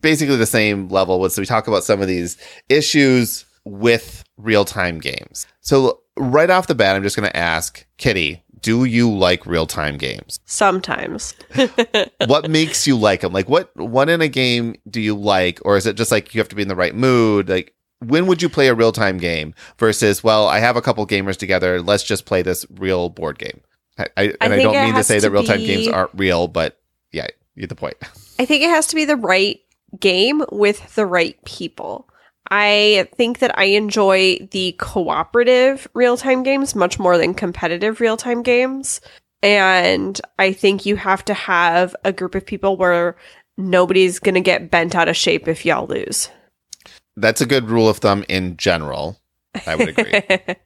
basically 0.01 0.37
the 0.37 0.47
same 0.47 0.89
level. 0.89 1.29
So 1.31 1.43
we 1.43 1.47
talk 1.47 1.69
about 1.69 1.85
some 1.85 2.01
of 2.01 2.09
these 2.09 2.37
issues 2.69 3.45
with 3.65 4.25
real 4.37 4.65
time 4.65 4.99
games. 4.99 5.47
So 5.61 6.01
right 6.17 6.51
off 6.51 6.67
the 6.67 6.75
bat, 6.75 6.97
I'm 6.97 7.03
just 7.03 7.17
going 7.17 7.29
to 7.29 7.37
ask 7.37 7.87
Kitty, 7.97 8.43
do 8.61 8.85
you 8.85 9.11
like 9.11 9.47
real 9.47 9.67
time 9.67 9.99
games? 9.99 10.41
Sometimes. 10.47 11.35
what 12.27 12.49
makes 12.49 12.87
you 12.87 12.97
like 12.97 13.21
them? 13.21 13.33
Like 13.33 13.49
what 13.49 13.71
what 13.77 14.09
in 14.09 14.23
a 14.23 14.29
game 14.29 14.75
do 14.89 15.03
you 15.03 15.15
like, 15.15 15.61
or 15.65 15.77
is 15.77 15.87
it 15.87 15.97
just 15.97 16.11
like 16.11 16.35
you 16.35 16.41
have 16.41 16.49
to 16.49 16.57
be 16.57 16.63
in 16.63 16.69
the 16.69 16.75
right 16.75 16.95
mood? 16.95 17.49
Like 17.51 17.75
when 17.99 18.27
would 18.27 18.41
you 18.41 18.49
play 18.49 18.69
a 18.69 18.75
real 18.75 18.91
time 18.91 19.19
game 19.19 19.55
versus 19.79 20.25
well, 20.25 20.49
I 20.49 20.61
have 20.61 20.77
a 20.77 20.83
couple 20.83 21.07
gamers 21.07 21.37
together, 21.37 21.83
let's 21.83 22.03
just 22.03 22.25
play 22.25 22.41
this 22.41 22.65
real 22.71 23.11
board 23.11 23.39
game. 23.39 23.61
I, 23.99 24.07
I 24.17 24.23
and 24.23 24.37
I, 24.41 24.49
think 24.49 24.63
don't 24.63 24.85
mean 24.85 24.95
to 24.95 25.05
say 25.05 25.17
to 25.17 25.21
that 25.21 25.31
real 25.31 25.45
time 25.45 25.59
be- 25.59 25.67
games 25.67 25.89
aren't 25.89 26.11
real, 26.15 26.49
but 26.49 26.81
yeah, 27.13 27.27
you 27.55 27.61
get 27.61 27.69
the 27.69 27.77
point. 27.77 27.97
I 28.39 28.47
think 28.47 28.63
it 28.63 28.71
has 28.71 28.87
to 28.89 28.97
be 28.97 29.05
the 29.05 29.17
right 29.17 29.61
game 30.01 30.45
with 30.51 30.95
the 30.95 31.07
right 31.07 31.43
people. 31.45 32.09
I 32.51 33.09
think 33.17 33.39
that 33.39 33.59
I 33.59 33.65
enjoy 33.65 34.39
the 34.51 34.75
cooperative 34.79 35.89
real 35.95 36.17
time 36.17 36.43
games 36.43 36.75
much 36.75 36.99
more 36.99 37.17
than 37.17 37.35
competitive 37.35 38.01
real 38.01 38.17
time 38.17 38.43
games. 38.43 39.01
And 39.43 40.21
I 40.39 40.53
think 40.53 40.87
you 40.87 40.97
have 40.97 41.25
to 41.27 41.35
have 41.35 41.95
a 42.05 42.13
group 42.13 42.35
of 42.35 42.47
people 42.47 42.77
where 42.77 43.17
nobody's 43.57 44.19
going 44.19 44.35
to 44.35 44.41
get 44.41 44.71
bent 44.71 44.95
out 44.95 45.09
of 45.09 45.17
shape 45.17 45.49
if 45.49 45.65
y'all 45.65 45.87
lose. 45.87 46.29
That's 47.17 47.41
a 47.41 47.47
good 47.47 47.71
rule 47.71 47.89
of 47.89 47.99
thumb 47.99 48.25
in 48.29 48.57
general. 48.57 49.19
I 49.67 49.77
would 49.77 49.91
agree. 49.91 50.23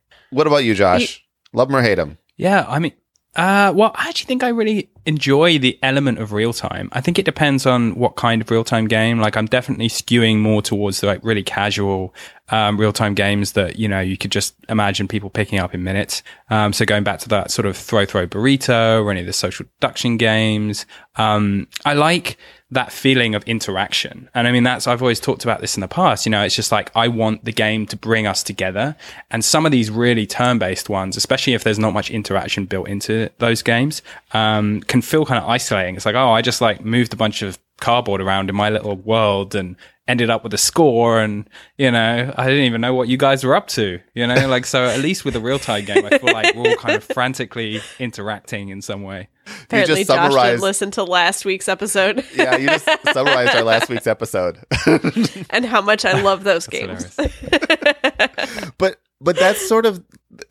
what 0.31 0.47
about 0.47 0.65
you, 0.65 0.75
Josh? 0.75 1.25
Love 1.53 1.69
them 1.69 1.77
or 1.77 1.83
hate 1.83 1.97
them? 1.97 2.19
Yeah, 2.37 2.65
I 2.69 2.79
mean, 2.79 2.93
uh, 3.39 3.73
well, 3.73 3.93
I 3.95 4.09
actually 4.09 4.27
think 4.27 4.43
I 4.43 4.49
really 4.49 4.91
enjoy 5.07 5.61
the 5.61 5.79
element 5.85 6.19
of 6.19 6.33
real 6.33 6.53
time. 6.53 6.89
I 6.91 7.01
think 7.01 7.21
it 7.21 7.25
depends 7.25 7.67
on 7.67 7.95
what 7.95 8.17
kind 8.17 8.43
of 8.43 8.51
real 8.51 8.65
time 8.65 8.89
game. 8.89 9.21
Like, 9.21 9.37
I'm 9.37 9.47
definitely 9.47 9.89
skewing 9.89 10.39
more 10.41 10.61
towards 10.61 11.05
like 11.05 11.21
really 11.23 11.45
casual 11.45 12.13
um, 12.49 12.81
real 12.81 12.93
time 12.93 13.15
games 13.15 13.53
that 13.53 13.79
you 13.79 13.87
know 13.87 14.01
you 14.01 14.17
could 14.17 14.33
just 14.33 14.57
imagine 14.69 15.07
people 15.07 15.31
picking 15.31 15.61
up 15.61 15.73
in 15.73 15.85
minutes. 15.85 16.25
Um, 16.51 16.73
so 16.73 16.85
going 16.85 17.05
back 17.05 17.21
to 17.21 17.29
that 17.29 17.53
sort 17.53 17.67
of 17.67 17.77
throw 17.77 18.05
throw 18.05 18.27
burrito 18.27 19.05
or 19.05 19.11
any 19.13 19.21
of 19.21 19.27
the 19.27 19.33
social 19.33 19.67
deduction 19.79 20.17
games, 20.17 20.85
um, 21.15 21.69
I 21.85 21.95
like 21.95 22.39
that 22.71 22.93
feeling 22.93 23.35
of 23.35 23.43
interaction. 23.45 24.29
And 24.35 24.47
I 24.47 24.53
mean, 24.53 24.63
that's, 24.63 24.87
I've 24.87 25.01
always 25.01 25.21
talked 25.21 25.45
about 25.45 25.61
this 25.61 25.77
in 25.77 25.81
the 25.81 25.89
past. 25.89 26.27
You 26.27 26.31
know, 26.31 26.43
it's 26.43 26.55
just 26.55 26.71
like, 26.71 26.91
I 26.95 27.09
want 27.09 27.45
the 27.45 27.53
game 27.53 27.87
to 27.87 27.97
bring 27.97 28.27
us 28.27 28.43
together. 28.43 28.95
And 29.31 29.43
some 29.43 29.65
of 29.65 29.73
these 29.73 29.91
really 29.91 30.27
turn 30.27 30.59
based 30.59 30.91
ones, 30.91 31.17
especially 31.17 31.55
if 31.55 31.65
there's 31.65 31.79
not 31.79 31.95
much 31.95 32.11
interaction 32.11 32.67
built 32.67 32.89
into 32.89 33.31
those 33.39 33.63
games, 33.63 34.03
um, 34.33 34.83
can 34.83 35.01
feel 35.01 35.25
kind 35.25 35.43
of 35.43 35.49
isolating. 35.49 35.97
It's 35.97 36.05
like, 36.05 36.15
oh, 36.15 36.31
I 36.31 36.43
just 36.43 36.61
like 36.61 36.85
moved 36.85 37.15
a 37.15 37.17
bunch 37.17 37.41
of 37.41 37.59
cardboard 37.79 38.21
around 38.21 38.51
in 38.51 38.57
my 38.57 38.69
little 38.69 38.97
world 38.97 39.55
and 39.55 39.77
ended 40.07 40.31
up 40.31 40.43
with 40.43 40.55
a 40.55 40.59
score 40.59 41.21
and 41.21 41.49
you 41.77 41.91
know 41.91 42.33
i 42.37 42.47
didn't 42.47 42.65
even 42.65 42.81
know 42.81 42.95
what 42.95 43.09
you 43.09 43.17
guys 43.17 43.45
were 43.45 43.55
up 43.55 43.69
to 43.69 44.01
you 44.15 44.27
know 44.27 44.49
like 44.49 44.65
so 44.65 44.87
at 44.87 44.99
least 45.01 45.25
with 45.25 45.37
a 45.37 45.41
real-time 45.41 45.85
game 45.85 46.05
i 46.05 46.19
feel 46.19 46.33
like 46.33 46.55
we're 46.55 46.71
all 46.71 46.77
kind 46.77 46.97
of 46.97 47.05
frantically 47.05 47.81
interacting 47.99 48.71
in 48.71 48.81
some 48.81 49.03
way 49.03 49.29
Apparently, 49.65 50.05
just 50.05 50.11
Josh 50.11 50.33
didn't 50.43 50.61
listen 50.63 50.91
to 50.93 51.05
last 51.05 51.45
week's 51.45 51.69
episode 51.69 52.25
Yeah, 52.35 52.57
you 52.57 52.69
just 52.69 52.89
summarized 53.13 53.55
our 53.57 53.63
last 53.65 53.89
week's 53.89 54.07
episode. 54.07 54.59
and 55.51 55.65
how 55.65 55.81
much 55.81 56.05
I 56.05 56.21
love 56.23 56.45
those 56.45 56.67
games. 56.67 57.05
but 58.79 59.01
but 59.21 59.37
that's 59.37 59.67
sort 59.69 59.85
of 59.87 60.03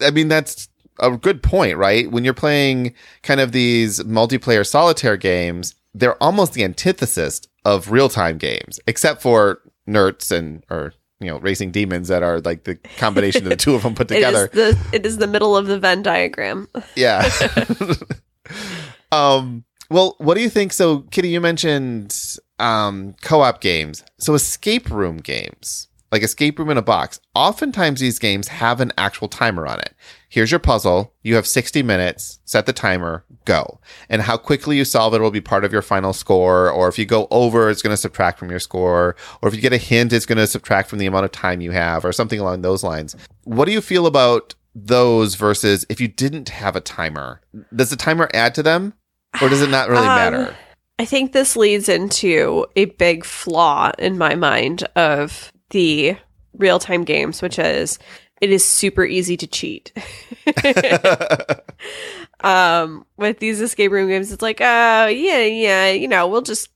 i 0.01 0.11
mean 0.11 0.27
that's 0.27 0.67
a 0.99 1.11
good 1.15 1.41
point 1.41 1.77
right 1.77 2.11
when 2.11 2.25
you're 2.25 2.33
playing 2.33 2.93
kind 3.23 3.39
of 3.39 3.51
these 3.51 4.01
multiplayer 4.03 4.67
solitaire 4.67 5.15
games 5.17 5.73
they're 5.93 6.21
almost 6.21 6.53
the 6.53 6.63
antithesis 6.63 7.41
of 7.63 7.91
real-time 7.91 8.37
games 8.37 8.79
except 8.87 9.21
for 9.21 9.61
nerds 9.87 10.31
and 10.37 10.65
or 10.69 10.93
you 11.19 11.27
know 11.27 11.37
racing 11.39 11.71
demons 11.71 12.07
that 12.09 12.23
are 12.23 12.41
like 12.41 12.65
the 12.65 12.75
combination 12.97 13.43
of 13.43 13.49
the 13.49 13.55
two 13.55 13.73
of 13.75 13.83
them 13.83 13.95
put 13.95 14.11
It 14.11 14.15
is 14.17 14.25
together 14.25 14.49
the 14.53 14.77
it 14.91 15.05
is 15.05 15.17
the 15.17 15.27
middle 15.27 15.55
of 15.55 15.67
the 15.67 15.79
Venn 15.79 16.01
diagram. 16.03 16.67
yeah 16.95 17.29
um 19.11 19.63
well 19.89 20.15
what 20.19 20.35
do 20.35 20.41
you 20.41 20.49
think? 20.49 20.73
So 20.73 21.01
kitty 21.01 21.29
you 21.29 21.41
mentioned 21.41 22.37
um 22.59 23.15
co-op 23.21 23.61
games. 23.61 24.03
So 24.17 24.33
escape 24.33 24.89
room 24.89 25.17
games 25.17 25.87
like 26.11 26.23
escape 26.23 26.57
room 26.57 26.69
in 26.69 26.77
a 26.77 26.81
box. 26.81 27.19
Oftentimes 27.35 27.99
these 27.99 28.19
games 28.19 28.47
have 28.47 28.79
an 28.79 28.93
actual 28.97 29.27
timer 29.27 29.67
on 29.67 29.79
it. 29.79 29.93
Here's 30.29 30.51
your 30.51 30.59
puzzle. 30.59 31.13
You 31.21 31.35
have 31.35 31.47
60 31.47 31.83
minutes. 31.83 32.39
Set 32.45 32.65
the 32.65 32.73
timer. 32.73 33.25
Go. 33.45 33.79
And 34.09 34.21
how 34.21 34.37
quickly 34.37 34.77
you 34.77 34.85
solve 34.85 35.13
it 35.13 35.21
will 35.21 35.31
be 35.31 35.41
part 35.41 35.65
of 35.65 35.73
your 35.73 35.81
final 35.81 36.13
score 36.13 36.69
or 36.69 36.87
if 36.87 36.97
you 36.97 37.05
go 37.05 37.27
over 37.31 37.69
it's 37.69 37.81
going 37.81 37.93
to 37.93 37.97
subtract 37.97 38.39
from 38.39 38.49
your 38.49 38.59
score 38.59 39.15
or 39.41 39.49
if 39.49 39.55
you 39.55 39.61
get 39.61 39.73
a 39.73 39.77
hint 39.77 40.13
it's 40.13 40.25
going 40.25 40.37
to 40.37 40.47
subtract 40.47 40.89
from 40.89 40.99
the 40.99 41.05
amount 41.05 41.25
of 41.25 41.31
time 41.31 41.61
you 41.61 41.71
have 41.71 42.05
or 42.05 42.13
something 42.13 42.39
along 42.39 42.61
those 42.61 42.83
lines. 42.83 43.15
What 43.43 43.65
do 43.65 43.71
you 43.71 43.81
feel 43.81 44.05
about 44.05 44.55
those 44.75 45.35
versus 45.35 45.85
if 45.89 45.99
you 45.99 46.07
didn't 46.07 46.49
have 46.49 46.75
a 46.75 46.81
timer 46.81 47.41
does 47.75 47.89
the 47.89 47.95
timer 47.95 48.29
add 48.33 48.53
to 48.53 48.61
them 48.61 48.93
or 49.41 49.49
does 49.49 49.61
it 49.61 49.69
not 49.69 49.89
really 49.89 50.01
Um, 50.07 50.15
matter 50.15 50.55
I 50.99 51.05
think 51.05 51.31
this 51.31 51.55
leads 51.55 51.89
into 51.89 52.65
a 52.75 52.85
big 52.85 53.23
flaw 53.23 53.91
in 53.99 54.17
my 54.17 54.35
mind 54.35 54.83
of 54.95 55.51
the 55.69 56.17
real 56.53 56.79
time 56.79 57.03
games, 57.03 57.41
which 57.41 57.59
is 57.59 57.99
it 58.41 58.49
is 58.49 58.65
super 58.65 59.05
easy 59.05 59.37
to 59.37 59.47
cheat. 59.47 59.91
um, 62.43 63.05
with 63.17 63.39
these 63.39 63.61
escape 63.61 63.91
room 63.91 64.07
games, 64.07 64.31
it's 64.31 64.41
like, 64.41 64.59
uh, 64.59 65.09
yeah, 65.11 65.41
yeah, 65.41 65.89
you 65.89 66.07
know, 66.07 66.27
we'll 66.27 66.41
just, 66.41 66.69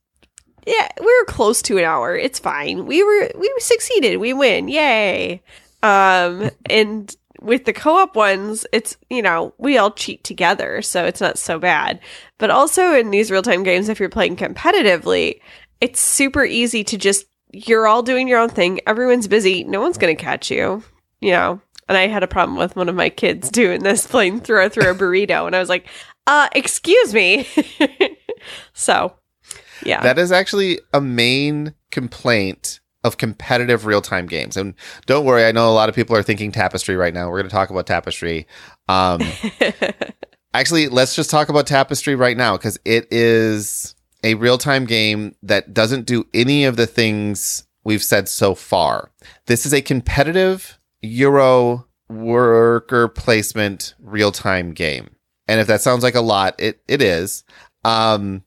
yeah, 0.66 0.88
we 1.00 1.06
were 1.06 1.24
close 1.26 1.62
to 1.62 1.78
an 1.78 1.84
hour. 1.84 2.16
It's 2.16 2.38
fine. 2.38 2.86
We 2.86 3.02
were, 3.02 3.30
we 3.36 3.52
succeeded. 3.58 4.18
We 4.18 4.32
win. 4.32 4.68
Yay. 4.68 5.42
Um, 5.82 6.50
and 6.70 7.14
with 7.42 7.64
the 7.64 7.72
co-op 7.72 8.16
ones, 8.16 8.64
it's, 8.72 8.96
you 9.10 9.22
know, 9.22 9.54
we 9.58 9.78
all 9.78 9.90
cheat 9.90 10.24
together, 10.24 10.82
so 10.82 11.04
it's 11.04 11.20
not 11.20 11.38
so 11.38 11.58
bad. 11.58 12.00
But 12.38 12.50
also 12.50 12.94
in 12.94 13.10
these 13.10 13.30
real-time 13.30 13.62
games, 13.62 13.88
if 13.88 14.00
you're 14.00 14.08
playing 14.08 14.36
competitively, 14.36 15.40
it's 15.80 16.00
super 16.00 16.44
easy 16.44 16.84
to 16.84 16.96
just, 16.96 17.26
you're 17.52 17.86
all 17.86 18.02
doing 18.02 18.28
your 18.28 18.38
own 18.38 18.48
thing. 18.48 18.80
Everyone's 18.86 19.28
busy. 19.28 19.64
No 19.64 19.80
one's 19.80 19.98
going 19.98 20.16
to 20.16 20.22
catch 20.22 20.50
you, 20.50 20.82
you 21.20 21.32
know. 21.32 21.60
And 21.88 21.98
I 21.98 22.06
had 22.06 22.22
a 22.22 22.28
problem 22.28 22.56
with 22.56 22.76
one 22.76 22.88
of 22.88 22.94
my 22.94 23.10
kids 23.10 23.50
doing 23.50 23.82
this, 23.82 24.06
playing 24.06 24.40
throw 24.40 24.68
through 24.68 24.90
a 24.90 24.94
burrito. 24.94 25.46
And 25.46 25.56
I 25.56 25.60
was 25.60 25.68
like, 25.68 25.88
uh, 26.26 26.48
excuse 26.54 27.12
me. 27.12 27.46
so, 28.72 29.14
yeah. 29.84 30.02
That 30.02 30.18
is 30.18 30.32
actually 30.32 30.80
a 30.92 31.00
main 31.00 31.74
complaint 31.90 32.80
of 33.04 33.16
competitive 33.16 33.86
real 33.86 34.00
time 34.00 34.26
games. 34.26 34.56
And 34.56 34.74
don't 35.06 35.24
worry, 35.24 35.44
I 35.44 35.52
know 35.52 35.68
a 35.68 35.72
lot 35.72 35.88
of 35.88 35.94
people 35.94 36.16
are 36.16 36.22
thinking 36.22 36.52
Tapestry 36.52 36.96
right 36.96 37.12
now. 37.12 37.28
We're 37.28 37.38
going 37.38 37.48
to 37.48 37.54
talk 37.54 37.70
about 37.70 37.86
Tapestry. 37.86 38.46
Um, 38.88 39.20
actually, 40.54 40.88
let's 40.88 41.16
just 41.16 41.30
talk 41.30 41.48
about 41.48 41.66
Tapestry 41.66 42.14
right 42.14 42.36
now 42.36 42.56
because 42.56 42.78
it 42.84 43.08
is 43.10 43.94
a 44.22 44.34
real 44.34 44.58
time 44.58 44.84
game 44.84 45.34
that 45.42 45.74
doesn't 45.74 46.06
do 46.06 46.26
any 46.32 46.64
of 46.64 46.76
the 46.76 46.86
things 46.86 47.64
we've 47.84 48.04
said 48.04 48.28
so 48.28 48.54
far. 48.54 49.10
This 49.46 49.66
is 49.66 49.74
a 49.74 49.82
competitive 49.82 50.78
Euro 51.00 51.86
worker 52.08 53.08
placement 53.08 53.94
real 54.00 54.30
time 54.30 54.72
game. 54.72 55.10
And 55.48 55.60
if 55.60 55.66
that 55.66 55.80
sounds 55.80 56.04
like 56.04 56.14
a 56.14 56.20
lot, 56.20 56.54
it, 56.58 56.80
it 56.86 57.02
is. 57.02 57.42
Um, 57.84 58.44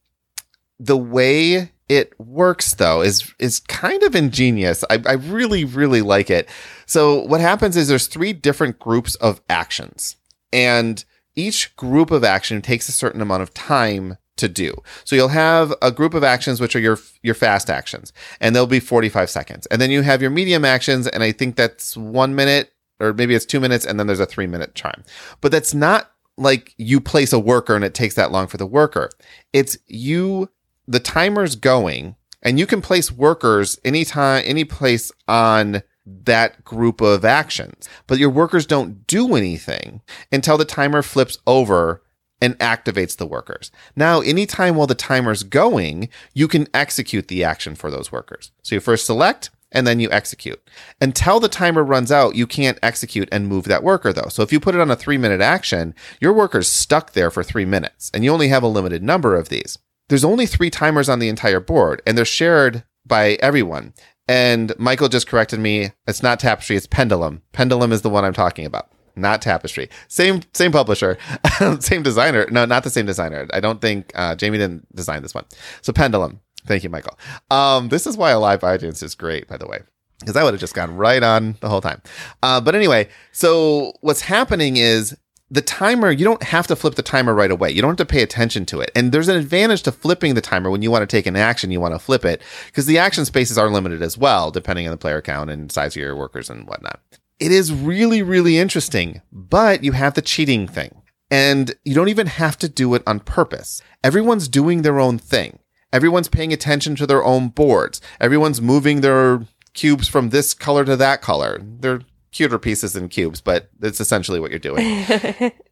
the 0.79 0.97
way 0.97 1.71
it 1.87 2.19
works 2.19 2.75
though 2.75 3.01
is 3.01 3.33
is 3.39 3.59
kind 3.59 4.01
of 4.03 4.15
ingenious. 4.15 4.83
I, 4.89 5.01
I 5.05 5.13
really 5.13 5.65
really 5.65 6.01
like 6.01 6.29
it. 6.29 6.49
So 6.85 7.21
what 7.21 7.41
happens 7.41 7.77
is 7.77 7.87
there's 7.87 8.07
three 8.07 8.33
different 8.33 8.79
groups 8.79 9.15
of 9.15 9.41
actions, 9.49 10.15
and 10.51 11.03
each 11.35 11.75
group 11.75 12.11
of 12.11 12.23
action 12.23 12.61
takes 12.61 12.89
a 12.89 12.93
certain 12.93 13.21
amount 13.21 13.43
of 13.43 13.53
time 13.53 14.17
to 14.37 14.49
do. 14.49 14.73
So 15.05 15.15
you'll 15.15 15.29
have 15.29 15.73
a 15.81 15.91
group 15.91 16.13
of 16.13 16.23
actions 16.23 16.59
which 16.59 16.75
are 16.75 16.79
your 16.79 16.97
your 17.23 17.35
fast 17.35 17.69
actions, 17.69 18.13
and 18.39 18.55
they'll 18.55 18.67
be 18.67 18.79
45 18.79 19.29
seconds. 19.29 19.65
And 19.67 19.79
then 19.79 19.91
you 19.91 20.01
have 20.01 20.21
your 20.21 20.31
medium 20.31 20.65
actions, 20.65 21.07
and 21.07 21.23
I 21.23 21.31
think 21.31 21.55
that's 21.55 21.95
one 21.95 22.35
minute 22.35 22.71
or 22.99 23.13
maybe 23.13 23.35
it's 23.35 23.45
two 23.45 23.59
minutes, 23.59 23.85
and 23.85 23.99
then 23.99 24.07
there's 24.07 24.19
a 24.19 24.25
three 24.25 24.47
minute 24.47 24.75
chime. 24.75 25.03
But 25.41 25.51
that's 25.51 25.73
not 25.73 26.11
like 26.37 26.73
you 26.77 26.99
place 26.99 27.31
a 27.31 27.39
worker 27.39 27.75
and 27.75 27.85
it 27.85 27.93
takes 27.93 28.15
that 28.15 28.31
long 28.31 28.47
for 28.47 28.57
the 28.57 28.65
worker. 28.65 29.09
It's 29.53 29.77
you 29.87 30.49
the 30.87 30.99
timer's 30.99 31.55
going 31.55 32.15
and 32.41 32.59
you 32.59 32.67
can 32.67 32.81
place 32.81 33.11
workers 33.11 33.79
anytime 33.83 34.43
any 34.45 34.63
place 34.63 35.11
on 35.27 35.81
that 36.05 36.63
group 36.63 37.01
of 37.01 37.25
actions 37.25 37.89
but 38.07 38.19
your 38.19 38.29
workers 38.29 38.65
don't 38.65 39.07
do 39.07 39.35
anything 39.35 40.01
until 40.31 40.57
the 40.57 40.65
timer 40.65 41.01
flips 41.01 41.37
over 41.47 42.03
and 42.41 42.57
activates 42.59 43.17
the 43.17 43.25
workers 43.25 43.71
now 43.95 44.19
anytime 44.21 44.75
while 44.75 44.87
the 44.87 44.93
timer's 44.93 45.43
going 45.43 46.09
you 46.33 46.47
can 46.47 46.67
execute 46.73 47.27
the 47.27 47.43
action 47.43 47.73
for 47.75 47.89
those 47.89 48.11
workers 48.11 48.51
so 48.61 48.75
you 48.75 48.81
first 48.81 49.05
select 49.05 49.49
and 49.75 49.85
then 49.85 49.99
you 49.99 50.09
execute. 50.09 50.61
Until 51.01 51.39
the 51.39 51.49
timer 51.49 51.83
runs 51.83 52.11
out, 52.11 52.35
you 52.35 52.47
can't 52.47 52.79
execute 52.81 53.27
and 53.31 53.47
move 53.47 53.65
that 53.65 53.83
worker 53.83 54.13
though. 54.13 54.29
So 54.29 54.41
if 54.41 54.51
you 54.53 54.59
put 54.59 54.73
it 54.73 54.81
on 54.81 54.89
a 54.89 54.95
three 54.95 55.17
minute 55.17 55.41
action, 55.41 55.93
your 56.21 56.33
worker's 56.33 56.69
stuck 56.69 57.11
there 57.11 57.29
for 57.29 57.43
three 57.43 57.65
minutes 57.65 58.09
and 58.13 58.23
you 58.23 58.31
only 58.31 58.47
have 58.47 58.63
a 58.63 58.67
limited 58.67 59.03
number 59.03 59.35
of 59.35 59.49
these 59.49 59.77
there's 60.09 60.25
only 60.25 60.45
three 60.45 60.69
timers 60.69 61.09
on 61.09 61.19
the 61.19 61.29
entire 61.29 61.59
board 61.59 62.01
and 62.05 62.17
they're 62.17 62.25
shared 62.25 62.83
by 63.05 63.37
everyone. 63.41 63.93
And 64.27 64.73
Michael 64.79 65.09
just 65.09 65.27
corrected 65.27 65.59
me. 65.59 65.91
It's 66.07 66.23
not 66.23 66.39
Tapestry, 66.39 66.75
it's 66.75 66.87
Pendulum. 66.87 67.41
Pendulum 67.51 67.91
is 67.91 68.01
the 68.01 68.09
one 68.09 68.25
I'm 68.25 68.33
talking 68.33 68.65
about, 68.65 68.89
not 69.15 69.41
Tapestry. 69.41 69.89
Same 70.07 70.41
same 70.53 70.71
publisher, 70.71 71.17
same 71.79 72.01
designer. 72.01 72.47
No, 72.49 72.65
not 72.65 72.83
the 72.83 72.89
same 72.89 73.05
designer. 73.05 73.47
I 73.53 73.59
don't 73.59 73.81
think 73.81 74.11
uh, 74.15 74.35
Jamie 74.35 74.57
didn't 74.57 74.93
design 74.95 75.21
this 75.21 75.35
one. 75.35 75.45
So 75.81 75.93
Pendulum. 75.93 76.41
Thank 76.65 76.83
you, 76.83 76.89
Michael. 76.89 77.19
Um, 77.51 77.89
this 77.89 78.07
is 78.07 78.17
why 78.17 78.31
a 78.31 78.39
live 78.39 78.63
audience 78.63 79.03
is 79.03 79.13
great, 79.13 79.47
by 79.47 79.57
the 79.57 79.67
way 79.67 79.81
because 80.19 80.35
I 80.35 80.43
would 80.43 80.53
have 80.53 80.61
just 80.61 80.73
gone 80.73 80.95
right 80.95 81.21
on 81.21 81.57
the 81.59 81.69
whole 81.69 81.81
time. 81.81 82.01
Uh, 82.41 82.61
but 82.61 82.75
anyway, 82.75 83.09
so 83.31 83.93
what's 84.01 84.21
happening 84.21 84.77
is 84.77 85.15
the 85.51 85.61
timer, 85.61 86.11
you 86.11 86.25
don't 86.25 86.43
have 86.43 86.67
to 86.67 86.75
flip 86.75 86.95
the 86.95 87.03
timer 87.03 87.33
right 87.33 87.51
away. 87.51 87.71
You 87.71 87.81
don't 87.81 87.91
have 87.91 88.07
to 88.07 88.11
pay 88.11 88.23
attention 88.23 88.65
to 88.67 88.79
it. 88.79 88.91
And 88.95 89.11
there's 89.11 89.27
an 89.27 89.37
advantage 89.37 89.83
to 89.83 89.91
flipping 89.91 90.33
the 90.33 90.41
timer 90.41 90.69
when 90.69 90.81
you 90.81 90.89
want 90.89 91.03
to 91.03 91.07
take 91.07 91.27
an 91.27 91.35
action, 91.35 91.71
you 91.71 91.79
want 91.79 91.93
to 91.93 91.99
flip 91.99 92.25
it 92.25 92.41
because 92.65 92.87
the 92.87 92.97
action 92.97 93.25
spaces 93.25 93.57
are 93.57 93.69
limited 93.69 94.01
as 94.01 94.17
well, 94.17 94.49
depending 94.49 94.87
on 94.87 94.91
the 94.91 94.97
player 94.97 95.21
count 95.21 95.49
and 95.49 95.71
size 95.71 95.95
of 95.95 96.01
your 96.01 96.15
workers 96.15 96.49
and 96.49 96.67
whatnot. 96.67 96.99
It 97.39 97.51
is 97.51 97.73
really, 97.73 98.21
really 98.23 98.57
interesting, 98.57 99.21
but 99.31 99.83
you 99.83 99.91
have 99.91 100.13
the 100.13 100.21
cheating 100.21 100.67
thing 100.67 101.01
and 101.29 101.75
you 101.83 101.93
don't 101.93 102.09
even 102.09 102.27
have 102.27 102.57
to 102.59 102.69
do 102.69 102.93
it 102.95 103.03
on 103.05 103.19
purpose. 103.19 103.81
Everyone's 104.03 104.47
doing 104.47 104.81
their 104.81 104.99
own 104.99 105.17
thing. 105.17 105.59
Everyone's 105.91 106.27
paying 106.27 106.53
attention 106.53 106.95
to 106.95 107.07
their 107.07 107.23
own 107.23 107.49
boards. 107.49 108.01
Everyone's 108.19 108.61
moving 108.61 109.01
their 109.01 109.45
cubes 109.73 110.07
from 110.07 110.29
this 110.29 110.53
color 110.53 110.85
to 110.85 110.95
that 110.95 111.21
color. 111.21 111.61
They're 111.61 112.01
cuter 112.35 112.59
pieces 112.59 112.93
than 112.93 113.07
cubes, 113.07 113.39
but 113.39 113.69
that's 113.79 114.01
essentially 114.01 114.39
what 114.39 114.51
you're 114.51 114.59
doing. 114.59 115.05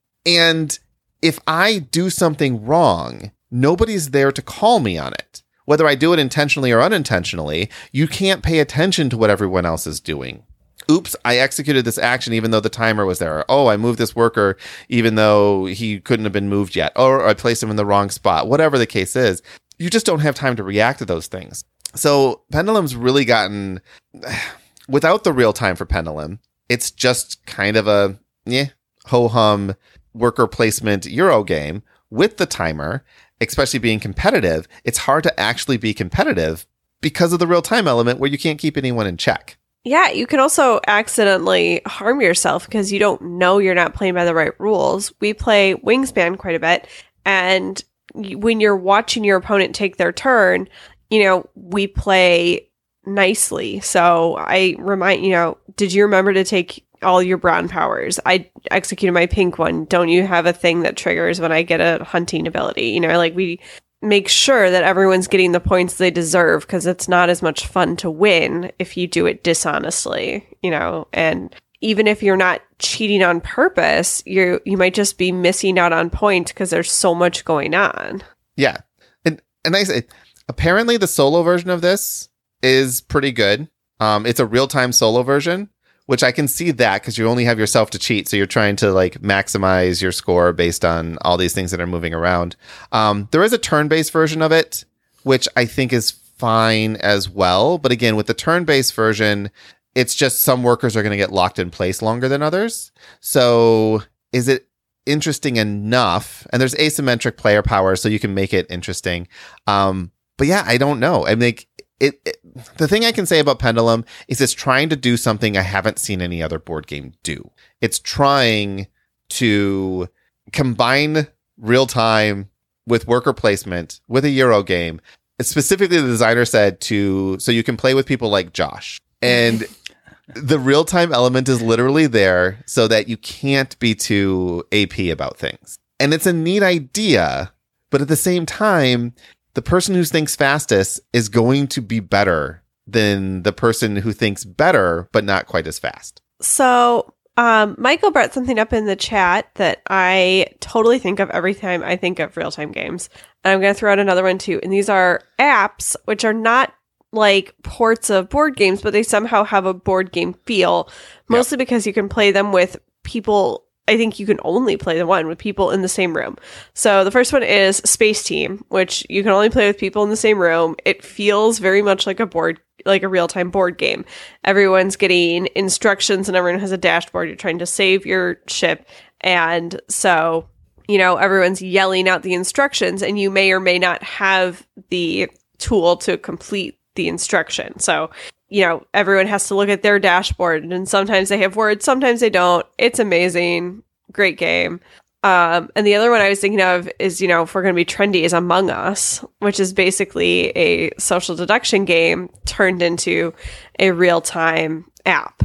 and 0.26 0.80
if 1.22 1.40
I 1.46 1.80
do 1.80 2.10
something 2.10 2.66
wrong, 2.66 3.32
nobody's 3.52 4.12
there 4.12 4.32
to 4.32 4.42
call 4.42 4.80
me 4.80 4.98
on 4.98 5.14
it. 5.14 5.44
Whether 5.66 5.88
I 5.88 5.96
do 5.96 6.14
it 6.14 6.20
intentionally 6.20 6.72
or 6.72 6.82
unintentionally, 6.82 7.70
you 7.92 8.08
can't 8.08 8.44
pay 8.44 8.60
attention 8.60 9.10
to 9.10 9.18
what 9.18 9.30
everyone 9.30 9.66
else 9.66 9.86
is 9.86 10.00
doing. 10.00 10.44
Oops, 10.90 11.16
I 11.24 11.38
executed 11.38 11.86
this 11.86 11.98
action 11.98 12.34
even 12.34 12.52
though 12.52 12.60
the 12.60 12.70
timer 12.70 13.06
was 13.06 13.20
there. 13.20 13.46
Oh, 13.48 13.68
I 13.68 13.78
moved 13.78 14.00
this 14.00 14.16
worker 14.16 14.58
even 14.90 15.16
though 15.16 15.66
he 15.66 16.00
couldn't 16.00 16.26
have 16.26 16.34
been 16.34 16.50
moved 16.50 16.76
yet. 16.76 16.92
Or 16.96 17.26
I 17.26 17.34
placed 17.34 17.64
him 17.64 17.70
in 17.70 17.76
the 17.76 17.86
wrong 17.86 18.10
spot. 18.10 18.48
Whatever 18.48 18.78
the 18.78 18.86
case 18.86 19.16
is, 19.16 19.42
you 19.78 19.90
just 19.90 20.06
don't 20.06 20.20
have 20.20 20.36
time 20.36 20.56
to 20.58 20.64
react 20.64 21.00
to 21.00 21.06
those 21.06 21.28
things. 21.28 21.64
So 21.96 22.42
Pendulum's 22.52 22.96
really 22.96 23.26
gotten, 23.26 23.82
without 24.90 25.24
the 25.24 25.34
real 25.34 25.54
time 25.54 25.76
for 25.76 25.86
Pendulum, 25.86 26.40
it's 26.70 26.92
just 26.92 27.46
kind 27.46 27.78
of 27.78 27.88
a 27.88 28.20
yeah, 28.46 28.68
ho 29.06 29.28
hum 29.28 29.76
worker 30.14 30.48
placement 30.48 31.06
Euro 31.06 31.44
game 31.44 31.84
with 32.10 32.38
the 32.38 32.46
timer, 32.46 33.04
especially 33.42 33.80
being 33.80 34.00
competitive. 34.00 34.68
It's 34.84 35.00
hard 35.00 35.24
to 35.24 35.40
actually 35.40 35.78
be 35.78 35.94
competitive 35.94 36.66
because 37.02 37.34
of 37.34 37.40
the 37.40 37.48
real 37.48 37.62
time 37.62 37.88
element 37.88 38.20
where 38.20 38.30
you 38.30 38.38
can't 38.38 38.60
keep 38.60 38.78
anyone 38.78 39.08
in 39.08 39.18
check. 39.18 39.58
Yeah, 39.86 40.12
you 40.12 40.26
can 40.28 40.40
also 40.40 40.80
accidentally 40.88 41.82
harm 41.86 42.22
yourself 42.22 42.66
because 42.66 42.92
you 42.92 43.00
don't 43.00 43.22
know 43.22 43.58
you're 43.58 43.76
not 43.76 43.94
playing 43.94 44.14
by 44.14 44.24
the 44.24 44.34
right 44.34 44.58
rules. 44.60 45.12
We 45.20 45.34
play 45.34 45.76
Wingspan 45.76 46.38
quite 46.38 46.56
a 46.56 46.60
bit, 46.60 46.88
and 47.26 47.84
when 48.14 48.60
you're 48.62 48.78
watching 48.78 49.24
your 49.24 49.38
opponent 49.38 49.76
take 49.76 49.98
their 49.98 50.14
turn, 50.14 50.70
you 51.10 51.24
know, 51.24 51.50
we 51.56 51.88
play 51.88 52.70
nicely. 53.06 53.80
So 53.82 54.38
I 54.38 54.76
remind, 54.80 55.26
you 55.26 55.32
know, 55.32 55.58
did 55.76 55.94
you 55.94 56.04
remember 56.04 56.34
to 56.34 56.44
take 56.44 56.86
all 57.02 57.22
your 57.22 57.38
brown 57.38 57.68
powers? 57.68 58.20
I 58.26 58.50
executed 58.72 59.14
my 59.14 59.26
pink 59.26 59.58
one. 59.58 59.86
Don't 59.86 60.10
you 60.10 60.26
have 60.26 60.46
a 60.46 60.54
thing 60.54 60.82
that 60.82 60.98
triggers 60.98 61.40
when 61.40 61.52
I 61.52 61.64
get 61.64 61.82
a 61.82 62.04
hunting 62.04 62.48
ability? 62.48 62.90
You 62.90 63.02
know, 63.02 63.18
like 63.18 63.36
we 63.36 63.60
make 64.02 64.28
sure 64.28 64.70
that 64.70 64.84
everyone's 64.84 65.28
getting 65.28 65.54
the 65.54 65.60
points 65.60 65.96
they 65.96 66.12
deserve 66.12 66.62
because 66.62 66.86
it's 66.86 67.08
not 67.08 67.30
as 67.30 67.42
much 67.42 67.68
fun 67.68 67.96
to 67.96 68.12
win 68.12 68.72
if 68.78 68.98
you 68.98 69.08
do 69.08 69.26
it 69.26 69.44
dishonestly, 69.44 70.46
you 70.62 70.70
know, 70.70 71.08
and 71.14 71.56
even 71.80 72.08
if 72.08 72.22
you're 72.22 72.38
not 72.38 72.62
cheating 72.80 73.24
on 73.24 73.42
purpose, 73.42 74.24
you 74.26 74.60
you 74.66 74.78
might 74.78 74.94
just 74.94 75.18
be 75.18 75.32
missing 75.32 75.80
out 75.80 75.94
on 75.94 76.10
points 76.10 76.52
because 76.52 76.70
there's 76.70 76.92
so 76.92 77.16
much 77.16 77.46
going 77.46 77.74
on. 77.74 78.24
Yeah. 78.56 78.78
And 79.26 79.42
and 79.66 79.76
I 79.76 79.84
say 79.84 80.04
apparently 80.48 80.98
the 80.98 81.08
solo 81.08 81.44
version 81.44 81.70
of 81.70 81.82
this 81.82 82.30
is 82.62 83.02
pretty 83.02 83.32
good. 83.32 83.70
Um, 84.00 84.26
it's 84.26 84.40
a 84.40 84.46
real 84.46 84.68
time 84.68 84.92
solo 84.92 85.24
version, 85.24 85.70
which 86.06 86.24
I 86.24 86.32
can 86.32 86.48
see 86.48 86.72
that 86.72 87.02
because 87.02 87.18
you 87.18 87.28
only 87.28 87.46
have 87.46 87.60
yourself 87.60 87.90
to 87.92 88.00
cheat. 88.00 88.28
So 88.28 88.38
you're 88.38 88.46
trying 88.46 88.76
to 88.78 88.92
like 88.92 89.22
maximize 89.22 90.02
your 90.02 90.12
score 90.12 90.54
based 90.54 90.84
on 90.84 91.18
all 91.22 91.38
these 91.38 91.54
things 91.54 91.72
that 91.72 91.80
are 91.80 91.88
moving 91.88 92.14
around. 92.14 92.56
Um, 92.92 93.28
there 93.32 93.44
is 93.44 93.54
a 93.54 93.58
turn 93.58 93.88
based 93.88 94.12
version 94.12 94.42
of 94.42 94.52
it, 94.52 94.86
which 95.24 95.48
I 95.56 95.66
think 95.66 95.94
is 95.94 96.12
fine 96.12 96.98
as 96.98 97.30
well. 97.30 97.78
But 97.78 97.92
again, 97.92 98.16
with 98.16 98.28
the 98.28 98.34
turn 98.34 98.66
based 98.66 98.94
version, 98.94 99.50
it's 99.96 100.16
just 100.16 100.42
some 100.42 100.64
workers 100.64 100.98
are 100.98 101.04
going 101.04 101.12
to 101.12 101.18
get 101.18 101.32
locked 101.32 101.60
in 101.60 101.70
place 101.70 102.02
longer 102.02 102.28
than 102.28 102.42
others. 102.42 102.92
So 103.20 104.04
is 104.32 104.48
it 104.48 104.68
interesting 105.06 105.58
enough? 105.58 106.48
And 106.52 106.60
there's 106.60 106.76
asymmetric 106.76 107.38
player 107.38 107.62
power, 107.62 107.96
so 107.96 108.10
you 108.10 108.20
can 108.20 108.34
make 108.34 108.54
it 108.54 108.66
interesting. 108.70 109.28
Um, 109.68 110.12
but 110.38 110.48
yeah, 110.48 110.64
I 110.66 110.78
don't 110.78 111.00
know. 111.00 111.26
I 111.26 111.36
mean, 111.36 111.56
it, 112.00 112.20
it, 112.26 112.38
the 112.78 112.88
thing 112.88 113.06
I 113.06 113.12
can 113.12 113.26
say 113.26 113.40
about 113.40 113.60
Pendulum 113.60 114.06
is 114.28 114.42
it's 114.42 114.54
trying 114.54 114.90
to 114.90 114.96
do 114.96 115.18
something 115.18 115.58
I 115.58 115.62
haven't 115.62 116.00
seen 116.00 116.22
any 116.22 116.42
other 116.44 116.60
board 116.60 116.88
game 116.88 117.14
do. 117.24 117.50
It's 117.82 118.00
trying 118.00 118.88
to 119.30 120.10
combine 120.52 121.28
real 121.58 121.88
time 121.88 122.50
with 122.86 123.08
worker 123.08 123.34
placement 123.34 124.02
with 124.08 124.26
a 124.26 124.30
Euro 124.30 124.64
game. 124.64 125.00
Specifically, 125.42 126.00
the 126.00 126.08
designer 126.08 126.46
said 126.46 126.80
to 126.82 127.40
so 127.40 127.52
you 127.52 127.64
can 127.64 127.78
play 127.78 127.94
with 127.94 128.06
people 128.06 128.30
like 128.30 128.54
Josh. 128.54 129.00
And 129.22 129.66
the 130.28 130.60
real 130.60 130.86
time 130.86 131.14
element 131.14 131.50
is 131.50 131.62
literally 131.62 132.08
there 132.08 132.60
so 132.66 132.88
that 132.88 133.08
you 133.08 133.18
can't 133.18 133.78
be 133.80 133.96
too 133.96 134.64
AP 134.72 135.00
about 135.12 135.38
things. 135.38 135.78
And 136.00 136.14
it's 136.14 136.28
a 136.28 136.34
neat 136.34 136.64
idea, 136.64 137.54
but 137.90 138.02
at 138.02 138.08
the 138.08 138.16
same 138.16 138.46
time, 138.46 139.14
the 139.54 139.62
person 139.62 139.96
who 139.96 140.04
thinks 140.04 140.36
fastest 140.36 141.00
is 141.12 141.30
going 141.30 141.68
to 141.68 141.82
be 141.82 142.00
better 142.00 142.64
than 142.88 143.44
the 143.44 143.54
person 143.54 143.96
who 143.96 144.12
thinks 144.12 144.44
better, 144.44 145.08
but 145.12 145.24
not 145.24 145.46
quite 145.46 145.68
as 145.68 145.80
fast. 145.80 146.22
So, 146.42 147.14
um, 147.38 147.76
Michael 147.80 148.12
brought 148.12 148.34
something 148.34 148.60
up 148.60 148.74
in 148.74 148.86
the 148.86 148.96
chat 148.96 149.50
that 149.56 149.82
I 149.90 150.48
totally 150.60 151.00
think 151.00 151.20
of 151.20 151.30
every 151.32 151.56
time 151.56 151.84
I 151.84 151.96
think 151.96 152.20
of 152.20 152.36
real 152.38 152.52
time 152.52 152.72
games. 152.72 153.10
And 153.44 153.54
I'm 153.54 153.62
going 153.62 153.74
to 153.74 153.80
throw 153.80 153.92
out 153.92 154.00
another 154.00 154.24
one 154.24 154.38
too. 154.38 154.60
And 154.62 154.72
these 154.72 154.90
are 154.90 155.22
apps, 155.40 155.96
which 156.06 156.26
are 156.26 156.34
not 156.34 156.74
like 157.12 157.56
ports 157.64 158.10
of 158.10 158.30
board 158.30 158.56
games, 158.56 158.82
but 158.82 158.94
they 158.94 159.04
somehow 159.04 159.44
have 159.44 159.66
a 159.66 159.74
board 159.74 160.12
game 160.12 160.34
feel, 160.46 160.90
mostly 161.28 161.56
yep. 161.56 161.60
because 161.60 161.88
you 161.88 161.94
can 161.94 162.10
play 162.10 162.32
them 162.32 162.52
with 162.52 162.78
people 163.04 163.66
I 163.88 163.98
think 163.98 164.18
you 164.18 164.26
can 164.26 164.40
only 164.44 164.78
play 164.78 164.98
the 164.98 165.06
one 165.06 165.28
with 165.28 165.38
people 165.38 165.72
in 165.72 165.82
the 165.82 165.90
same 165.90 166.16
room. 166.16 166.38
So 166.74 167.04
the 167.04 167.12
first 167.12 167.34
one 167.34 167.44
is 167.44 167.78
Space 167.78 168.24
Team, 168.24 168.64
which 168.70 169.06
you 169.10 169.24
can 169.24 169.32
only 169.32 169.50
play 169.50 169.68
with 169.68 169.78
people 169.78 170.04
in 170.04 170.10
the 170.10 170.16
same 170.16 170.40
room. 170.40 170.76
It 170.86 171.04
feels 171.04 171.60
very 171.60 171.82
much 171.82 172.08
like 172.08 172.22
a 172.22 172.26
board, 172.26 172.62
like 172.86 173.04
a 173.04 173.10
real 173.10 173.28
time 173.28 173.50
board 173.50 173.78
game. 173.78 174.06
Everyone's 174.46 174.96
getting 174.96 175.50
instructions 175.56 176.30
and 176.30 176.38
everyone 176.38 176.62
has 176.62 176.72
a 176.72 176.78
dashboard. 176.78 177.28
You're 177.28 177.36
trying 177.36 177.60
to 177.60 177.66
save 177.66 178.06
your 178.06 178.38
ship. 178.48 178.88
And 179.20 179.80
so, 179.90 180.48
you 180.88 180.98
know, 180.98 181.18
everyone's 181.18 181.62
yelling 181.62 182.08
out 182.08 182.24
the 182.24 182.34
instructions 182.34 183.04
and 183.04 183.20
you 183.20 183.30
may 183.30 183.52
or 183.52 183.60
may 183.60 183.80
not 183.80 184.02
have 184.02 184.66
the 184.90 185.30
tool 185.58 185.98
to 185.98 186.18
complete 186.18 186.80
the 186.96 187.10
instruction. 187.10 187.80
So, 187.80 188.12
you 188.54 188.62
know, 188.62 188.86
everyone 188.94 189.26
has 189.26 189.48
to 189.48 189.56
look 189.56 189.68
at 189.70 189.82
their 189.82 189.98
dashboard 189.98 190.64
and 190.64 190.88
sometimes 190.88 191.30
they 191.30 191.40
have 191.40 191.56
words, 191.56 191.84
sometimes 191.84 192.20
they 192.20 192.30
don't. 192.30 192.64
It's 192.78 193.00
amazing. 193.00 193.82
Great 194.12 194.38
game. 194.38 194.80
Um, 195.24 195.72
and 195.76 195.88
the 195.88 195.96
other 195.96 196.12
one 196.12 196.22
I 196.22 196.30
was 196.30 196.40
thinking 196.40 196.62
of 196.62 196.88
is, 197.00 197.20
you 197.20 197.28
know, 197.28 197.42
if 197.44 197.56
we're 197.56 197.64
going 197.64 197.74
to 197.74 197.76
be 197.76 197.84
trendy, 197.84 198.22
is 198.22 198.32
Among 198.34 198.70
Us, 198.70 199.26
which 199.40 199.60
is 199.60 199.74
basically 199.74 200.50
a 200.50 200.92
social 201.00 201.36
deduction 201.36 201.84
game 201.86 202.30
turned 202.46 202.84
into 202.84 203.34
a 203.80 203.90
real 203.90 204.22
time 204.22 204.86
app. 205.04 205.42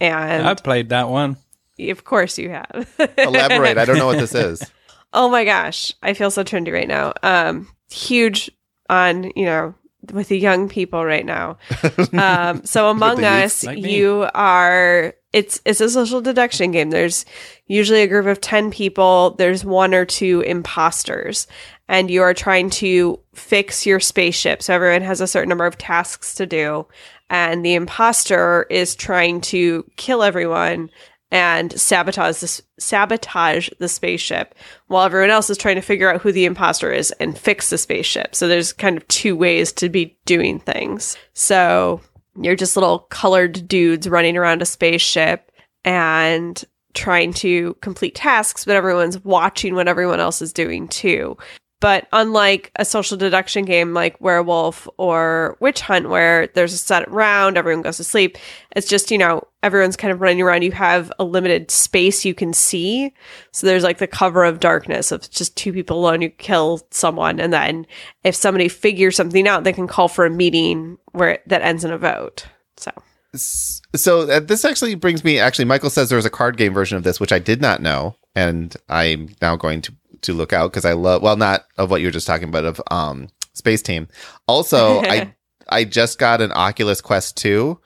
And 0.00 0.44
I've 0.44 0.64
played 0.64 0.88
that 0.88 1.08
one. 1.10 1.36
of 1.78 2.04
course 2.04 2.38
you 2.38 2.50
have. 2.50 2.92
Elaborate. 3.18 3.78
I 3.78 3.84
don't 3.84 3.98
know 3.98 4.06
what 4.06 4.18
this 4.18 4.34
is. 4.34 4.68
Oh 5.10 5.30
my 5.30 5.46
gosh, 5.46 5.94
I 6.02 6.12
feel 6.12 6.30
so 6.30 6.44
trendy 6.44 6.70
right 6.70 6.86
now. 6.86 7.14
Um, 7.22 7.66
huge 7.90 8.50
on 8.90 9.32
you 9.34 9.46
know 9.46 9.74
with 10.12 10.28
the 10.28 10.38
young 10.38 10.68
people 10.68 11.04
right 11.04 11.26
now. 11.26 11.58
Um, 12.12 12.64
so 12.64 12.88
Among 12.88 13.22
Us, 13.24 13.64
like 13.64 13.78
you 13.78 14.28
are 14.34 15.14
it's 15.32 15.60
it's 15.64 15.80
a 15.80 15.90
social 15.90 16.20
deduction 16.20 16.72
game. 16.72 16.90
There's 16.90 17.24
usually 17.66 18.02
a 18.02 18.06
group 18.06 18.26
of 18.26 18.40
ten 18.40 18.70
people. 18.70 19.32
There's 19.32 19.64
one 19.64 19.94
or 19.94 20.04
two 20.04 20.40
imposters, 20.40 21.46
and 21.86 22.10
you 22.10 22.22
are 22.22 22.34
trying 22.34 22.70
to 22.70 23.20
fix 23.34 23.84
your 23.86 24.00
spaceship. 24.00 24.62
So 24.62 24.74
everyone 24.74 25.02
has 25.02 25.20
a 25.20 25.26
certain 25.26 25.48
number 25.48 25.66
of 25.66 25.78
tasks 25.78 26.34
to 26.36 26.46
do, 26.46 26.86
and 27.28 27.64
the 27.64 27.74
imposter 27.74 28.66
is 28.70 28.96
trying 28.96 29.40
to 29.42 29.84
kill 29.96 30.22
everyone 30.22 30.90
and 31.30 31.78
sabotage 31.78 32.40
this 32.40 32.62
sabotage 32.78 33.68
the 33.78 33.88
spaceship 33.88 34.54
while 34.86 35.04
everyone 35.04 35.30
else 35.30 35.50
is 35.50 35.58
trying 35.58 35.76
to 35.76 35.82
figure 35.82 36.12
out 36.12 36.22
who 36.22 36.32
the 36.32 36.46
imposter 36.46 36.90
is 36.90 37.10
and 37.20 37.38
fix 37.38 37.70
the 37.70 37.78
spaceship. 37.78 38.34
So 38.34 38.48
there's 38.48 38.72
kind 38.72 38.96
of 38.96 39.06
two 39.08 39.36
ways 39.36 39.72
to 39.72 39.88
be 39.88 40.16
doing 40.24 40.58
things. 40.58 41.18
So 41.34 42.00
you're 42.40 42.56
just 42.56 42.76
little 42.76 43.00
colored 43.10 43.68
dudes 43.68 44.08
running 44.08 44.36
around 44.36 44.62
a 44.62 44.66
spaceship 44.66 45.52
and 45.84 46.64
trying 46.94 47.32
to 47.32 47.74
complete 47.80 48.14
tasks, 48.14 48.64
but 48.64 48.76
everyone's 48.76 49.22
watching 49.24 49.74
what 49.74 49.88
everyone 49.88 50.20
else 50.20 50.40
is 50.40 50.52
doing 50.52 50.88
too. 50.88 51.36
But 51.80 52.08
unlike 52.12 52.72
a 52.76 52.84
social 52.84 53.16
deduction 53.16 53.64
game 53.64 53.94
like 53.94 54.20
Werewolf 54.20 54.88
or 54.96 55.56
Witch 55.60 55.80
Hunt, 55.80 56.08
where 56.08 56.48
there's 56.48 56.72
a 56.72 56.78
set 56.78 57.08
round, 57.10 57.56
everyone 57.56 57.82
goes 57.82 57.98
to 57.98 58.04
sleep, 58.04 58.36
it's 58.74 58.88
just, 58.88 59.12
you 59.12 59.18
know, 59.18 59.46
everyone's 59.62 59.96
kind 59.96 60.12
of 60.12 60.20
running 60.20 60.42
around. 60.42 60.62
You 60.62 60.72
have 60.72 61.12
a 61.20 61.24
limited 61.24 61.70
space 61.70 62.24
you 62.24 62.34
can 62.34 62.52
see. 62.52 63.14
So 63.52 63.66
there's 63.66 63.84
like 63.84 63.98
the 63.98 64.08
cover 64.08 64.44
of 64.44 64.58
darkness 64.58 65.12
of 65.12 65.30
just 65.30 65.56
two 65.56 65.72
people 65.72 65.98
alone. 65.98 66.20
You 66.20 66.30
kill 66.30 66.80
someone. 66.90 67.38
And 67.38 67.52
then 67.52 67.86
if 68.24 68.34
somebody 68.34 68.68
figures 68.68 69.14
something 69.14 69.46
out, 69.46 69.62
they 69.62 69.72
can 69.72 69.86
call 69.86 70.08
for 70.08 70.26
a 70.26 70.30
meeting 70.30 70.98
where 71.12 71.38
that 71.46 71.62
ends 71.62 71.84
in 71.84 71.92
a 71.92 71.98
vote. 71.98 72.46
So 72.76 72.90
So 73.34 74.22
uh, 74.22 74.40
this 74.40 74.64
actually 74.64 74.94
brings 74.94 75.22
me. 75.22 75.38
Actually, 75.38 75.66
Michael 75.66 75.90
says 75.90 76.08
there's 76.08 76.24
a 76.24 76.30
card 76.30 76.56
game 76.56 76.72
version 76.72 76.96
of 76.96 77.04
this, 77.04 77.20
which 77.20 77.32
I 77.32 77.38
did 77.38 77.60
not 77.60 77.82
know, 77.82 78.16
and 78.34 78.74
I'm 78.88 79.30
now 79.42 79.56
going 79.56 79.82
to 79.82 79.92
to 80.22 80.32
look 80.32 80.52
out 80.52 80.70
because 80.70 80.84
I 80.84 80.92
love. 80.92 81.22
Well, 81.22 81.36
not 81.36 81.64
of 81.76 81.90
what 81.90 82.00
you 82.00 82.06
were 82.06 82.12
just 82.12 82.26
talking 82.26 82.48
about 82.48 82.64
of 82.64 82.80
um 82.90 83.28
Space 83.54 83.82
Team. 83.82 84.08
Also, 84.46 85.00
I 85.02 85.34
I 85.68 85.84
just 85.84 86.18
got 86.18 86.40
an 86.40 86.52
Oculus 86.52 87.00
Quest 87.00 87.36
two. 87.36 87.80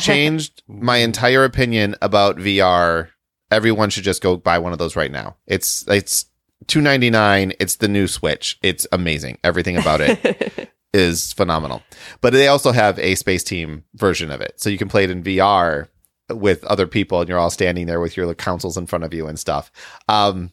Changed 0.00 0.62
my 0.66 0.98
entire 0.98 1.44
opinion 1.44 1.94
about 2.00 2.36
VR. 2.36 3.08
Everyone 3.50 3.90
should 3.90 4.04
just 4.04 4.22
go 4.22 4.36
buy 4.36 4.58
one 4.58 4.72
of 4.72 4.78
those 4.78 4.96
right 4.96 5.10
now. 5.10 5.36
It's 5.46 5.86
it's 5.88 6.26
two 6.66 6.80
ninety 6.80 7.10
nine. 7.10 7.52
It's 7.60 7.76
the 7.76 7.88
new 7.88 8.06
Switch. 8.06 8.58
It's 8.62 8.86
amazing. 8.92 9.38
Everything 9.44 9.76
about 9.76 10.00
it 10.00 10.70
is 10.94 11.32
phenomenal. 11.34 11.82
But 12.20 12.32
they 12.32 12.48
also 12.48 12.72
have 12.72 12.98
a 12.98 13.14
space 13.14 13.44
team 13.44 13.84
version 13.94 14.30
of 14.30 14.40
it. 14.40 14.60
So 14.60 14.70
you 14.70 14.78
can 14.78 14.88
play 14.88 15.04
it 15.04 15.10
in 15.10 15.22
VR 15.22 15.88
with 16.30 16.64
other 16.64 16.86
people 16.86 17.20
and 17.20 17.28
you're 17.28 17.38
all 17.38 17.50
standing 17.50 17.86
there 17.86 18.00
with 18.00 18.16
your 18.16 18.32
consoles 18.34 18.76
in 18.76 18.86
front 18.86 19.04
of 19.04 19.14
you 19.14 19.26
and 19.26 19.38
stuff. 19.38 19.70
Um, 20.08 20.52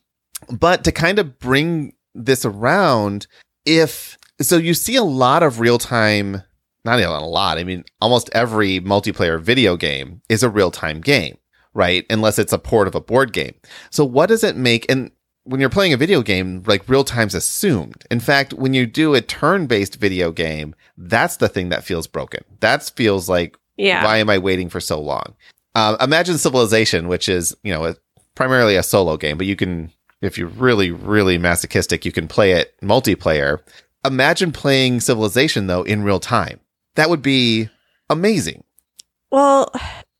but 0.49 0.83
to 0.83 0.91
kind 0.91 1.19
of 1.19 1.39
bring 1.39 1.93
this 2.13 2.45
around, 2.45 3.27
if 3.65 4.17
so, 4.41 4.57
you 4.57 4.73
see 4.73 4.95
a 4.95 5.03
lot 5.03 5.43
of 5.43 5.59
real 5.59 5.77
time, 5.77 6.43
not 6.83 6.99
even 6.99 7.11
a 7.11 7.25
lot, 7.25 7.57
I 7.57 7.63
mean, 7.63 7.85
almost 8.01 8.29
every 8.33 8.79
multiplayer 8.81 9.39
video 9.39 9.77
game 9.77 10.21
is 10.27 10.43
a 10.43 10.49
real 10.49 10.71
time 10.71 11.01
game, 11.01 11.37
right? 11.73 12.05
Unless 12.09 12.39
it's 12.39 12.53
a 12.53 12.59
port 12.59 12.87
of 12.87 12.95
a 12.95 13.01
board 13.01 13.31
game. 13.31 13.55
So, 13.91 14.03
what 14.03 14.27
does 14.27 14.43
it 14.43 14.57
make? 14.57 14.89
And 14.91 15.11
when 15.45 15.61
you're 15.61 15.69
playing 15.69 15.93
a 15.93 15.97
video 15.97 16.21
game, 16.21 16.63
like 16.65 16.89
real 16.89 17.03
time's 17.03 17.35
assumed. 17.35 18.03
In 18.11 18.19
fact, 18.19 18.53
when 18.53 18.73
you 18.73 18.85
do 18.85 19.13
a 19.13 19.21
turn 19.21 19.67
based 19.67 19.95
video 19.95 20.31
game, 20.31 20.75
that's 20.97 21.37
the 21.37 21.47
thing 21.47 21.69
that 21.69 21.83
feels 21.83 22.07
broken. 22.07 22.43
That 22.59 22.83
feels 22.95 23.29
like, 23.29 23.57
yeah. 23.77 24.03
why 24.03 24.17
am 24.17 24.29
I 24.29 24.37
waiting 24.37 24.69
for 24.69 24.79
so 24.79 24.99
long? 24.99 25.35
Uh, 25.75 25.97
imagine 26.01 26.37
Civilization, 26.37 27.07
which 27.07 27.29
is, 27.29 27.55
you 27.63 27.73
know, 27.73 27.85
a, 27.85 27.95
primarily 28.33 28.75
a 28.75 28.83
solo 28.83 29.17
game, 29.17 29.37
but 29.37 29.45
you 29.45 29.55
can, 29.55 29.91
if 30.25 30.37
you're 30.37 30.47
really, 30.47 30.91
really 30.91 31.37
masochistic, 31.37 32.05
you 32.05 32.11
can 32.11 32.27
play 32.27 32.53
it 32.53 32.75
multiplayer. 32.81 33.59
Imagine 34.05 34.51
playing 34.51 34.99
Civilization, 34.99 35.67
though, 35.67 35.83
in 35.83 36.03
real 36.03 36.19
time. 36.19 36.59
That 36.95 37.09
would 37.09 37.21
be 37.21 37.69
amazing. 38.09 38.63
Well, 39.31 39.71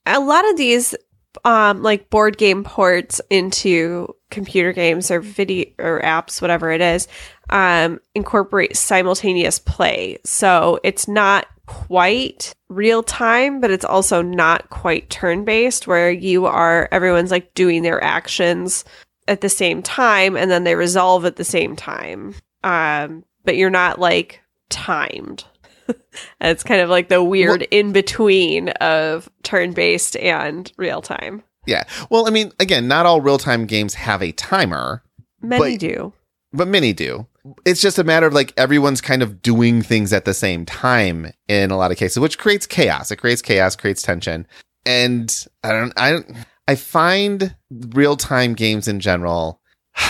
a 0.06 0.20
lot 0.20 0.48
of 0.50 0.58
these 0.58 0.96
um 1.44 1.84
like 1.84 2.10
board 2.10 2.38
game 2.38 2.64
ports 2.64 3.20
into 3.30 4.14
computer 4.32 4.72
games 4.72 5.12
or 5.12 5.20
video 5.20 5.66
or 5.80 6.02
apps 6.02 6.42
whatever 6.42 6.72
it 6.72 6.80
is 6.80 7.10
um 7.50 8.00
incorporate 8.14 8.76
simultaneous 8.76 9.60
play. 9.60 10.18
So 10.24 10.80
it's 10.84 11.08
not 11.08 11.48
quite 11.66 12.54
real 12.70 13.04
time, 13.04 13.60
but 13.60 13.72
it's 13.72 13.86
also 13.86 14.22
not 14.22 14.70
quite 14.70 15.10
turn 15.10 15.46
based 15.46 15.88
where 15.88 16.12
you 16.12 16.46
are 16.46 16.88
everyone's 16.92 17.32
like 17.32 17.54
doing 17.54 17.82
their 17.82 18.04
actions 18.04 18.86
at 19.28 19.42
the 19.42 19.50
same 19.50 19.82
time 19.84 20.36
and 20.38 20.50
then 20.52 20.64
they 20.64 20.76
resolve 20.76 21.26
at 21.26 21.36
the 21.36 21.44
same 21.44 21.76
time. 21.76 22.36
Um 22.64 23.24
but 23.44 23.58
you're 23.58 23.70
not 23.70 24.00
like 24.00 24.42
timed. 24.70 25.46
It's 26.42 26.64
kind 26.64 26.82
of 26.82 26.90
like 26.90 27.10
the 27.10 27.22
weird 27.24 27.64
in 27.72 27.92
between 27.92 28.70
of 28.70 29.30
turn 29.44 29.74
based 29.74 30.16
and 30.18 30.72
real 30.78 31.02
time. 31.02 31.44
Yeah. 31.68 31.84
Well, 32.10 32.28
I 32.28 32.32
mean, 32.32 32.52
again, 32.60 32.88
not 32.88 33.06
all 33.06 33.22
real 33.22 33.38
time 33.38 33.66
games 33.66 33.94
have 33.96 34.22
a 34.24 34.32
timer, 34.32 35.04
Many 35.42 35.74
But- 35.74 35.80
do. 35.80 36.14
but 36.54 36.68
many 36.68 36.94
do. 36.94 37.28
It's 37.66 37.82
just 37.82 38.00
a 38.00 38.04
matter 38.04 38.26
of 38.26 38.34
like 38.34 38.54
everyone's 38.58 39.02
kind 39.02 39.22
of 39.22 39.42
doing 39.44 39.82
things 39.84 40.12
at 40.14 40.26
the 40.26 40.34
same 40.34 40.66
time 40.66 41.32
in 41.48 41.70
a 41.70 41.78
lot 41.78 41.92
of 41.92 41.98
cases, 41.98 42.20
which 42.20 42.40
creates 42.40 42.66
chaos. 42.66 43.12
It 43.12 43.18
creates 43.18 43.42
chaos, 43.44 43.76
creates 43.76 44.02
tension. 44.02 44.48
And 44.86 45.46
I 45.64 45.72
don't, 45.72 45.94
I 45.98 46.12
don't, 46.12 46.36
I 46.68 46.76
find 46.76 47.56
real 47.70 48.16
time 48.16 48.54
games 48.54 48.88
in 48.88 49.00
general, 49.00 49.62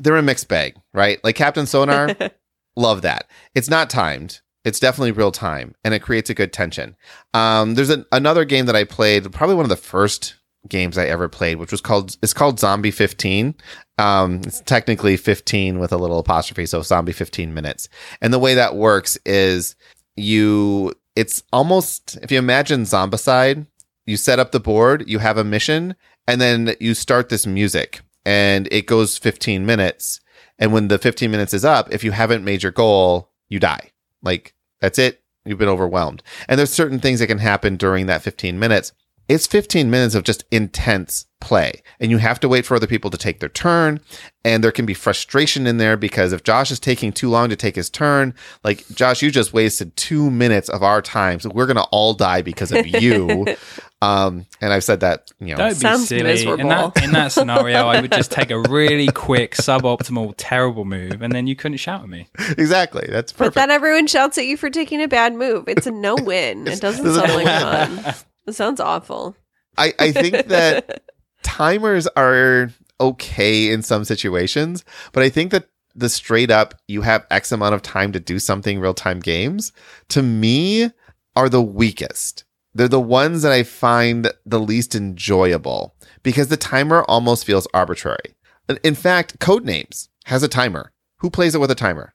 they're 0.00 0.16
a 0.16 0.22
mixed 0.22 0.48
bag, 0.48 0.76
right? 0.94 1.22
Like 1.22 1.36
Captain 1.36 1.66
Sonar, 1.66 2.14
love 2.76 3.02
that. 3.02 3.28
It's 3.54 3.68
not 3.68 3.90
timed. 3.90 4.40
It's 4.64 4.80
definitely 4.80 5.12
real 5.12 5.32
time 5.32 5.74
and 5.84 5.94
it 5.94 6.00
creates 6.00 6.30
a 6.30 6.34
good 6.34 6.52
tension. 6.52 6.96
Um, 7.32 7.74
there's 7.74 7.90
an, 7.90 8.04
another 8.12 8.44
game 8.44 8.66
that 8.66 8.76
I 8.76 8.84
played, 8.84 9.30
probably 9.32 9.54
one 9.54 9.64
of 9.64 9.70
the 9.70 9.76
first 9.76 10.34
games 10.68 10.98
I 10.98 11.06
ever 11.06 11.28
played, 11.28 11.56
which 11.56 11.70
was 11.70 11.80
called, 11.80 12.16
it's 12.22 12.34
called 12.34 12.60
Zombie 12.60 12.90
15. 12.90 13.54
Um, 13.98 14.40
it's 14.44 14.60
technically 14.60 15.16
15 15.16 15.78
with 15.78 15.92
a 15.92 15.96
little 15.96 16.18
apostrophe. 16.18 16.66
So 16.66 16.82
zombie 16.82 17.12
15 17.12 17.54
minutes. 17.54 17.88
And 18.20 18.32
the 18.32 18.38
way 18.38 18.54
that 18.54 18.74
works 18.74 19.16
is 19.24 19.76
you, 20.16 20.92
it's 21.16 21.42
almost, 21.52 22.18
if 22.22 22.30
you 22.30 22.38
imagine 22.38 22.82
Zombicide, 22.82 23.66
you 24.08 24.16
set 24.16 24.38
up 24.38 24.52
the 24.52 24.60
board, 24.60 25.04
you 25.06 25.18
have 25.18 25.36
a 25.36 25.44
mission, 25.44 25.94
and 26.26 26.40
then 26.40 26.74
you 26.80 26.94
start 26.94 27.28
this 27.28 27.46
music 27.46 28.00
and 28.24 28.66
it 28.72 28.86
goes 28.86 29.18
15 29.18 29.66
minutes. 29.66 30.20
And 30.58 30.72
when 30.72 30.88
the 30.88 30.98
15 30.98 31.30
minutes 31.30 31.52
is 31.52 31.64
up, 31.64 31.92
if 31.92 32.02
you 32.02 32.12
haven't 32.12 32.44
made 32.44 32.62
your 32.62 32.72
goal, 32.72 33.30
you 33.48 33.60
die. 33.60 33.90
Like 34.22 34.54
that's 34.80 34.98
it. 34.98 35.22
You've 35.44 35.58
been 35.58 35.68
overwhelmed. 35.68 36.22
And 36.48 36.58
there's 36.58 36.72
certain 36.72 37.00
things 37.00 37.20
that 37.20 37.26
can 37.26 37.38
happen 37.38 37.76
during 37.76 38.06
that 38.06 38.22
15 38.22 38.58
minutes. 38.58 38.92
It's 39.28 39.46
15 39.46 39.90
minutes 39.90 40.14
of 40.14 40.24
just 40.24 40.44
intense 40.50 41.26
play. 41.40 41.82
And 42.00 42.10
you 42.10 42.18
have 42.18 42.40
to 42.40 42.48
wait 42.48 42.66
for 42.66 42.74
other 42.74 42.86
people 42.86 43.10
to 43.10 43.18
take 43.18 43.40
their 43.40 43.48
turn. 43.48 44.00
And 44.44 44.64
there 44.64 44.72
can 44.72 44.86
be 44.86 44.94
frustration 44.94 45.66
in 45.66 45.76
there 45.78 45.96
because 45.96 46.32
if 46.32 46.42
Josh 46.42 46.70
is 46.70 46.80
taking 46.80 47.12
too 47.12 47.28
long 47.28 47.48
to 47.50 47.56
take 47.56 47.76
his 47.76 47.90
turn, 47.90 48.34
like 48.64 48.86
Josh, 48.88 49.22
you 49.22 49.30
just 49.30 49.52
wasted 49.52 49.94
two 49.96 50.30
minutes 50.30 50.68
of 50.68 50.82
our 50.82 51.02
time. 51.02 51.40
So 51.40 51.50
we're 51.50 51.66
going 51.66 51.76
to 51.76 51.84
all 51.84 52.14
die 52.14 52.42
because 52.42 52.72
of 52.72 52.86
you. 52.86 53.46
um, 54.02 54.46
and 54.60 54.72
I've 54.72 54.84
said 54.84 55.00
that, 55.00 55.30
you 55.38 55.48
know, 55.48 55.56
Don't 55.56 55.70
be 55.70 55.74
Sounds 55.74 56.08
silly. 56.08 56.42
In 56.42 56.68
that, 56.68 57.02
in 57.02 57.12
that 57.12 57.32
scenario, 57.32 57.86
I 57.86 58.00
would 58.00 58.12
just 58.12 58.30
take 58.32 58.50
a 58.50 58.58
really 58.58 59.06
quick, 59.14 59.54
suboptimal, 59.54 60.34
terrible 60.36 60.84
move, 60.84 61.22
and 61.22 61.32
then 61.32 61.46
you 61.46 61.54
couldn't 61.54 61.78
shout 61.78 62.02
at 62.02 62.08
me. 62.08 62.28
exactly. 62.56 63.06
That's 63.08 63.32
But 63.32 63.54
then 63.54 63.70
everyone 63.70 64.06
shouts 64.06 64.38
at 64.38 64.46
you 64.46 64.56
for 64.56 64.70
taking 64.70 65.02
a 65.02 65.08
bad 65.08 65.34
move. 65.34 65.68
It's 65.68 65.86
a 65.86 65.90
no 65.90 66.14
win. 66.16 66.66
It 66.78 66.80
doesn't 66.80 67.04
sound 67.04 67.34
like 67.34 67.46
fun. 67.46 68.14
It 68.48 68.54
sounds 68.54 68.80
awful. 68.80 69.36
I, 69.76 69.92
I 69.98 70.10
think 70.12 70.46
that 70.48 71.02
timers 71.42 72.06
are 72.16 72.70
okay 73.00 73.70
in 73.70 73.82
some 73.82 74.04
situations, 74.04 74.84
but 75.12 75.22
I 75.22 75.28
think 75.28 75.52
that 75.52 75.68
the 75.94 76.08
straight 76.08 76.50
up 76.50 76.74
you 76.88 77.02
have 77.02 77.26
X 77.30 77.52
amount 77.52 77.74
of 77.74 77.82
time 77.82 78.12
to 78.12 78.20
do 78.20 78.38
something 78.38 78.80
real 78.80 78.94
time 78.94 79.20
games, 79.20 79.72
to 80.08 80.22
me, 80.22 80.90
are 81.36 81.48
the 81.48 81.62
weakest. 81.62 82.44
They're 82.74 82.88
the 82.88 83.00
ones 83.00 83.42
that 83.42 83.52
I 83.52 83.62
find 83.62 84.30
the 84.46 84.60
least 84.60 84.94
enjoyable 84.94 85.94
because 86.22 86.48
the 86.48 86.56
timer 86.56 87.02
almost 87.04 87.44
feels 87.44 87.66
arbitrary. 87.74 88.34
In- 88.68 88.78
In 88.84 88.94
fact, 88.94 89.38
Codenames 89.40 90.08
has 90.24 90.42
a 90.42 90.48
timer. 90.48 90.92
Who 91.18 91.30
plays 91.30 91.54
it 91.54 91.58
with 91.60 91.70
a 91.70 91.74
timer? 91.74 92.14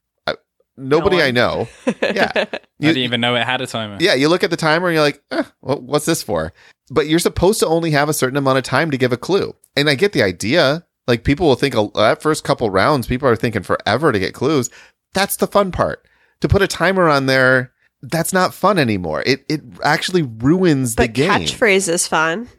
Nobody 0.78 1.18
No 1.18 1.24
I 1.24 1.32
know. 1.32 1.68
Yeah. 2.02 2.32
I 2.36 2.40
You- 2.80 2.90
didn't 2.90 3.04
even 3.04 3.22
know 3.22 3.36
it 3.36 3.44
had 3.46 3.62
a 3.62 3.68
timer. 3.68 3.98
yeah, 4.00 4.14
you 4.16 4.28
look 4.30 4.44
at 4.44 4.50
the 4.50 4.58
timer 4.58 4.88
and 4.88 4.96
you're 4.96 5.04
like, 5.04 5.22
eh, 5.32 5.44
well, 5.62 5.80
what's 5.82 6.06
this 6.06 6.24
for? 6.24 6.52
But 6.90 7.08
you're 7.08 7.20
supposed 7.20 7.60
to 7.62 7.68
only 7.68 7.92
have 7.92 8.10
a 8.10 8.14
certain 8.14 8.38
amount 8.38 8.58
of 8.58 8.64
time 8.64 8.92
to 8.92 8.98
give 8.98 9.12
a 9.14 9.18
clue. 9.18 9.56
And 9.76 9.90
I 9.90 9.96
get 9.96 10.14
the 10.14 10.24
idea. 10.24 10.86
Like 11.08 11.24
people 11.24 11.48
will 11.48 11.56
think 11.56 11.76
uh, 11.76 11.88
that 11.96 12.22
first 12.22 12.44
couple 12.44 12.70
rounds, 12.70 13.08
people 13.08 13.28
are 13.28 13.36
thinking 13.36 13.64
forever 13.64 14.12
to 14.12 14.20
get 14.20 14.34
clues. 14.34 14.70
That's 15.14 15.36
the 15.38 15.48
fun 15.48 15.72
part. 15.72 16.06
To 16.42 16.48
put 16.48 16.62
a 16.62 16.68
timer 16.68 17.08
on 17.10 17.26
there, 17.28 17.72
that's 18.02 18.34
not 18.34 18.54
fun 18.54 18.78
anymore. 18.80 19.22
It 19.26 19.46
it 19.50 19.62
actually 19.84 20.24
ruins 20.24 20.96
the 20.96 21.08
game. 21.08 21.30
catchphrase 21.30 21.88
is 21.90 22.08
fun. 22.08 22.50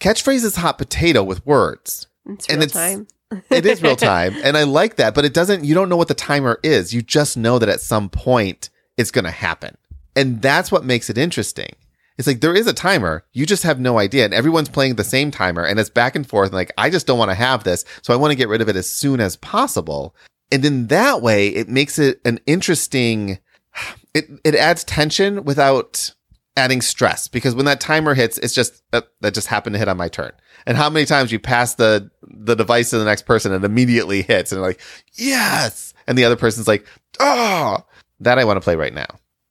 Catchphrase 0.00 0.44
is 0.44 0.56
hot 0.56 0.78
potato 0.78 1.22
with 1.22 1.44
words. 1.46 2.06
It's 2.26 2.46
And 2.48 2.58
real 2.58 2.64
it's- 2.64 2.72
time. 2.72 3.06
It 3.50 3.66
is 3.66 3.82
real 3.82 3.96
time, 4.14 4.34
and 4.42 4.56
I 4.56 4.64
like 4.64 4.96
that. 4.96 5.14
But 5.14 5.24
it 5.24 5.34
doesn't. 5.34 5.64
You 5.64 5.74
don't 5.74 5.88
know 5.88 5.96
what 5.96 6.08
the 6.08 6.14
timer 6.14 6.58
is. 6.62 6.92
You 6.92 7.02
just 7.02 7.36
know 7.36 7.58
that 7.58 7.68
at 7.68 7.80
some 7.80 8.08
point 8.08 8.70
it's 8.96 9.10
going 9.10 9.24
to 9.24 9.30
happen, 9.30 9.76
and 10.16 10.42
that's 10.42 10.72
what 10.72 10.84
makes 10.84 11.10
it 11.10 11.18
interesting. 11.18 11.74
It's 12.18 12.26
like 12.26 12.40
there 12.40 12.54
is 12.54 12.66
a 12.66 12.74
timer. 12.74 13.24
You 13.32 13.46
just 13.46 13.62
have 13.62 13.80
no 13.80 13.98
idea, 13.98 14.24
and 14.24 14.34
everyone's 14.34 14.68
playing 14.68 14.96
the 14.96 15.04
same 15.04 15.30
timer, 15.30 15.64
and 15.64 15.80
it's 15.80 15.90
back 15.90 16.14
and 16.16 16.26
forth. 16.26 16.48
And 16.48 16.54
like 16.54 16.72
I 16.76 16.90
just 16.90 17.06
don't 17.06 17.18
want 17.18 17.30
to 17.30 17.34
have 17.34 17.64
this, 17.64 17.84
so 18.02 18.12
I 18.12 18.16
want 18.16 18.32
to 18.32 18.36
get 18.36 18.48
rid 18.48 18.60
of 18.60 18.68
it 18.68 18.76
as 18.76 18.90
soon 18.90 19.20
as 19.20 19.36
possible. 19.36 20.14
And 20.52 20.64
in 20.64 20.88
that 20.88 21.22
way, 21.22 21.48
it 21.48 21.68
makes 21.68 21.98
it 21.98 22.20
an 22.24 22.40
interesting. 22.46 23.38
It 24.12 24.28
it 24.44 24.54
adds 24.56 24.82
tension 24.84 25.44
without 25.44 26.12
adding 26.56 26.82
stress 26.82 27.28
because 27.28 27.54
when 27.54 27.64
that 27.66 27.80
timer 27.80 28.14
hits, 28.14 28.38
it's 28.38 28.54
just 28.54 28.82
uh, 28.92 29.02
that 29.20 29.34
just 29.34 29.46
happened 29.46 29.74
to 29.74 29.78
hit 29.78 29.88
on 29.88 29.96
my 29.96 30.08
turn. 30.08 30.32
And 30.66 30.76
how 30.76 30.90
many 30.90 31.06
times 31.06 31.32
you 31.32 31.38
pass 31.38 31.74
the 31.74 32.10
the 32.22 32.54
device 32.54 32.90
to 32.90 32.98
the 32.98 33.04
next 33.04 33.22
person 33.26 33.52
and 33.52 33.64
immediately 33.64 34.22
hits 34.22 34.52
and 34.52 34.60
like, 34.60 34.80
yes, 35.14 35.94
and 36.06 36.16
the 36.16 36.24
other 36.24 36.36
person's 36.36 36.68
like, 36.68 36.86
oh, 37.18 37.78
that 38.20 38.38
I 38.38 38.44
want 38.44 38.56
to 38.56 38.60
play 38.60 38.76
right 38.76 38.94
now. 38.94 39.06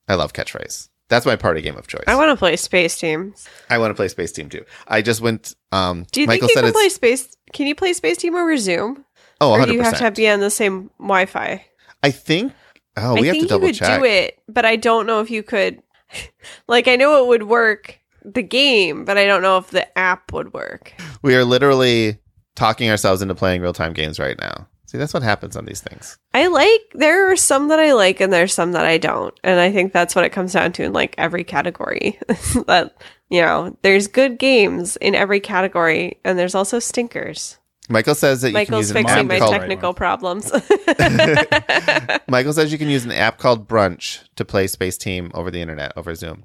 I 0.08 0.14
love 0.14 0.32
catchphrase. 0.32 0.88
That's 1.08 1.26
my 1.26 1.36
party 1.36 1.60
game 1.60 1.76
of 1.76 1.88
choice. 1.88 2.04
I 2.06 2.14
want 2.14 2.30
to 2.30 2.36
play 2.36 2.56
Space 2.56 2.96
team 2.96 3.34
I 3.68 3.78
want 3.78 3.90
to 3.90 3.94
play 3.94 4.06
Space 4.06 4.30
Team 4.30 4.48
too. 4.48 4.64
I 4.86 5.02
just 5.02 5.20
went. 5.20 5.54
Um, 5.72 6.06
Do 6.12 6.20
you 6.20 6.26
Michael 6.26 6.46
think 6.46 6.50
you 6.50 6.62
said 6.62 6.64
can 6.64 6.72
play 6.72 6.88
Space? 6.88 7.36
Can 7.52 7.66
you 7.66 7.74
play 7.74 7.92
Space 7.92 8.16
Team 8.16 8.34
over 8.36 8.56
Zoom? 8.56 9.04
oh, 9.40 9.48
or 9.48 9.58
100 9.58 9.72
do 9.72 9.76
you 9.76 9.82
have 9.82 9.98
to 9.98 10.10
be 10.12 10.28
on 10.28 10.40
the 10.40 10.50
same 10.50 10.90
Wi-Fi? 10.98 11.64
I 12.02 12.10
think. 12.10 12.52
Oh, 12.96 13.16
I 13.16 13.20
we 13.20 13.26
have 13.26 13.34
think 13.34 13.44
to 13.44 13.48
double 13.48 13.66
you 13.66 13.72
could 13.72 13.78
check. 13.78 14.00
do 14.00 14.04
it, 14.04 14.38
but 14.48 14.64
I 14.64 14.76
don't 14.76 15.06
know 15.06 15.20
if 15.20 15.30
you 15.30 15.42
could. 15.42 15.82
like, 16.68 16.88
I 16.88 16.96
know 16.96 17.22
it 17.24 17.28
would 17.28 17.44
work 17.44 17.99
the 18.24 18.42
game, 18.42 19.04
but 19.04 19.18
I 19.18 19.26
don't 19.26 19.42
know 19.42 19.58
if 19.58 19.70
the 19.70 19.98
app 19.98 20.32
would 20.32 20.52
work. 20.52 20.94
We 21.22 21.34
are 21.34 21.44
literally 21.44 22.18
talking 22.54 22.90
ourselves 22.90 23.22
into 23.22 23.34
playing 23.34 23.62
real 23.62 23.72
time 23.72 23.92
games 23.92 24.18
right 24.18 24.38
now. 24.38 24.66
See, 24.86 24.98
that's 24.98 25.14
what 25.14 25.22
happens 25.22 25.56
on 25.56 25.66
these 25.66 25.80
things. 25.80 26.18
I 26.34 26.48
like 26.48 26.80
there 26.94 27.30
are 27.30 27.36
some 27.36 27.68
that 27.68 27.78
I 27.78 27.92
like 27.92 28.20
and 28.20 28.32
there's 28.32 28.52
some 28.52 28.72
that 28.72 28.84
I 28.84 28.98
don't. 28.98 29.38
And 29.44 29.60
I 29.60 29.70
think 29.70 29.92
that's 29.92 30.16
what 30.16 30.24
it 30.24 30.30
comes 30.30 30.52
down 30.52 30.72
to 30.72 30.84
in 30.84 30.92
like 30.92 31.14
every 31.16 31.44
category. 31.44 32.18
that 32.66 32.96
you 33.30 33.40
know, 33.40 33.76
there's 33.82 34.08
good 34.08 34.38
games 34.38 34.96
in 34.96 35.14
every 35.14 35.38
category 35.38 36.18
and 36.24 36.36
there's 36.36 36.56
also 36.56 36.80
stinkers. 36.80 37.56
Michael 37.88 38.14
says 38.14 38.42
that 38.42 38.48
you 38.48 38.54
Michael's 38.54 38.68
can 38.68 38.78
use 38.78 38.90
an 38.90 38.96
fixing 38.96 39.18
app 39.18 39.26
my 39.26 39.38
called 39.38 39.52
technical 39.52 39.94
problems. 39.94 40.52
Michael 42.28 42.52
says 42.52 42.70
you 42.70 42.78
can 42.78 42.88
use 42.88 43.04
an 43.04 43.12
app 43.12 43.38
called 43.38 43.68
Brunch 43.68 44.24
to 44.36 44.44
play 44.44 44.66
Space 44.68 44.96
Team 44.96 45.30
over 45.34 45.50
the 45.50 45.60
internet, 45.60 45.92
over 45.96 46.14
Zoom. 46.14 46.44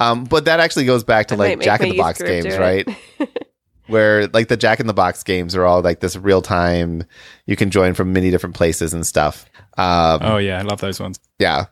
Um, 0.00 0.24
but 0.24 0.44
that 0.44 0.60
actually 0.60 0.84
goes 0.84 1.04
back 1.04 1.28
to 1.28 1.34
I 1.34 1.38
like 1.38 1.60
Jack 1.60 1.80
in 1.80 1.88
the 1.88 1.96
Box 1.98 2.20
games, 2.22 2.56
right? 2.56 2.86
Where 3.86 4.26
like 4.28 4.48
the 4.48 4.56
Jack 4.56 4.80
in 4.80 4.86
the 4.86 4.92
Box 4.94 5.22
games 5.22 5.56
are 5.56 5.64
all 5.64 5.80
like 5.80 6.00
this 6.00 6.14
real 6.16 6.42
time. 6.42 7.04
You 7.46 7.56
can 7.56 7.70
join 7.70 7.94
from 7.94 8.12
many 8.12 8.30
different 8.30 8.54
places 8.54 8.92
and 8.92 9.06
stuff. 9.06 9.46
Um, 9.78 10.20
Oh 10.22 10.36
yeah, 10.36 10.58
I 10.58 10.62
love 10.62 10.80
those 10.80 11.00
ones. 11.00 11.18
Yeah, 11.38 11.66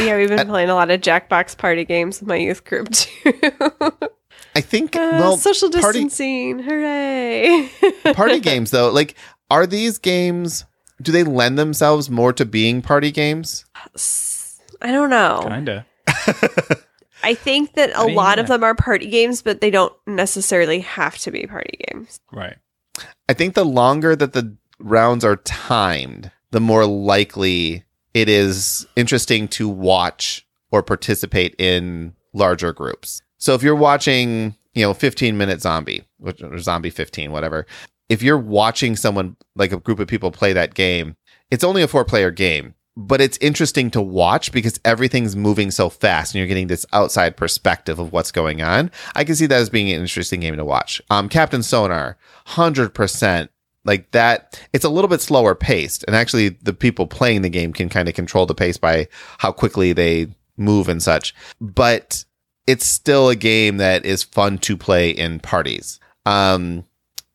yeah, 0.00 0.16
we've 0.16 0.28
been 0.28 0.46
playing 0.48 0.70
a 0.70 0.74
lot 0.74 0.90
of 0.90 1.00
Jackbox 1.00 1.56
party 1.58 1.84
games 1.84 2.20
with 2.20 2.28
my 2.28 2.36
youth 2.36 2.64
group 2.64 2.90
too. 2.92 3.32
I 4.54 4.60
think 4.60 4.96
Uh, 4.96 5.10
well, 5.18 5.36
social 5.36 5.70
party 5.70 6.04
distancing, 6.04 6.60
hooray! 6.60 7.70
party 8.14 8.40
games 8.40 8.70
though, 8.70 8.90
like 8.90 9.14
are 9.50 9.66
these 9.66 9.98
games? 9.98 10.64
Do 11.00 11.12
they 11.12 11.22
lend 11.22 11.58
themselves 11.58 12.10
more 12.10 12.32
to 12.32 12.44
being 12.44 12.82
party 12.82 13.10
games? 13.12 13.64
I 14.82 14.90
don't 14.90 15.10
know. 15.10 15.44
Kinda. 15.46 15.86
I 17.22 17.34
think 17.34 17.74
that 17.74 17.90
a 17.90 17.98
I 17.98 18.06
mean, 18.06 18.14
lot 18.14 18.38
of 18.38 18.46
them 18.46 18.62
are 18.62 18.74
party 18.74 19.06
games, 19.06 19.42
but 19.42 19.60
they 19.60 19.70
don't 19.70 19.92
necessarily 20.06 20.80
have 20.80 21.18
to 21.18 21.30
be 21.30 21.46
party 21.46 21.78
games. 21.88 22.20
Right. 22.32 22.56
I 23.28 23.34
think 23.34 23.54
the 23.54 23.64
longer 23.64 24.16
that 24.16 24.32
the 24.32 24.56
rounds 24.78 25.24
are 25.24 25.36
timed, 25.36 26.30
the 26.50 26.60
more 26.60 26.86
likely 26.86 27.84
it 28.14 28.28
is 28.28 28.86
interesting 28.96 29.48
to 29.48 29.68
watch 29.68 30.46
or 30.70 30.82
participate 30.82 31.54
in 31.58 32.14
larger 32.32 32.72
groups. 32.72 33.22
So 33.38 33.54
if 33.54 33.62
you're 33.62 33.74
watching, 33.74 34.54
you 34.74 34.82
know, 34.82 34.94
15 34.94 35.36
minute 35.36 35.60
zombie, 35.60 36.04
which 36.18 36.42
or 36.42 36.58
zombie 36.58 36.90
15, 36.90 37.32
whatever, 37.32 37.66
if 38.08 38.22
you're 38.22 38.38
watching 38.38 38.96
someone 38.96 39.36
like 39.54 39.72
a 39.72 39.78
group 39.78 39.98
of 39.98 40.08
people 40.08 40.30
play 40.30 40.52
that 40.52 40.74
game, 40.74 41.16
it's 41.50 41.64
only 41.64 41.82
a 41.82 41.88
four 41.88 42.04
player 42.04 42.30
game, 42.30 42.74
but 42.98 43.20
it's 43.20 43.38
interesting 43.40 43.92
to 43.92 44.02
watch 44.02 44.50
because 44.50 44.80
everything's 44.84 45.36
moving 45.36 45.70
so 45.70 45.88
fast 45.88 46.34
and 46.34 46.40
you're 46.40 46.48
getting 46.48 46.66
this 46.66 46.84
outside 46.92 47.36
perspective 47.36 48.00
of 48.00 48.12
what's 48.12 48.32
going 48.32 48.60
on. 48.60 48.90
I 49.14 49.22
can 49.22 49.36
see 49.36 49.46
that 49.46 49.60
as 49.60 49.70
being 49.70 49.88
an 49.88 50.00
interesting 50.00 50.40
game 50.40 50.56
to 50.56 50.64
watch. 50.64 51.00
Um, 51.08 51.28
Captain 51.28 51.62
Sonar, 51.62 52.18
100% 52.48 53.48
like 53.84 54.10
that. 54.10 54.60
It's 54.72 54.84
a 54.84 54.88
little 54.88 55.06
bit 55.06 55.20
slower 55.20 55.54
paced. 55.54 56.02
And 56.08 56.16
actually, 56.16 56.48
the 56.48 56.72
people 56.72 57.06
playing 57.06 57.42
the 57.42 57.48
game 57.48 57.72
can 57.72 57.88
kind 57.88 58.08
of 58.08 58.16
control 58.16 58.46
the 58.46 58.54
pace 58.54 58.76
by 58.76 59.06
how 59.38 59.52
quickly 59.52 59.92
they 59.92 60.26
move 60.56 60.88
and 60.88 61.00
such. 61.00 61.36
But 61.60 62.24
it's 62.66 62.84
still 62.84 63.28
a 63.28 63.36
game 63.36 63.76
that 63.76 64.04
is 64.04 64.24
fun 64.24 64.58
to 64.58 64.76
play 64.76 65.10
in 65.10 65.38
parties. 65.38 66.00
Um, 66.26 66.84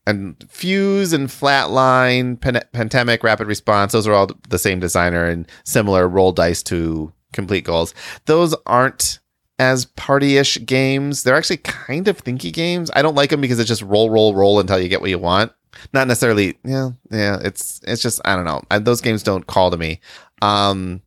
and 0.06 0.36
Fuse 0.50 1.14
and 1.14 1.30
Flatline, 1.30 2.40
Pen- 2.40 2.64
Pandemic, 2.72 3.24
Rapid 3.24 3.48
Response, 3.48 3.94
those 3.94 4.08
are 4.08 4.14
all 4.14 4.30
the 4.50 4.60
same 4.60 4.80
designer 4.80 5.26
and 5.26 5.48
similar 5.64 6.08
roll 6.08 6.32
dice 6.32 6.62
to 6.64 7.14
complete 7.32 7.64
goals. 7.64 7.94
Those 8.26 8.56
aren't 8.66 9.20
as 9.60 9.86
party-ish 9.86 10.66
games. 10.66 11.24
They're 11.24 11.36
actually 11.36 11.58
kind 11.58 12.08
of 12.08 12.24
thinky 12.24 12.52
games. 12.52 12.92
I 12.96 13.02
don't 13.02 13.16
like 13.16 13.30
them 13.30 13.42
because 13.42 13.60
it's 13.60 13.68
just 13.68 13.82
roll, 13.82 14.10
roll, 14.10 14.36
roll 14.36 14.60
until 14.60 14.80
you 14.80 14.90
get 14.90 15.02
what 15.02 15.10
you 15.10 15.20
want. 15.20 15.52
Not 15.94 16.08
necessarily, 16.08 16.58
yeah, 16.64 16.92
yeah. 17.10 17.40
It's 17.44 17.82
it's 17.84 18.02
just 18.02 18.22
I 18.26 18.36
don't 18.36 18.46
know. 18.46 18.62
I, 18.70 18.80
those 18.80 19.02
games 19.02 19.24
don't 19.24 19.48
call 19.48 19.72
to 19.72 19.78
me. 19.78 20.02
Um, 20.42 21.02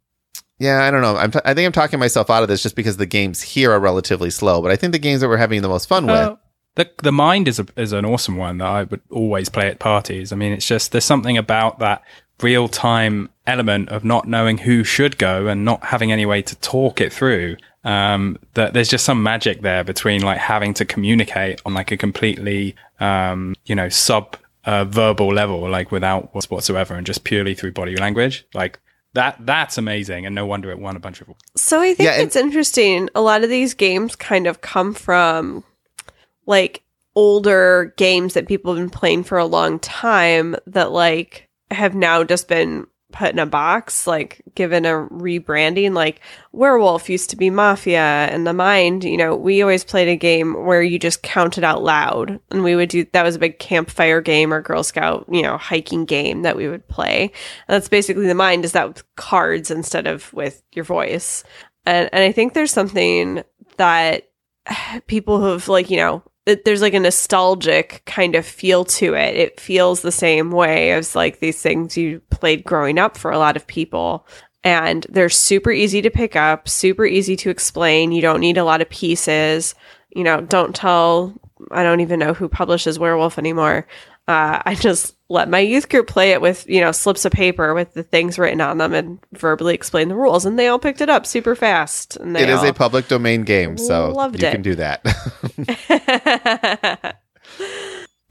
yeah, 0.59 0.85
I 0.85 0.91
don't 0.91 1.03
know. 1.03 1.17
I'm 1.17 1.31
t- 1.31 1.41
I 1.45 1.55
think 1.55 1.67
I'm 1.67 1.73
talking 1.73 2.01
myself 2.01 2.31
out 2.31 2.43
of 2.43 2.49
this 2.49 2.63
just 2.63 2.77
because 2.77 2.97
the 2.97 3.07
games 3.07 3.43
here 3.43 3.71
are 3.71 3.79
relatively 3.79 4.31
slow. 4.31 4.63
But 4.63 4.73
I 4.73 4.77
think 4.77 4.93
the 4.93 4.99
games 4.99 5.21
that 5.21 5.29
we're 5.29 5.37
having 5.37 5.63
the 5.63 5.69
most 5.69 5.89
fun 5.89 6.07
with. 6.07 6.17
Uh, 6.17 6.37
the 6.77 6.91
the 7.03 7.13
mind 7.13 7.49
is 7.49 7.59
a, 7.59 7.67
is 7.77 7.93
an 7.93 8.05
awesome 8.05 8.37
one 8.37 8.59
that 8.59 8.67
I 8.69 8.83
would 8.85 9.01
always 9.11 9.49
play 9.49 9.67
at 9.69 9.79
parties. 9.81 10.33
I 10.33 10.37
mean, 10.37 10.53
it's 10.53 10.67
just 10.67 10.93
there's 10.93 11.05
something 11.05 11.37
about 11.37 11.79
that 11.81 12.03
real 12.43 12.69
time 12.69 13.29
element 13.47 13.89
of 13.89 14.05
not 14.05 14.27
knowing 14.29 14.59
who 14.59 14.85
should 14.85 15.19
go 15.19 15.47
and 15.49 15.65
not 15.65 15.83
having 15.85 16.13
any 16.13 16.27
way 16.27 16.43
to 16.43 16.55
talk 16.57 17.01
it 17.01 17.13
through. 17.13 17.57
Um, 17.85 18.39
that 18.55 18.73
there's 18.75 18.89
just 18.89 19.05
some 19.05 19.23
magic 19.23 19.63
there 19.63 19.85
between 19.85 20.21
like 20.23 20.39
having 20.39 20.75
to 20.75 20.85
communicate 20.85 21.61
on 21.65 21.73
like 21.75 21.93
a 21.93 21.97
completely 21.97 22.75
um, 23.01 23.55
you 23.65 23.75
know 23.75 23.89
sub 23.89 24.37
uh, 24.65 24.85
verbal 24.85 25.33
level, 25.33 25.69
like 25.71 25.93
without 25.93 26.35
what's- 26.35 26.51
whatsoever, 26.51 26.95
and 26.95 27.07
just 27.07 27.23
purely 27.25 27.55
through 27.55 27.73
body 27.73 27.95
language. 27.97 28.45
Like 28.55 28.81
that 29.15 29.37
that's 29.47 29.79
amazing, 29.79 30.27
and 30.27 30.35
no 30.35 30.45
wonder 30.45 30.71
it 30.71 30.79
won 30.81 30.97
a 30.97 30.99
bunch 30.99 31.21
of 31.21 31.29
So 31.57 31.81
I 31.81 31.95
think 31.95 32.01
Yeah, 32.09 32.15
and- 32.15 32.23
it's 32.27 32.37
interesting. 32.37 33.09
A 33.15 33.21
lot 33.23 33.45
of 33.45 33.49
these 33.51 33.73
games 33.73 34.17
kind 34.17 34.47
of 34.49 34.61
come 34.61 34.93
from 34.93 35.63
like 36.47 36.83
older 37.15 37.95
games 37.97 38.35
that 38.35 38.49
people 38.49 38.75
have 38.75 38.83
been 38.83 38.91
playing 38.91 39.25
for 39.25 39.39
a 39.39 39.47
long 39.47 39.79
time 39.79 40.55
that 40.67 40.93
like 40.93 41.49
have 41.71 41.95
now 41.95 42.23
just 42.23 42.47
been 42.47 42.87
put 43.13 43.33
in 43.33 43.39
a 43.39 43.47
box, 43.47 44.07
like 44.07 44.43
given 44.55 44.85
a 44.85 44.91
rebranding. 44.91 45.95
Like 45.95 46.21
Werewolf 46.53 47.09
used 47.09 47.31
to 47.31 47.37
be 47.37 47.51
Mafia 47.51 48.01
and 48.01 48.47
The 48.47 48.53
Mind, 48.53 49.05
you 49.05 49.17
know, 49.17 49.35
we 49.35 49.63
always 49.63 49.85
played 49.85 50.09
a 50.09 50.17
game 50.17 50.53
where 50.67 50.83
you 50.83 50.99
just 50.99 51.23
counted 51.23 51.65
out 51.65 51.83
loud 51.83 52.41
and 52.51 52.63
we 52.63 52.77
would 52.77 52.91
do 52.91 53.07
that 53.13 53.23
was 53.23 53.37
a 53.37 53.41
big 53.41 53.59
campfire 53.59 54.21
game 54.21 54.53
or 54.53 54.61
Girl 54.61 54.83
Scout, 54.83 55.27
you 55.31 55.43
know, 55.43 55.57
hiking 55.57 56.05
game 56.05 56.43
that 56.43 56.57
we 56.57 56.69
would 56.69 56.87
play. 56.89 57.23
And 57.69 57.75
that's 57.75 57.89
basically 57.89 58.27
The 58.27 58.35
Mind 58.35 58.65
is 58.65 58.73
that 58.73 58.89
with 58.89 59.17
cards 59.17 59.71
instead 59.71 60.07
of 60.07 60.33
with 60.35 60.63
your 60.73 60.85
voice. 60.85 61.45
And 61.87 62.11
and 62.13 62.23
I 62.23 62.33
think 62.33 62.53
there's 62.53 62.73
something 62.73 63.43
that 63.79 64.29
people 65.07 65.41
who've 65.41 65.69
like, 65.69 65.91
you 65.91 65.97
know, 65.97 66.23
there's 66.47 66.83
like 66.83 66.95
a 66.95 67.01
nostalgic 67.01 68.03
kind 68.07 68.37
of 68.37 68.47
feel 68.47 68.85
to 68.85 69.15
it. 69.15 69.37
It 69.37 69.61
feels 69.61 70.01
the 70.01 70.13
same 70.13 70.53
way 70.53 70.93
as 70.93 71.17
like 71.17 71.41
these 71.41 71.61
things 71.61 71.97
you 71.97 72.21
played 72.31 72.65
growing 72.65 72.99
up 72.99 73.17
for 73.17 73.33
a 73.33 73.39
lot 73.39 73.57
of 73.57 73.67
people. 73.67 74.27
And 74.63 75.07
they're 75.09 75.29
super 75.29 75.73
easy 75.73 76.03
to 76.03 76.11
pick 76.11 76.37
up, 76.37 76.69
super 76.69 77.05
easy 77.05 77.37
to 77.37 77.51
explain. 77.51 78.13
You 78.13 78.23
don't 78.23 78.41
need 78.41 78.59
a 78.59 78.65
lot 78.65 78.81
of 78.81 78.89
pieces. 78.89 79.75
You 80.11 80.25
know, 80.25 80.41
don't 80.41 80.75
tell, 80.75 81.35
I 81.73 81.83
don't 81.83 82.01
even 82.01 82.21
know 82.21 82.33
who 82.33 82.49
publishes 82.49 82.99
Werewolf 82.99 83.39
anymore. 83.39 83.87
Uh, 84.29 84.63
I 84.67 84.77
just 84.77 85.16
let 85.29 85.49
my 85.49 85.59
youth 85.59 85.89
group 85.89 86.07
play 86.07 86.31
it 86.33 86.41
with, 86.41 86.69
you 86.69 86.81
know, 86.81 86.93
slips 86.93 87.25
of 87.25 87.33
paper 87.33 87.75
with 87.75 87.95
the 87.95 88.03
things 88.05 88.39
written 88.39 88.61
on 88.61 88.79
them 88.79 88.95
and 88.95 89.19
verbally 89.33 89.75
explain 89.75 90.09
the 90.09 90.15
rules. 90.15 90.47
And 90.47 90.57
they 90.59 90.69
all 90.69 90.79
picked 90.79 91.01
it 91.01 91.11
up 91.11 91.27
super 91.27 91.57
fast. 91.57 92.17
And 92.17 92.37
It 92.37 92.49
is 92.49 92.63
a 92.63 92.73
public 92.73 93.09
domain 93.09 93.43
game, 93.43 93.77
so 93.77 94.11
loved 94.13 94.41
you 94.41 94.49
it. 94.49 94.53
can 94.53 94.63
do 94.63 94.77
that. 94.77 95.03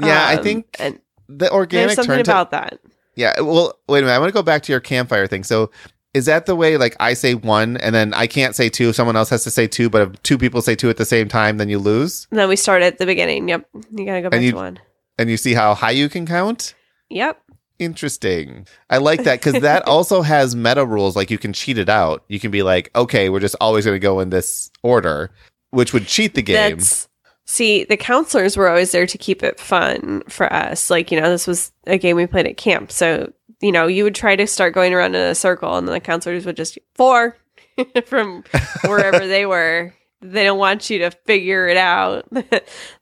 yeah, 0.01 0.25
I 0.27 0.35
Um, 0.35 0.43
think 0.43 0.75
and 0.79 0.95
the 1.27 1.35
there's 1.45 1.51
organic 1.51 1.95
something 1.95 2.15
turn 2.17 2.25
to 2.25 2.31
about 2.31 2.51
that. 2.51 2.79
Yeah. 3.15 3.39
Well, 3.41 3.79
wait 3.87 3.99
a 3.99 4.01
minute. 4.03 4.15
I 4.15 4.19
want 4.19 4.29
to 4.29 4.33
go 4.33 4.43
back 4.43 4.63
to 4.63 4.71
your 4.73 4.81
campfire 4.81 5.27
thing. 5.27 5.43
So, 5.43 5.71
is 6.13 6.25
that 6.25 6.45
the 6.45 6.55
way? 6.55 6.77
Like, 6.77 6.95
I 6.99 7.13
say 7.13 7.33
one, 7.33 7.77
and 7.77 7.95
then 7.95 8.13
I 8.13 8.27
can't 8.27 8.55
say 8.55 8.69
two. 8.69 8.93
Someone 8.93 9.15
else 9.15 9.29
has 9.29 9.43
to 9.45 9.51
say 9.51 9.67
two. 9.67 9.89
But 9.89 10.01
if 10.01 10.23
two 10.23 10.37
people 10.37 10.61
say 10.61 10.75
two 10.75 10.89
at 10.89 10.97
the 10.97 11.05
same 11.05 11.27
time, 11.27 11.57
then 11.57 11.69
you 11.69 11.79
lose. 11.79 12.27
And 12.31 12.39
then 12.39 12.49
we 12.49 12.55
start 12.55 12.81
at 12.83 12.97
the 12.99 13.05
beginning. 13.05 13.49
Yep. 13.49 13.67
You 13.91 14.05
gotta 14.05 14.21
go 14.21 14.29
back 14.29 14.41
you- 14.41 14.51
to 14.51 14.57
one. 14.57 14.79
And 15.17 15.29
you 15.29 15.37
see 15.37 15.53
how 15.53 15.73
high 15.75 15.91
you 15.91 16.09
can 16.09 16.25
count. 16.25 16.73
Yep. 17.09 17.41
Interesting. 17.77 18.67
I 18.89 18.97
like 18.97 19.23
that 19.23 19.39
because 19.41 19.61
that 19.61 19.83
also 19.87 20.21
has 20.21 20.55
meta 20.55 20.85
rules. 20.85 21.15
Like, 21.15 21.29
you 21.29 21.37
can 21.37 21.51
cheat 21.53 21.77
it 21.77 21.89
out. 21.89 22.23
You 22.29 22.39
can 22.39 22.51
be 22.51 22.63
like, 22.63 22.89
okay, 22.95 23.29
we're 23.29 23.41
just 23.41 23.55
always 23.59 23.85
going 23.85 23.95
to 23.95 23.99
go 23.99 24.19
in 24.21 24.29
this 24.29 24.71
order, 24.81 25.31
which 25.71 25.93
would 25.93 26.07
cheat 26.07 26.35
the 26.35 26.41
game. 26.41 26.77
That's 26.77 27.09
see, 27.45 27.83
the 27.83 27.97
counselors 27.97 28.57
were 28.57 28.67
always 28.67 28.91
there 28.91 29.07
to 29.07 29.17
keep 29.17 29.43
it 29.43 29.59
fun 29.59 30.23
for 30.27 30.51
us. 30.51 30.89
Like, 30.89 31.11
you 31.11 31.19
know, 31.19 31.29
this 31.29 31.47
was 31.47 31.71
a 31.87 31.97
game 31.97 32.15
we 32.15 32.27
played 32.27 32.47
at 32.47 32.57
camp. 32.57 32.91
So, 32.91 33.31
you 33.61 33.71
know, 33.71 33.87
you 33.87 34.03
would 34.03 34.15
try 34.15 34.35
to 34.35 34.47
start 34.47 34.73
going 34.73 34.93
around 34.93 35.15
in 35.15 35.21
a 35.21 35.35
circle 35.35 35.77
and 35.77 35.87
then 35.87 35.93
the 35.93 35.99
counselors 35.99 36.45
would 36.45 36.57
just 36.57 36.77
four 36.95 37.37
from 38.05 38.43
wherever 38.85 39.27
they 39.27 39.45
were. 39.45 39.93
They 40.21 40.43
don't 40.43 40.57
want 40.57 40.89
you 40.89 40.99
to 40.99 41.11
figure 41.11 41.67
it 41.67 41.77
out. 41.77 42.27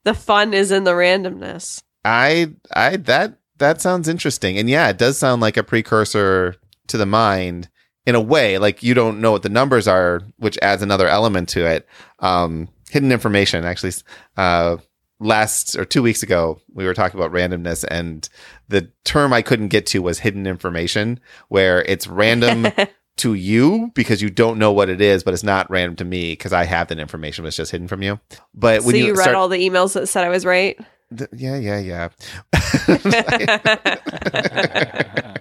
the 0.03 0.13
fun 0.13 0.53
is 0.53 0.71
in 0.71 0.83
the 0.83 0.91
randomness. 0.91 1.81
I, 2.03 2.51
I, 2.73 2.97
that, 2.97 3.37
that 3.57 3.81
sounds 3.81 4.07
interesting. 4.07 4.57
And 4.57 4.69
yeah, 4.69 4.89
it 4.89 4.97
does 4.97 5.17
sound 5.17 5.41
like 5.41 5.57
a 5.57 5.63
precursor 5.63 6.55
to 6.87 6.97
the 6.97 7.05
mind 7.05 7.69
in 8.05 8.15
a 8.15 8.21
way. 8.21 8.57
Like 8.57 8.83
you 8.83 8.93
don't 8.93 9.21
know 9.21 9.31
what 9.31 9.43
the 9.43 9.49
numbers 9.49 9.87
are, 9.87 10.21
which 10.37 10.57
adds 10.61 10.81
another 10.81 11.07
element 11.07 11.49
to 11.49 11.65
it. 11.65 11.87
Um, 12.19 12.69
hidden 12.89 13.11
information, 13.11 13.65
actually, 13.65 13.93
uh, 14.37 14.77
last 15.19 15.75
or 15.77 15.85
two 15.85 16.03
weeks 16.03 16.23
ago, 16.23 16.59
we 16.73 16.85
were 16.85 16.93
talking 16.93 17.19
about 17.19 17.31
randomness 17.31 17.85
and 17.89 18.27
the 18.67 18.91
term 19.03 19.33
I 19.33 19.41
couldn't 19.41 19.69
get 19.69 19.85
to 19.87 20.01
was 20.01 20.19
hidden 20.19 20.45
information, 20.45 21.19
where 21.47 21.81
it's 21.83 22.07
random 22.07 22.67
to 23.17 23.33
you 23.33 23.91
because 23.93 24.21
you 24.21 24.29
don't 24.29 24.57
know 24.57 24.71
what 24.71 24.89
it 24.89 24.99
is, 24.99 25.23
but 25.23 25.33
it's 25.33 25.43
not 25.43 25.69
random 25.69 25.95
to 25.97 26.05
me 26.05 26.33
because 26.33 26.53
I 26.53 26.65
have 26.65 26.87
that 26.87 26.99
information, 26.99 27.45
it's 27.45 27.55
just 27.55 27.71
hidden 27.71 27.87
from 27.87 28.01
you. 28.01 28.19
But 28.53 28.83
so 28.83 28.89
you, 28.89 29.05
you, 29.05 29.13
read 29.13 29.21
start, 29.21 29.35
all 29.35 29.47
the 29.47 29.57
emails 29.57 29.93
that 29.93 30.07
said 30.07 30.23
I 30.23 30.29
was 30.29 30.45
right? 30.45 30.79
Th- 31.17 31.29
yeah, 31.33 31.57
yeah, 31.57 31.79
yeah. 31.79 32.09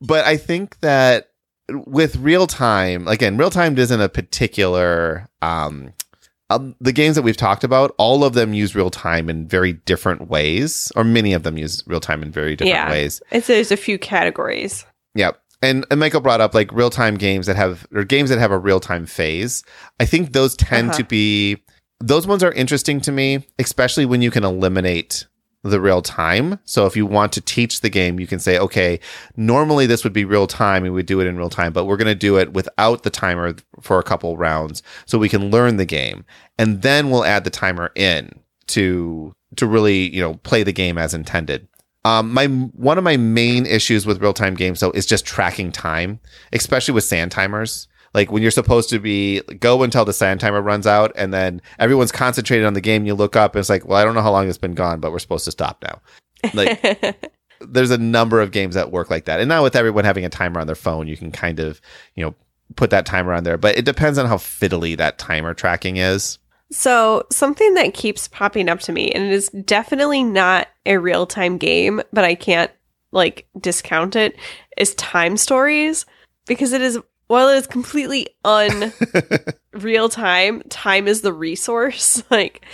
but 0.00 0.24
I 0.24 0.36
think 0.36 0.78
that 0.80 1.30
with 1.86 2.16
real 2.16 2.46
time, 2.46 3.08
again, 3.08 3.36
real 3.36 3.50
time 3.50 3.76
isn't 3.78 4.00
a 4.00 4.08
particular. 4.08 5.26
Um, 5.42 5.92
um, 6.48 6.76
the 6.80 6.92
games 6.92 7.16
that 7.16 7.22
we've 7.22 7.36
talked 7.36 7.64
about, 7.64 7.92
all 7.98 8.22
of 8.22 8.34
them 8.34 8.54
use 8.54 8.76
real 8.76 8.90
time 8.90 9.28
in 9.28 9.48
very 9.48 9.72
different 9.72 10.28
ways, 10.28 10.92
or 10.94 11.02
many 11.02 11.32
of 11.32 11.42
them 11.42 11.58
use 11.58 11.82
real 11.88 11.98
time 11.98 12.22
in 12.22 12.30
very 12.30 12.54
different 12.54 12.76
Yeah. 12.76 12.88
ways. 12.90 13.20
It's 13.32 13.48
there's 13.48 13.72
a 13.72 13.76
few 13.76 13.98
categories. 13.98 14.86
Yep. 15.16 15.40
And, 15.62 15.84
and 15.90 15.98
Michael 15.98 16.20
brought 16.20 16.40
up 16.40 16.54
like 16.54 16.70
real 16.70 16.90
time 16.90 17.16
games 17.16 17.46
that 17.46 17.56
have 17.56 17.84
or 17.92 18.04
games 18.04 18.30
that 18.30 18.38
have 18.38 18.52
a 18.52 18.58
real 18.58 18.78
time 18.78 19.06
phase. 19.06 19.64
I 19.98 20.04
think 20.04 20.34
those 20.34 20.54
tend 20.54 20.90
Uh-huh. 20.90 20.98
to 20.98 21.04
be 21.04 21.64
those 22.00 22.26
ones 22.26 22.42
are 22.42 22.52
interesting 22.52 23.00
to 23.02 23.12
me, 23.12 23.46
especially 23.58 24.06
when 24.06 24.22
you 24.22 24.30
can 24.30 24.44
eliminate 24.44 25.26
the 25.62 25.80
real 25.80 26.02
time. 26.02 26.58
So 26.64 26.86
if 26.86 26.96
you 26.96 27.06
want 27.06 27.32
to 27.32 27.40
teach 27.40 27.80
the 27.80 27.90
game, 27.90 28.20
you 28.20 28.26
can 28.26 28.38
say, 28.38 28.58
okay, 28.58 29.00
normally 29.36 29.86
this 29.86 30.04
would 30.04 30.12
be 30.12 30.24
real 30.24 30.46
time 30.46 30.84
and 30.84 30.94
we 30.94 31.02
do 31.02 31.20
it 31.20 31.26
in 31.26 31.36
real 31.36 31.50
time, 31.50 31.72
but 31.72 31.86
we're 31.86 31.96
going 31.96 32.06
to 32.06 32.14
do 32.14 32.38
it 32.38 32.52
without 32.52 33.02
the 33.02 33.10
timer 33.10 33.56
for 33.80 33.98
a 33.98 34.04
couple 34.04 34.36
rounds 34.36 34.82
so 35.06 35.18
we 35.18 35.28
can 35.28 35.50
learn 35.50 35.76
the 35.76 35.84
game. 35.84 36.24
And 36.58 36.82
then 36.82 37.10
we'll 37.10 37.24
add 37.24 37.44
the 37.44 37.50
timer 37.50 37.90
in 37.94 38.30
to 38.68 39.34
to 39.56 39.66
really, 39.66 40.14
you 40.14 40.20
know, 40.20 40.34
play 40.34 40.62
the 40.62 40.72
game 40.72 40.98
as 40.98 41.14
intended. 41.14 41.66
Um, 42.04 42.32
my 42.32 42.46
one 42.46 42.98
of 42.98 43.04
my 43.04 43.16
main 43.16 43.66
issues 43.66 44.06
with 44.06 44.20
real 44.20 44.32
time 44.32 44.54
games 44.54 44.80
though 44.80 44.92
is 44.92 45.06
just 45.06 45.26
tracking 45.26 45.72
time, 45.72 46.20
especially 46.52 46.94
with 46.94 47.04
sand 47.04 47.32
timers. 47.32 47.88
Like 48.16 48.32
when 48.32 48.40
you're 48.40 48.50
supposed 48.50 48.88
to 48.88 48.98
be 48.98 49.42
go 49.60 49.82
until 49.82 50.06
the 50.06 50.14
sand 50.14 50.40
timer 50.40 50.62
runs 50.62 50.86
out, 50.86 51.12
and 51.16 51.34
then 51.34 51.60
everyone's 51.78 52.10
concentrated 52.10 52.64
on 52.64 52.72
the 52.72 52.80
game. 52.80 53.04
You 53.04 53.12
look 53.12 53.36
up, 53.36 53.54
and 53.54 53.60
it's 53.60 53.68
like, 53.68 53.84
well, 53.84 53.98
I 53.98 54.04
don't 54.04 54.14
know 54.14 54.22
how 54.22 54.32
long 54.32 54.48
it's 54.48 54.56
been 54.56 54.74
gone, 54.74 55.00
but 55.00 55.12
we're 55.12 55.18
supposed 55.18 55.44
to 55.44 55.50
stop 55.50 55.84
now. 55.84 56.00
Like 56.54 57.30
there's 57.60 57.90
a 57.90 57.98
number 57.98 58.40
of 58.40 58.52
games 58.52 58.74
that 58.74 58.90
work 58.90 59.10
like 59.10 59.26
that, 59.26 59.40
and 59.40 59.50
now 59.50 59.62
with 59.62 59.76
everyone 59.76 60.06
having 60.06 60.24
a 60.24 60.30
timer 60.30 60.60
on 60.60 60.66
their 60.66 60.74
phone, 60.74 61.06
you 61.06 61.16
can 61.18 61.30
kind 61.30 61.60
of 61.60 61.78
you 62.14 62.24
know 62.24 62.34
put 62.74 62.88
that 62.88 63.04
timer 63.04 63.34
on 63.34 63.44
there. 63.44 63.58
But 63.58 63.76
it 63.76 63.84
depends 63.84 64.16
on 64.16 64.24
how 64.24 64.38
fiddly 64.38 64.96
that 64.96 65.18
timer 65.18 65.52
tracking 65.52 65.98
is. 65.98 66.38
So, 66.72 67.22
something 67.30 67.74
that 67.74 67.92
keeps 67.92 68.28
popping 68.28 68.70
up 68.70 68.80
to 68.80 68.92
me, 68.92 69.12
and 69.12 69.24
it 69.24 69.32
is 69.32 69.50
definitely 69.50 70.24
not 70.24 70.68
a 70.86 70.96
real 70.96 71.26
time 71.26 71.58
game, 71.58 72.00
but 72.14 72.24
I 72.24 72.34
can't 72.34 72.70
like 73.12 73.46
discount 73.60 74.16
it, 74.16 74.36
is 74.78 74.94
time 74.94 75.36
stories 75.36 76.06
because 76.46 76.72
it 76.72 76.80
is, 76.80 76.98
while 77.26 77.48
it 77.48 77.56
is 77.56 77.66
completely 77.66 78.28
un 78.44 78.92
real 79.72 80.08
time, 80.08 80.62
time 80.68 81.08
is 81.08 81.22
the 81.22 81.32
resource. 81.32 82.22
Like, 82.30 82.64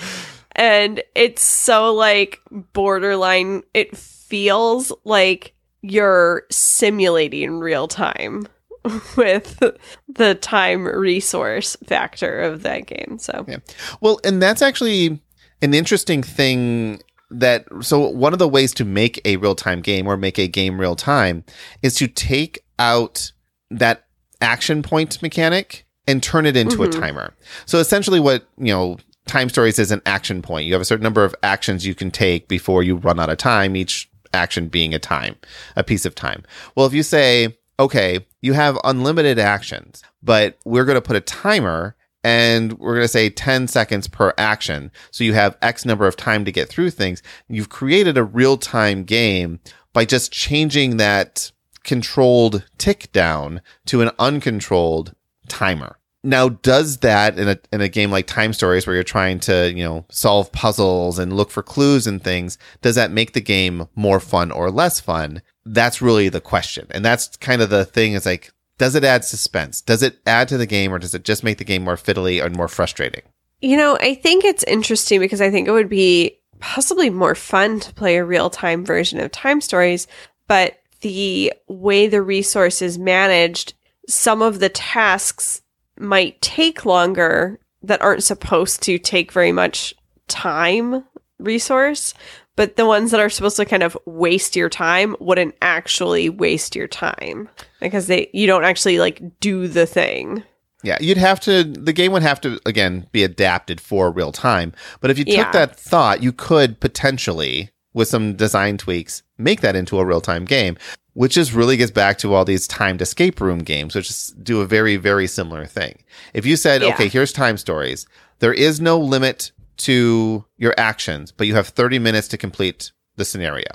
and 0.52 1.02
it's 1.14 1.42
so 1.42 1.94
like 1.94 2.40
borderline, 2.72 3.62
it 3.74 3.96
feels 3.96 4.92
like 5.04 5.54
you're 5.82 6.44
simulating 6.50 7.58
real 7.58 7.86
time 7.88 8.46
with 9.16 9.62
the 10.08 10.34
time 10.34 10.86
resource 10.86 11.76
factor 11.86 12.40
of 12.40 12.62
that 12.62 12.86
game. 12.86 13.18
So, 13.18 13.44
Yeah. 13.48 13.58
Well, 14.00 14.20
and 14.24 14.42
that's 14.42 14.62
actually 14.62 15.20
an 15.60 15.74
interesting 15.74 16.22
thing 16.22 17.00
that 17.30 17.66
so 17.80 18.08
one 18.08 18.32
of 18.32 18.38
the 18.38 18.48
ways 18.48 18.74
to 18.74 18.84
make 18.84 19.20
a 19.24 19.36
real-time 19.36 19.80
game 19.80 20.06
or 20.06 20.16
make 20.16 20.38
a 20.38 20.48
game 20.48 20.80
real 20.80 20.96
time 20.96 21.44
is 21.82 21.94
to 21.94 22.06
take 22.06 22.60
out 22.78 23.32
that 23.70 24.06
action 24.42 24.82
point 24.82 25.22
mechanic 25.22 25.86
and 26.06 26.22
turn 26.22 26.44
it 26.46 26.56
into 26.56 26.76
Mhm. 26.78 26.88
a 26.88 26.90
timer. 27.00 27.32
So 27.64 27.78
essentially 27.78 28.20
what, 28.20 28.46
you 28.58 28.72
know, 28.72 28.98
time 29.26 29.48
stories 29.48 29.78
is 29.78 29.90
an 29.92 30.02
action 30.04 30.42
point. 30.42 30.66
You 30.66 30.72
have 30.74 30.82
a 30.82 30.84
certain 30.84 31.04
number 31.04 31.24
of 31.24 31.34
actions 31.42 31.86
you 31.86 31.94
can 31.94 32.10
take 32.10 32.48
before 32.48 32.82
you 32.82 32.96
run 32.96 33.20
out 33.20 33.30
of 33.30 33.38
time, 33.38 33.76
each 33.76 34.08
action 34.34 34.66
being 34.68 34.92
a 34.94 34.98
time, 34.98 35.36
a 35.76 35.84
piece 35.84 36.04
of 36.04 36.14
time. 36.14 36.42
Well, 36.74 36.86
if 36.86 36.92
you 36.92 37.02
say, 37.02 37.56
okay, 37.78 38.26
you 38.40 38.52
have 38.54 38.78
unlimited 38.84 39.38
actions, 39.38 40.02
but 40.22 40.58
we're 40.64 40.84
going 40.84 40.96
to 40.96 41.00
put 41.02 41.16
a 41.16 41.20
timer 41.20 41.94
and 42.24 42.74
we're 42.78 42.94
going 42.94 43.04
to 43.04 43.08
say 43.08 43.28
10 43.30 43.66
seconds 43.68 44.06
per 44.08 44.32
action. 44.38 44.90
So 45.10 45.24
you 45.24 45.34
have 45.34 45.56
X 45.62 45.84
number 45.84 46.06
of 46.06 46.16
time 46.16 46.44
to 46.44 46.52
get 46.52 46.68
through 46.68 46.90
things. 46.90 47.22
You've 47.48 47.68
created 47.68 48.16
a 48.16 48.22
real 48.24 48.56
time 48.56 49.04
game 49.04 49.60
by 49.92 50.04
just 50.04 50.32
changing 50.32 50.96
that 50.98 51.50
controlled 51.84 52.64
tick 52.78 53.10
down 53.12 53.60
to 53.86 54.02
an 54.02 54.10
uncontrolled 54.18 55.14
timer. 55.48 55.98
Now, 56.24 56.50
does 56.50 56.98
that 56.98 57.38
in 57.38 57.48
a 57.48 57.58
in 57.72 57.80
a 57.80 57.88
game 57.88 58.10
like 58.10 58.26
Time 58.26 58.52
Stories, 58.52 58.86
where 58.86 58.94
you're 58.94 59.02
trying 59.02 59.40
to 59.40 59.72
you 59.72 59.84
know 59.84 60.04
solve 60.10 60.52
puzzles 60.52 61.18
and 61.18 61.32
look 61.32 61.50
for 61.50 61.62
clues 61.62 62.06
and 62.06 62.22
things, 62.22 62.58
does 62.80 62.94
that 62.94 63.10
make 63.10 63.32
the 63.32 63.40
game 63.40 63.88
more 63.96 64.20
fun 64.20 64.52
or 64.52 64.70
less 64.70 65.00
fun? 65.00 65.42
That's 65.64 66.02
really 66.02 66.28
the 66.28 66.40
question, 66.40 66.86
and 66.90 67.04
that's 67.04 67.36
kind 67.36 67.60
of 67.60 67.70
the 67.70 67.84
thing. 67.84 68.12
Is 68.12 68.26
like, 68.26 68.52
does 68.78 68.94
it 68.94 69.02
add 69.02 69.24
suspense? 69.24 69.80
Does 69.80 70.02
it 70.02 70.20
add 70.24 70.48
to 70.48 70.58
the 70.58 70.66
game, 70.66 70.92
or 70.92 71.00
does 71.00 71.14
it 71.14 71.24
just 71.24 71.42
make 71.42 71.58
the 71.58 71.64
game 71.64 71.82
more 71.82 71.96
fiddly 71.96 72.44
and 72.44 72.56
more 72.56 72.68
frustrating? 72.68 73.22
you 73.62 73.76
know, 73.76 73.96
I 74.00 74.14
think 74.14 74.44
it's 74.44 74.64
interesting 74.64 75.20
because 75.20 75.40
I 75.40 75.50
think 75.50 75.68
it 75.68 75.72
would 75.72 75.88
be 75.88 76.38
possibly 76.58 77.10
more 77.10 77.34
fun 77.34 77.80
to 77.80 77.94
play 77.94 78.16
a 78.16 78.24
real 78.24 78.50
time 78.50 78.84
version 78.84 79.20
of 79.20 79.30
Time 79.30 79.60
Stories, 79.60 80.08
but 80.48 80.78
the 81.02 81.52
way 81.68 82.06
the 82.06 82.22
resource 82.22 82.80
is 82.82 82.98
managed, 82.98 83.74
some 84.08 84.42
of 84.42 84.58
the 84.58 84.68
tasks 84.68 85.62
might 85.98 86.40
take 86.40 86.84
longer 86.86 87.60
that 87.82 88.00
aren't 88.02 88.24
supposed 88.24 88.82
to 88.84 88.98
take 88.98 89.30
very 89.32 89.52
much 89.52 89.94
time 90.28 91.04
resource, 91.38 92.14
but 92.56 92.76
the 92.76 92.86
ones 92.86 93.10
that 93.10 93.20
are 93.20 93.30
supposed 93.30 93.56
to 93.56 93.64
kind 93.64 93.82
of 93.82 93.96
waste 94.06 94.56
your 94.56 94.68
time 94.68 95.16
wouldn't 95.20 95.54
actually 95.60 96.28
waste 96.28 96.74
your 96.76 96.88
time 96.88 97.48
because 97.80 98.06
they 98.06 98.30
you 98.32 98.46
don't 98.46 98.64
actually 98.64 98.98
like 98.98 99.20
do 99.40 99.68
the 99.68 99.86
thing. 99.86 100.42
Yeah, 100.84 100.98
you'd 101.00 101.16
have 101.18 101.38
to. 101.40 101.62
The 101.64 101.92
game 101.92 102.10
would 102.12 102.22
have 102.22 102.40
to 102.40 102.58
again 102.66 103.06
be 103.12 103.22
adapted 103.22 103.80
for 103.80 104.10
real 104.10 104.32
time. 104.32 104.72
But 105.00 105.10
if 105.12 105.18
you 105.18 105.24
took 105.24 105.34
Yeah. 105.34 105.52
that 105.52 105.78
thought, 105.78 106.22
you 106.24 106.32
could 106.32 106.80
potentially, 106.80 107.70
with 107.94 108.08
some 108.08 108.34
design 108.34 108.78
tweaks, 108.78 109.22
make 109.38 109.60
that 109.60 109.76
into 109.76 109.98
a 109.98 110.04
real 110.04 110.20
time 110.20 110.44
game. 110.44 110.76
Which 111.14 111.34
just 111.34 111.52
really 111.52 111.76
gets 111.76 111.90
back 111.90 112.16
to 112.18 112.32
all 112.32 112.46
these 112.46 112.66
timed 112.66 113.02
escape 113.02 113.38
room 113.38 113.58
games, 113.58 113.94
which 113.94 114.10
do 114.42 114.62
a 114.62 114.66
very 114.66 114.96
very 114.96 115.26
similar 115.26 115.66
thing. 115.66 116.02
If 116.32 116.46
you 116.46 116.56
said, 116.56 116.80
Yeah. 116.80 116.94
okay, 116.94 117.08
here's 117.08 117.32
time 117.34 117.58
stories, 117.58 118.06
there 118.38 118.54
is 118.54 118.80
no 118.80 118.98
limit 118.98 119.52
to 119.78 120.44
your 120.56 120.74
actions, 120.78 121.30
but 121.30 121.46
you 121.46 121.54
have 121.54 121.68
30 121.68 121.98
minutes 121.98 122.28
to 122.28 122.38
complete 122.38 122.92
the 123.16 123.26
scenario. 123.26 123.66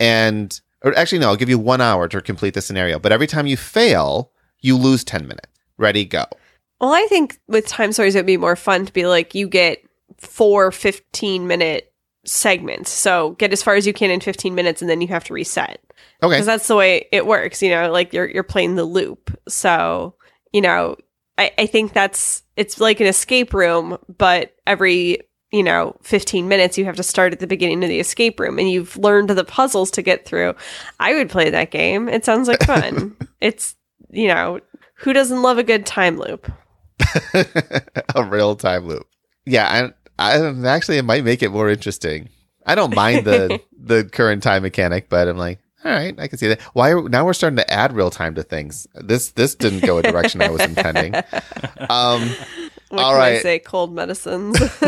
And 0.00 0.58
or 0.82 0.96
actually 0.96 1.18
no, 1.18 1.28
I'll 1.28 1.36
give 1.36 1.50
you 1.50 1.58
1 1.58 1.82
hour 1.82 2.08
to 2.08 2.20
complete 2.22 2.54
the 2.54 2.62
scenario, 2.62 2.98
but 2.98 3.12
every 3.12 3.26
time 3.26 3.46
you 3.46 3.58
fail, 3.58 4.30
you 4.60 4.74
lose 4.76 5.04
10 5.04 5.22
minutes. 5.28 5.48
Ready, 5.76 6.06
go. 6.06 6.24
Well, 6.80 6.94
I 6.94 7.06
think 7.10 7.38
with 7.46 7.66
time 7.66 7.92
stories, 7.92 8.14
it 8.14 8.20
would 8.20 8.26
be 8.26 8.38
more 8.38 8.56
fun 8.56 8.86
to 8.86 8.92
be 8.92 9.04
like 9.06 9.34
you 9.34 9.48
get 9.48 9.82
four 10.16 10.72
15 10.72 11.46
minute 11.46 11.92
segments. 12.26 12.90
So 12.90 13.32
get 13.32 13.52
as 13.52 13.62
far 13.62 13.74
as 13.74 13.86
you 13.86 13.92
can 13.92 14.10
in 14.10 14.20
15 14.20 14.54
minutes 14.54 14.82
and 14.82 14.90
then 14.90 15.00
you 15.00 15.08
have 15.08 15.24
to 15.24 15.34
reset. 15.34 15.80
Okay. 16.22 16.34
Because 16.34 16.46
that's 16.46 16.68
the 16.68 16.76
way 16.76 17.06
it 17.12 17.26
works, 17.26 17.62
you 17.62 17.70
know, 17.70 17.90
like 17.90 18.12
you're 18.12 18.28
you're 18.28 18.42
playing 18.42 18.76
the 18.76 18.84
loop. 18.84 19.38
So, 19.48 20.14
you 20.52 20.60
know, 20.60 20.96
I, 21.38 21.52
I 21.58 21.66
think 21.66 21.92
that's 21.92 22.42
it's 22.56 22.80
like 22.80 23.00
an 23.00 23.06
escape 23.06 23.52
room, 23.52 23.98
but 24.16 24.54
every 24.66 25.20
you 25.52 25.62
know, 25.62 25.96
15 26.02 26.48
minutes, 26.48 26.76
you 26.76 26.84
have 26.84 26.96
to 26.96 27.02
start 27.02 27.32
at 27.32 27.38
the 27.38 27.46
beginning 27.46 27.82
of 27.82 27.88
the 27.88 28.00
escape 28.00 28.40
room 28.40 28.58
and 28.58 28.68
you've 28.68 28.96
learned 28.96 29.30
the 29.30 29.44
puzzles 29.44 29.90
to 29.92 30.02
get 30.02 30.26
through. 30.26 30.54
I 30.98 31.14
would 31.14 31.30
play 31.30 31.50
that 31.50 31.70
game. 31.70 32.08
It 32.08 32.24
sounds 32.24 32.48
like 32.48 32.62
fun. 32.64 33.16
it's, 33.40 33.76
you 34.10 34.28
know, 34.28 34.60
who 34.94 35.12
doesn't 35.12 35.42
love 35.42 35.56
a 35.56 35.62
good 35.62 35.86
time 35.86 36.18
loop? 36.18 36.50
a 38.14 38.24
real 38.24 38.56
time 38.56 38.86
loop. 38.86 39.06
Yeah, 39.44 39.90
I, 40.18 40.38
actually 40.66 40.98
it 40.98 41.04
might 41.04 41.24
make 41.24 41.42
it 41.42 41.50
more 41.50 41.68
interesting. 41.68 42.28
I 42.64 42.74
don't 42.74 42.94
mind 42.94 43.24
the 43.24 43.60
the 43.78 44.04
current 44.04 44.42
time 44.42 44.62
mechanic, 44.62 45.08
but 45.08 45.28
I'm 45.28 45.36
like, 45.36 45.60
all 45.84 45.92
right, 45.92 46.18
I 46.18 46.26
can 46.26 46.38
see 46.38 46.48
that. 46.48 46.60
Why 46.72 46.92
now 46.92 47.24
we're 47.24 47.32
starting 47.32 47.58
to 47.58 47.70
add 47.70 47.92
real 47.94 48.10
time 48.10 48.34
to 48.34 48.42
things. 48.42 48.86
This 48.94 49.30
this 49.30 49.54
didn't 49.54 49.84
go 49.84 49.98
a 49.98 50.02
direction 50.02 50.42
I 50.42 50.50
was 50.50 50.62
intending. 50.62 51.14
Um, 51.88 52.30
What 52.88 53.02
All 53.04 53.12
can 53.12 53.20
I 53.20 53.38
say? 53.38 53.58
Cold 53.58 53.92
medicines. 53.92 54.56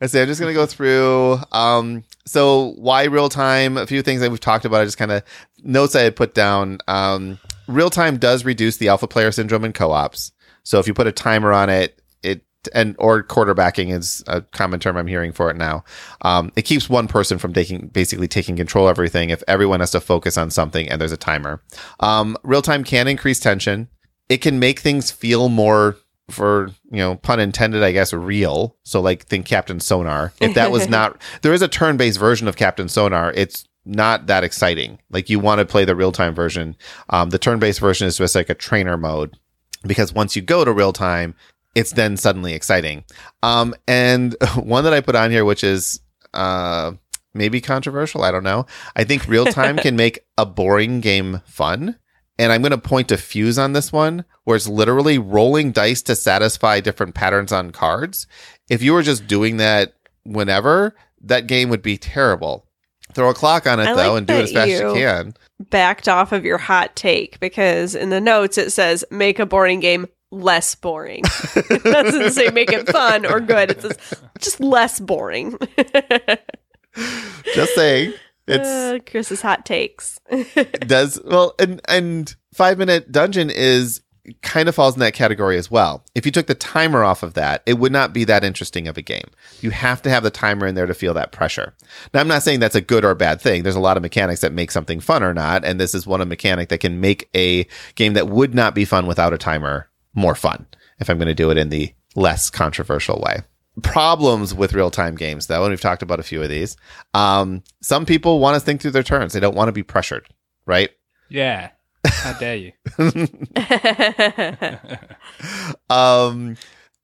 I 0.00 0.06
say 0.06 0.22
I'm 0.22 0.26
just 0.26 0.40
gonna 0.40 0.52
go 0.52 0.66
through. 0.66 1.38
Um, 1.52 2.04
so 2.26 2.74
why 2.76 3.04
real 3.04 3.28
time? 3.28 3.76
A 3.76 3.86
few 3.86 4.02
things 4.02 4.20
that 4.20 4.30
we've 4.30 4.40
talked 4.40 4.64
about. 4.64 4.80
I 4.80 4.84
just 4.84 4.98
kind 4.98 5.12
of 5.12 5.22
notes 5.62 5.94
I 5.94 6.02
had 6.02 6.16
put 6.16 6.34
down. 6.34 6.78
Um, 6.88 7.38
real 7.68 7.90
time 7.90 8.18
does 8.18 8.44
reduce 8.44 8.78
the 8.78 8.88
alpha 8.88 9.06
player 9.06 9.30
syndrome 9.30 9.64
in 9.64 9.72
co-ops. 9.72 10.32
So 10.64 10.78
if 10.80 10.86
you 10.86 10.94
put 10.94 11.06
a 11.06 11.12
timer 11.12 11.52
on 11.52 11.70
it, 11.70 12.00
it 12.22 12.42
and 12.74 12.96
or 12.98 13.22
quarterbacking 13.22 13.96
is 13.96 14.22
a 14.26 14.42
common 14.42 14.80
term 14.80 14.96
I'm 14.96 15.06
hearing 15.06 15.32
for 15.32 15.50
it 15.50 15.56
now. 15.56 15.84
Um, 16.22 16.52
it 16.56 16.62
keeps 16.62 16.88
one 16.88 17.08
person 17.08 17.38
from 17.38 17.52
taking 17.52 17.88
basically 17.88 18.28
taking 18.28 18.56
control 18.56 18.88
of 18.88 18.92
everything. 18.92 19.30
If 19.30 19.42
everyone 19.48 19.80
has 19.80 19.92
to 19.92 20.00
focus 20.00 20.36
on 20.36 20.50
something 20.50 20.88
and 20.88 21.00
there's 21.00 21.12
a 21.12 21.16
timer, 21.16 21.62
um, 22.00 22.36
real 22.42 22.62
time 22.62 22.84
can 22.84 23.08
increase 23.08 23.40
tension. 23.40 23.88
It 24.28 24.38
can 24.38 24.58
make 24.58 24.78
things 24.80 25.10
feel 25.10 25.48
more 25.48 25.96
for 26.30 26.70
you 26.90 26.98
know 26.98 27.16
pun 27.16 27.40
intended 27.40 27.82
i 27.82 27.90
guess 27.90 28.12
real 28.12 28.76
so 28.84 29.00
like 29.00 29.24
think 29.24 29.46
captain 29.46 29.80
sonar 29.80 30.32
if 30.40 30.54
that 30.54 30.70
was 30.70 30.88
not 30.88 31.20
there 31.42 31.52
is 31.52 31.60
a 31.62 31.66
turn-based 31.66 32.20
version 32.20 32.46
of 32.46 32.56
captain 32.56 32.88
sonar 32.88 33.32
it's 33.34 33.66
not 33.84 34.26
that 34.26 34.44
exciting 34.44 34.98
like 35.10 35.28
you 35.28 35.40
want 35.40 35.58
to 35.58 35.64
play 35.64 35.84
the 35.84 35.96
real-time 35.96 36.34
version 36.34 36.76
um, 37.08 37.30
the 37.30 37.38
turn-based 37.38 37.80
version 37.80 38.06
is 38.06 38.18
just 38.18 38.34
like 38.34 38.48
a 38.48 38.54
trainer 38.54 38.96
mode 38.96 39.36
because 39.86 40.12
once 40.12 40.36
you 40.36 40.42
go 40.42 40.64
to 40.64 40.72
real 40.72 40.92
time 40.92 41.34
it's 41.74 41.92
then 41.92 42.16
suddenly 42.16 42.54
exciting 42.54 43.04
um, 43.42 43.74
and 43.86 44.36
one 44.56 44.84
that 44.84 44.92
i 44.92 45.00
put 45.00 45.16
on 45.16 45.30
here 45.30 45.44
which 45.44 45.64
is 45.64 46.00
uh, 46.34 46.92
maybe 47.34 47.60
controversial 47.60 48.22
i 48.22 48.30
don't 48.30 48.44
know 48.44 48.66
i 48.96 49.04
think 49.04 49.26
real 49.28 49.46
time 49.46 49.76
can 49.78 49.96
make 49.96 50.20
a 50.38 50.46
boring 50.46 51.00
game 51.00 51.40
fun 51.46 51.96
and 52.40 52.52
I'm 52.52 52.62
going 52.62 52.70
to 52.70 52.78
point 52.78 53.08
to 53.08 53.18
Fuse 53.18 53.58
on 53.58 53.74
this 53.74 53.92
one, 53.92 54.24
where 54.44 54.56
it's 54.56 54.66
literally 54.66 55.18
rolling 55.18 55.72
dice 55.72 56.00
to 56.04 56.16
satisfy 56.16 56.80
different 56.80 57.14
patterns 57.14 57.52
on 57.52 57.70
cards. 57.70 58.26
If 58.70 58.80
you 58.80 58.94
were 58.94 59.02
just 59.02 59.26
doing 59.26 59.58
that 59.58 59.92
whenever, 60.24 60.96
that 61.20 61.46
game 61.46 61.68
would 61.68 61.82
be 61.82 61.98
terrible. 61.98 62.66
Throw 63.12 63.28
a 63.28 63.34
clock 63.34 63.66
on 63.66 63.78
it 63.78 63.88
I 63.88 63.94
though, 63.94 64.12
like 64.12 64.18
and 64.18 64.26
do 64.26 64.34
it 64.36 64.44
as 64.44 64.52
fast 64.52 64.70
as 64.70 64.80
you 64.80 64.88
you- 64.88 64.94
can. 64.94 65.34
Backed 65.68 66.08
off 66.08 66.32
of 66.32 66.46
your 66.46 66.56
hot 66.56 66.96
take 66.96 67.38
because 67.40 67.94
in 67.94 68.08
the 68.08 68.22
notes 68.22 68.56
it 68.56 68.70
says 68.70 69.04
make 69.10 69.38
a 69.38 69.44
boring 69.44 69.80
game 69.80 70.06
less 70.30 70.74
boring. 70.74 71.22
it 71.54 71.82
doesn't 71.82 72.32
say 72.32 72.50
make 72.50 72.72
it 72.72 72.88
fun 72.88 73.26
or 73.26 73.40
good. 73.40 73.70
It 73.70 73.82
says 73.82 73.98
just 74.38 74.60
less 74.60 75.00
boring. 75.00 75.58
Just 77.54 77.74
saying, 77.76 78.14
it's 78.48 78.68
Uh, 78.68 78.98
Chris's 79.06 79.42
hot 79.42 79.64
takes. 79.64 80.18
does 80.80 81.20
well, 81.24 81.54
and 81.58 81.80
and 81.86 82.34
five 82.52 82.78
minute 82.78 83.12
dungeon 83.12 83.48
is 83.50 84.02
kind 84.42 84.68
of 84.68 84.74
falls 84.74 84.94
in 84.94 85.00
that 85.00 85.14
category 85.14 85.56
as 85.56 85.70
well. 85.70 86.04
If 86.14 86.26
you 86.26 86.32
took 86.32 86.46
the 86.46 86.54
timer 86.54 87.02
off 87.02 87.22
of 87.22 87.34
that, 87.34 87.62
it 87.64 87.78
would 87.78 87.92
not 87.92 88.12
be 88.12 88.24
that 88.24 88.44
interesting 88.44 88.86
of 88.86 88.98
a 88.98 89.02
game. 89.02 89.28
You 89.60 89.70
have 89.70 90.02
to 90.02 90.10
have 90.10 90.22
the 90.22 90.30
timer 90.30 90.66
in 90.66 90.74
there 90.74 90.86
to 90.86 90.94
feel 90.94 91.14
that 91.14 91.32
pressure. 91.32 91.74
Now, 92.12 92.20
I'm 92.20 92.28
not 92.28 92.42
saying 92.42 92.60
that's 92.60 92.74
a 92.74 92.80
good 92.80 93.04
or 93.04 93.14
bad 93.14 93.40
thing. 93.40 93.62
There's 93.62 93.76
a 93.76 93.80
lot 93.80 93.96
of 93.96 94.02
mechanics 94.02 94.40
that 94.40 94.52
make 94.52 94.70
something 94.70 95.00
fun 95.00 95.22
or 95.22 95.32
not, 95.32 95.64
and 95.64 95.80
this 95.80 95.94
is 95.94 96.06
one 96.06 96.20
of 96.20 96.26
a 96.26 96.28
mechanic 96.28 96.68
that 96.68 96.78
can 96.78 97.00
make 97.00 97.28
a 97.34 97.66
game 97.94 98.14
that 98.14 98.28
would 98.28 98.54
not 98.54 98.74
be 98.74 98.84
fun 98.84 99.06
without 99.06 99.32
a 99.32 99.38
timer 99.38 99.89
more 100.14 100.34
fun. 100.34 100.66
If 100.98 101.08
I'm 101.08 101.18
going 101.18 101.28
to 101.28 101.34
do 101.34 101.50
it 101.50 101.58
in 101.58 101.70
the 101.70 101.92
less 102.14 102.50
controversial 102.50 103.22
way. 103.26 103.42
Problems 103.82 104.52
with 104.52 104.74
real 104.74 104.90
time 104.90 105.14
games, 105.14 105.46
though, 105.46 105.62
and 105.62 105.70
we've 105.70 105.80
talked 105.80 106.02
about 106.02 106.20
a 106.20 106.24
few 106.24 106.42
of 106.42 106.48
these. 106.48 106.76
Um, 107.14 107.62
some 107.80 108.04
people 108.04 108.40
want 108.40 108.56
to 108.56 108.60
think 108.60 108.80
through 108.80 108.90
their 108.90 109.02
turns. 109.02 109.32
They 109.32 109.40
don't 109.40 109.54
want 109.54 109.68
to 109.68 109.72
be 109.72 109.82
pressured, 109.82 110.28
right? 110.66 110.90
Yeah. 111.28 111.70
How 112.06 112.32
dare 112.34 112.56
you? 112.56 112.72
Um, 115.88 116.56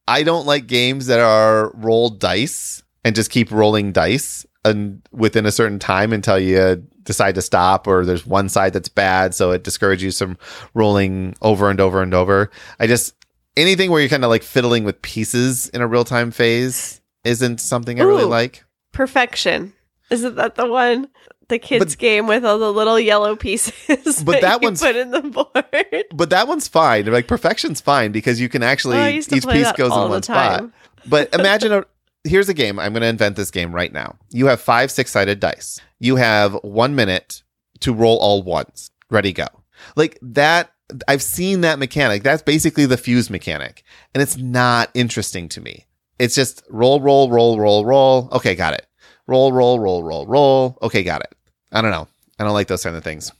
I 0.09 0.22
don't 0.22 0.46
like 0.46 0.66
games 0.66 1.07
that 1.07 1.18
are 1.18 1.72
roll 1.74 2.11
dice 2.11 2.82
and 3.04 3.16
just 3.16 3.30
keep 3.30 3.50
rolling 3.50 3.92
dice 3.92 4.46
and 4.66 5.02
within 5.12 5.46
a 5.46 5.52
certain 5.52 5.78
time 5.78 6.12
until 6.12 6.38
you 6.38 6.84
decide 7.04 7.34
to 7.36 7.42
stop 7.42 7.86
or 7.86 8.04
there's 8.04 8.26
one 8.26 8.48
side 8.48 8.72
that's 8.72 8.88
bad 8.88 9.32
so 9.34 9.52
it 9.52 9.62
discourages 9.62 10.02
you 10.20 10.26
from 10.26 10.36
rolling 10.74 11.34
over 11.40 11.70
and 11.70 11.80
over 11.80 12.02
and 12.02 12.12
over. 12.14 12.50
I 12.80 12.86
just 12.86 13.14
anything 13.56 13.90
where 13.90 14.00
you're 14.00 14.08
kind 14.10 14.24
of 14.24 14.30
like 14.30 14.42
fiddling 14.42 14.84
with 14.84 15.00
pieces 15.02 15.68
in 15.70 15.80
a 15.82 15.86
real 15.86 16.04
time 16.04 16.30
phase 16.30 17.00
isn't 17.24 17.60
something 17.60 18.00
I 18.00 18.04
really 18.04 18.24
like. 18.24 18.64
Perfection. 18.92 19.72
Isn't 20.10 20.36
that 20.36 20.54
the 20.54 20.66
one? 20.66 21.08
The 21.48 21.58
kids' 21.60 21.94
But- 21.94 21.98
game 22.00 22.26
with 22.26 22.44
all 22.44 22.58
the 22.58 22.72
little 22.72 22.98
yellow 22.98 23.36
pieces. 23.36 24.20
But 24.24 24.40
that 24.40 24.60
you 24.62 24.66
one's- 24.66 24.80
put 24.80 24.96
in 24.96 25.10
the 25.12 25.22
board. 25.22 26.04
But 26.12 26.30
that 26.30 26.48
one's 26.48 26.66
fine. 26.66 27.06
Like 27.06 27.28
perfection's 27.28 27.80
fine 27.80 28.10
because 28.10 28.40
you 28.40 28.48
can 28.48 28.62
actually 28.64 28.96
Oh, 28.96 29.02
I 29.02 29.08
used 29.10 29.30
to 29.30 29.36
each 29.36 29.46
piece 29.46 29.70
goes 29.72 29.92
in 29.92 30.08
one 30.08 30.22
spot. 30.24 30.70
But 31.08 31.32
imagine 31.34 31.72
a 31.72 31.84
here's 32.27 32.49
a 32.49 32.55
game. 32.55 32.79
I'm 32.79 32.93
going 32.93 33.03
to 33.03 33.09
invent 33.09 33.37
this 33.37 33.51
game 33.51 33.74
right 33.74 33.93
now. 33.93 34.16
You 34.31 34.47
have 34.47 34.61
five 34.61 34.91
six 34.91 35.11
sided 35.11 35.41
dice. 35.41 35.81
You 35.99 36.16
have 36.16 36.55
one 36.62 36.95
minute 36.95 37.43
to 37.81 37.93
roll 37.93 38.18
all 38.18 38.43
ones. 38.43 38.91
Ready, 39.11 39.33
go. 39.33 39.47
Like 39.95 40.18
that. 40.22 40.70
I've 41.09 41.22
seen 41.22 41.62
that 41.62 41.81
mechanic. 41.81 42.22
That's 42.22 42.43
basically 42.43 42.87
the 42.87 42.97
fuse 42.97 43.29
mechanic, 43.29 43.83
and 44.14 44.22
it's 44.22 44.37
not 44.37 44.89
interesting 44.95 45.49
to 45.49 45.61
me. 45.61 45.85
It's 46.20 46.35
just 46.37 46.62
roll, 46.70 47.01
roll, 47.01 47.29
roll, 47.29 47.59
roll, 47.59 47.85
roll. 47.85 48.29
Okay, 48.33 48.55
got 48.55 48.74
it. 48.74 48.87
Roll, 49.27 49.53
roll, 49.53 49.81
roll, 49.81 50.05
roll, 50.05 50.27
roll. 50.27 50.79
Okay, 50.83 51.03
got 51.03 51.22
it. 51.22 51.35
I 51.72 51.83
don't 51.83 51.91
know. 51.91 52.07
I 52.39 52.45
don't 52.45 52.53
like 52.53 52.68
those 52.68 52.85
kind 52.85 52.95
of 52.95 53.03
things. 53.03 53.33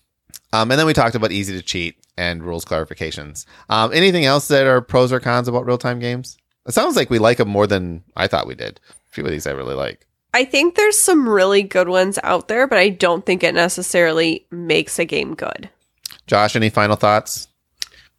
Um, 0.53 0.71
and 0.71 0.79
then 0.79 0.87
we 0.87 0.93
talked 0.93 1.15
about 1.15 1.31
easy 1.33 1.57
to 1.57 1.63
cheat 1.63 1.97
and 2.17 2.43
rules 2.43 2.65
clarifications. 2.65 3.47
Um, 3.69 3.93
anything 3.93 4.25
else 4.25 4.49
that 4.49 4.67
are 4.67 4.81
pros 4.81 5.13
or 5.13 5.21
cons 5.21 5.49
about 5.49 5.67
real 5.67 5.79
time 5.79 6.01
games? 6.01 6.37
It 6.67 6.73
sounds 6.73 6.97
like 6.97 7.11
we 7.11 7.19
like 7.19 7.39
them 7.39 7.49
more 7.49 7.67
than 7.67 8.03
I 8.17 8.27
thought 8.27 8.47
we 8.47 8.55
did. 8.55 8.81
A 8.91 9.13
few 9.13 9.25
of 9.25 9.31
these 9.31 9.47
I 9.47 9.53
really 9.53 9.75
like. 9.75 10.07
I 10.35 10.45
think 10.45 10.75
there's 10.75 10.99
some 10.99 11.29
really 11.29 11.63
good 11.63 11.89
ones 11.89 12.19
out 12.23 12.49
there, 12.49 12.67
but 12.67 12.79
I 12.79 12.91
don't 12.91 13.25
think 13.25 13.43
it 13.43 13.55
necessarily 13.55 14.45
makes 14.51 14.99
a 14.99 15.05
game 15.05 15.35
good. 15.35 15.71
Josh, 16.27 16.57
any 16.57 16.69
final 16.69 16.97
thoughts? 16.97 17.49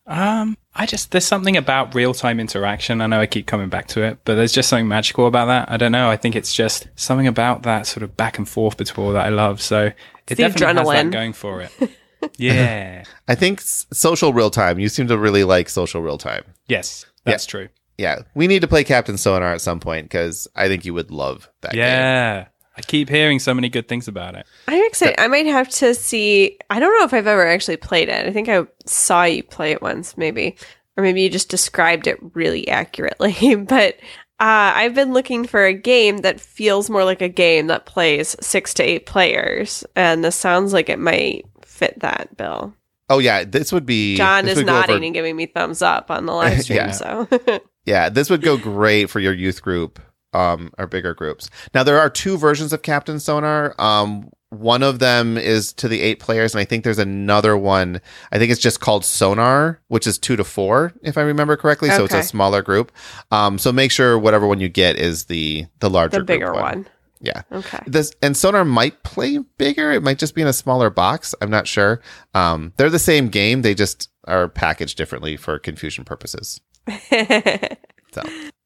Um, 0.07 0.57
I 0.73 0.85
just 0.85 1.11
there's 1.11 1.25
something 1.25 1.57
about 1.57 1.93
real 1.93 2.13
time 2.13 2.39
interaction. 2.39 3.01
I 3.01 3.07
know 3.07 3.19
I 3.19 3.25
keep 3.25 3.45
coming 3.45 3.67
back 3.67 3.87
to 3.89 4.03
it, 4.03 4.19
but 4.23 4.35
there's 4.35 4.53
just 4.53 4.69
something 4.69 4.87
magical 4.87 5.27
about 5.27 5.47
that. 5.47 5.69
I 5.69 5.75
don't 5.75 5.91
know. 5.91 6.09
I 6.09 6.15
think 6.15 6.35
it's 6.35 6.55
just 6.55 6.87
something 6.95 7.27
about 7.27 7.63
that 7.63 7.85
sort 7.85 8.03
of 8.03 8.15
back 8.15 8.37
and 8.37 8.47
forth 8.47 8.77
between 8.77 9.13
that 9.13 9.25
I 9.25 9.29
love. 9.29 9.61
So 9.61 9.87
it 9.87 9.95
the 10.27 10.35
definitely 10.35 10.75
has 10.75 10.87
that 10.87 11.11
going 11.11 11.33
for 11.33 11.61
it. 11.61 11.71
yeah. 12.37 13.03
I 13.27 13.35
think 13.35 13.59
social 13.61 14.31
real 14.31 14.49
time. 14.49 14.79
You 14.79 14.87
seem 14.87 15.07
to 15.09 15.17
really 15.17 15.43
like 15.43 15.67
social 15.67 16.01
real 16.01 16.17
time. 16.17 16.43
Yes, 16.67 17.05
that's 17.25 17.45
true. 17.45 17.67
Yeah, 17.97 18.19
we 18.35 18.47
need 18.47 18.61
to 18.61 18.67
play 18.67 18.83
Captain 18.83 19.17
Sonar 19.17 19.53
at 19.53 19.61
some 19.61 19.79
point 19.79 20.05
because 20.05 20.47
I 20.55 20.67
think 20.67 20.85
you 20.85 20.93
would 20.93 21.11
love 21.11 21.49
that 21.61 21.71
game. 21.73 21.81
Yeah. 21.81 22.47
I 22.75 22.81
keep 22.81 23.09
hearing 23.09 23.39
so 23.39 23.55
many 23.55 23.69
good 23.69 23.87
things 23.87 24.07
about 24.07 24.35
it. 24.35 24.45
I'm 24.67 24.85
excited. 24.85 25.19
I 25.19 25.27
might 25.27 25.47
have 25.47 25.67
to 25.69 25.95
see. 25.95 26.59
I 26.69 26.79
don't 26.79 26.95
know 26.99 27.05
if 27.05 27.13
I've 27.13 27.25
ever 27.25 27.47
actually 27.47 27.77
played 27.77 28.07
it. 28.07 28.27
I 28.27 28.31
think 28.31 28.49
I 28.49 28.67
saw 28.85 29.23
you 29.23 29.41
play 29.41 29.71
it 29.71 29.81
once, 29.81 30.15
maybe. 30.15 30.55
or 30.95 31.03
maybe 31.03 31.23
you 31.23 31.29
just 31.29 31.49
described 31.49 32.05
it 32.05 32.19
really 32.35 32.67
accurately. 32.67 33.55
but 33.67 33.95
uh, 34.39 34.73
I've 34.75 34.93
been 34.93 35.11
looking 35.11 35.45
for 35.47 35.65
a 35.65 35.73
game 35.73 36.17
that 36.19 36.39
feels 36.39 36.87
more 36.87 37.03
like 37.03 37.23
a 37.23 37.29
game 37.29 37.65
that 37.67 37.87
plays 37.87 38.35
six 38.41 38.75
to 38.75 38.83
eight 38.83 39.07
players, 39.07 39.83
and 39.95 40.23
this 40.23 40.35
sounds 40.35 40.71
like 40.71 40.89
it 40.89 40.99
might 40.99 41.45
fit 41.63 41.99
that 42.01 42.37
bill. 42.37 42.75
Oh 43.09 43.17
yeah, 43.17 43.43
this 43.43 43.71
would 43.71 43.87
be. 43.87 44.17
John 44.17 44.45
this 44.45 44.51
is 44.51 44.57
would 44.59 44.67
go 44.67 44.77
over- 44.77 44.87
nodding 44.87 45.05
and 45.05 45.13
giving 45.15 45.35
me 45.35 45.47
thumbs 45.47 45.81
up 45.81 46.11
on 46.11 46.27
the 46.27 46.33
live 46.33 46.61
stream. 46.63 46.77
Yeah. 46.77 46.91
So 46.91 47.27
Yeah, 47.88 48.09
this 48.09 48.29
would 48.29 48.41
go 48.41 48.57
great 48.57 49.09
for 49.09 49.21
your 49.21 49.33
youth 49.33 49.61
group 49.61 49.99
um, 50.33 50.71
or 50.77 50.88
bigger 50.88 51.13
groups. 51.13 51.49
Now 51.73 51.83
there 51.83 51.99
are 51.99 52.09
two 52.09 52.38
versions 52.38 52.73
of 52.73 52.81
Captain 52.81 53.17
Sonar. 53.17 53.73
Um, 53.79 54.29
one 54.49 54.83
of 54.83 54.99
them 54.99 55.38
is 55.38 55.71
to 55.73 55.88
the 55.88 56.01
eight 56.01 56.19
players, 56.19 56.53
and 56.53 56.59
I 56.59 56.65
think 56.65 56.83
there's 56.83 56.99
another 56.99 57.57
one. 57.57 58.01
I 58.31 58.39
think 58.39 58.51
it's 58.51 58.61
just 58.61 58.81
called 58.81 59.05
Sonar, 59.05 59.79
which 59.88 60.05
is 60.05 60.17
two 60.17 60.35
to 60.35 60.43
four, 60.43 60.93
if 61.01 61.17
I 61.17 61.21
remember 61.21 61.55
correctly. 61.55 61.89
So 61.89 62.03
it's 62.03 62.13
a 62.13 62.23
smaller 62.23 62.61
group. 62.61 62.91
Um, 63.31 63.57
so 63.57 63.71
make 63.71 63.91
sure 63.91 64.19
whatever 64.19 64.47
one 64.47 64.59
you 64.59 64.69
get 64.69 64.97
is 64.97 65.25
the 65.25 65.65
the 65.79 65.89
larger, 65.89 66.19
the 66.19 66.25
bigger 66.25 66.51
group 66.51 66.61
one. 66.61 66.88
Yeah. 67.20 67.41
Okay. 67.51 67.80
This 67.88 68.11
and 68.22 68.36
Sonar 68.38 68.65
might 68.65 69.03
play 69.03 69.39
bigger. 69.57 69.91
It 69.91 70.03
might 70.03 70.20
just 70.20 70.36
be 70.36 70.41
in 70.41 70.47
a 70.47 70.53
smaller 70.53 70.89
box. 70.89 71.34
I'm 71.41 71.49
not 71.49 71.68
sure. 71.68 72.01
Um, 72.34 72.74
they're 72.78 72.89
the 72.89 72.99
same 72.99 73.30
game. 73.30 73.61
They 73.61 73.74
just 73.74 74.09
are 74.26 74.47
packaged 74.47 74.97
differently 74.97 75.38
for 75.38 75.57
confusion 75.59 76.03
purposes. 76.03 76.61
So, 78.13 78.22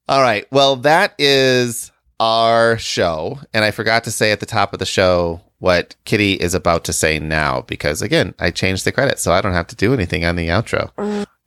all 0.08 0.22
right. 0.22 0.46
Well, 0.52 0.76
that 0.78 1.16
is 1.18 1.92
our 2.20 2.78
show. 2.78 3.40
And 3.54 3.66
I 3.66 3.72
forgot 3.72 4.04
to 4.06 4.12
say 4.12 4.32
at 4.32 4.40
the 4.40 4.46
top 4.46 4.72
of 4.72 4.80
the 4.80 4.86
show 4.86 5.42
what 5.58 5.96
Kitty 6.06 6.34
is 6.34 6.54
about 6.54 6.86
to 6.86 6.94
say 6.94 7.20
now 7.20 7.62
because, 7.62 8.02
again, 8.02 8.34
I 8.40 8.52
changed 8.52 8.86
the 8.86 8.92
credits, 8.92 9.24
so 9.24 9.34
I 9.34 9.42
don't 9.42 9.54
have 9.54 9.68
to 9.68 9.76
do 9.76 9.94
anything 9.94 10.24
on 10.24 10.36
the 10.36 10.48
outro. 10.48 10.92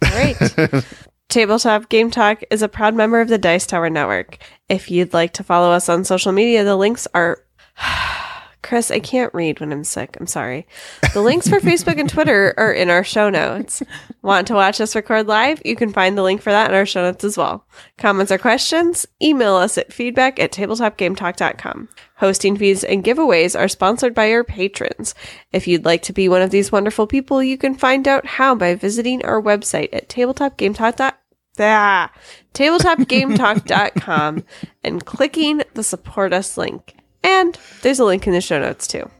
Great. 0.03 0.85
Tabletop 1.29 1.89
Game 1.89 2.11
Talk 2.11 2.43
is 2.51 2.63
a 2.63 2.69
proud 2.69 2.95
member 2.95 3.21
of 3.21 3.29
the 3.29 3.39
Dice 3.39 3.67
Tower 3.67 3.91
Network. 3.91 4.39
If 4.69 4.91
you'd 4.91 5.13
like 5.13 5.33
to 5.35 5.45
follow 5.45 5.71
us 5.71 5.89
on 5.89 6.05
social 6.05 6.33
media, 6.33 6.65
the 6.65 6.77
links 6.77 7.07
are. 7.15 7.45
Chris, 8.65 8.91
I 8.91 8.99
can't 8.99 9.33
read 9.35 9.61
when 9.61 9.71
I'm 9.71 9.85
sick. 9.85 10.17
I'm 10.19 10.27
sorry. 10.27 10.67
The 11.13 11.21
links 11.21 11.47
for 11.47 11.61
Facebook 11.61 12.01
and 12.01 12.09
Twitter 12.09 12.55
are 12.57 12.73
in 12.73 12.89
our 12.89 13.05
show 13.05 13.29
notes. 13.29 13.83
Want 14.23 14.47
to 14.47 14.55
watch 14.55 14.81
us 14.81 14.97
record 14.97 15.27
live? 15.27 15.61
You 15.67 15.77
can 15.77 15.93
find 15.93 16.17
the 16.17 16.23
link 16.23 16.41
for 16.41 16.51
that 16.51 16.71
in 16.71 16.75
our 16.75 16.87
show 16.87 17.03
notes 17.03 17.25
as 17.25 17.37
well. 17.37 17.67
Comments 17.99 18.33
or 18.33 18.39
questions? 18.39 19.07
Email 19.23 19.55
us 19.55 19.77
at 19.77 19.93
feedback 19.93 20.41
at 20.41 20.51
tabletopgametalk.com. 20.51 21.91
Hosting 22.17 22.57
fees 22.57 22.83
and 22.83 23.05
giveaways 23.05 23.57
are 23.57 23.69
sponsored 23.69 24.15
by 24.15 24.33
our 24.33 24.43
patrons. 24.43 25.15
If 25.53 25.69
you'd 25.69 25.85
like 25.85 26.03
to 26.05 26.15
be 26.15 26.27
one 26.27 26.41
of 26.41 26.51
these 26.51 26.73
wonderful 26.73 27.07
people, 27.07 27.43
you 27.43 27.59
can 27.59 27.75
find 27.75 28.09
out 28.09 28.25
how 28.25 28.55
by 28.55 28.75
visiting 28.77 29.23
our 29.27 29.43
website 29.43 29.91
at 29.93 30.09
tabletopgametalk.com. 30.09 31.13
Ah, 31.59 32.11
tabletopgametalk.com 32.55 34.45
and 34.83 35.05
clicking 35.05 35.63
the 35.75 35.85
support 35.85 36.33
us 36.33 36.57
link. 36.57 36.97
And 37.25 37.59
there's 37.83 37.99
a 37.99 38.05
link 38.05 38.27
in 38.27 38.33
the 38.33 38.41
show 38.41 38.61
notes 38.61 38.87
too. 38.87 39.11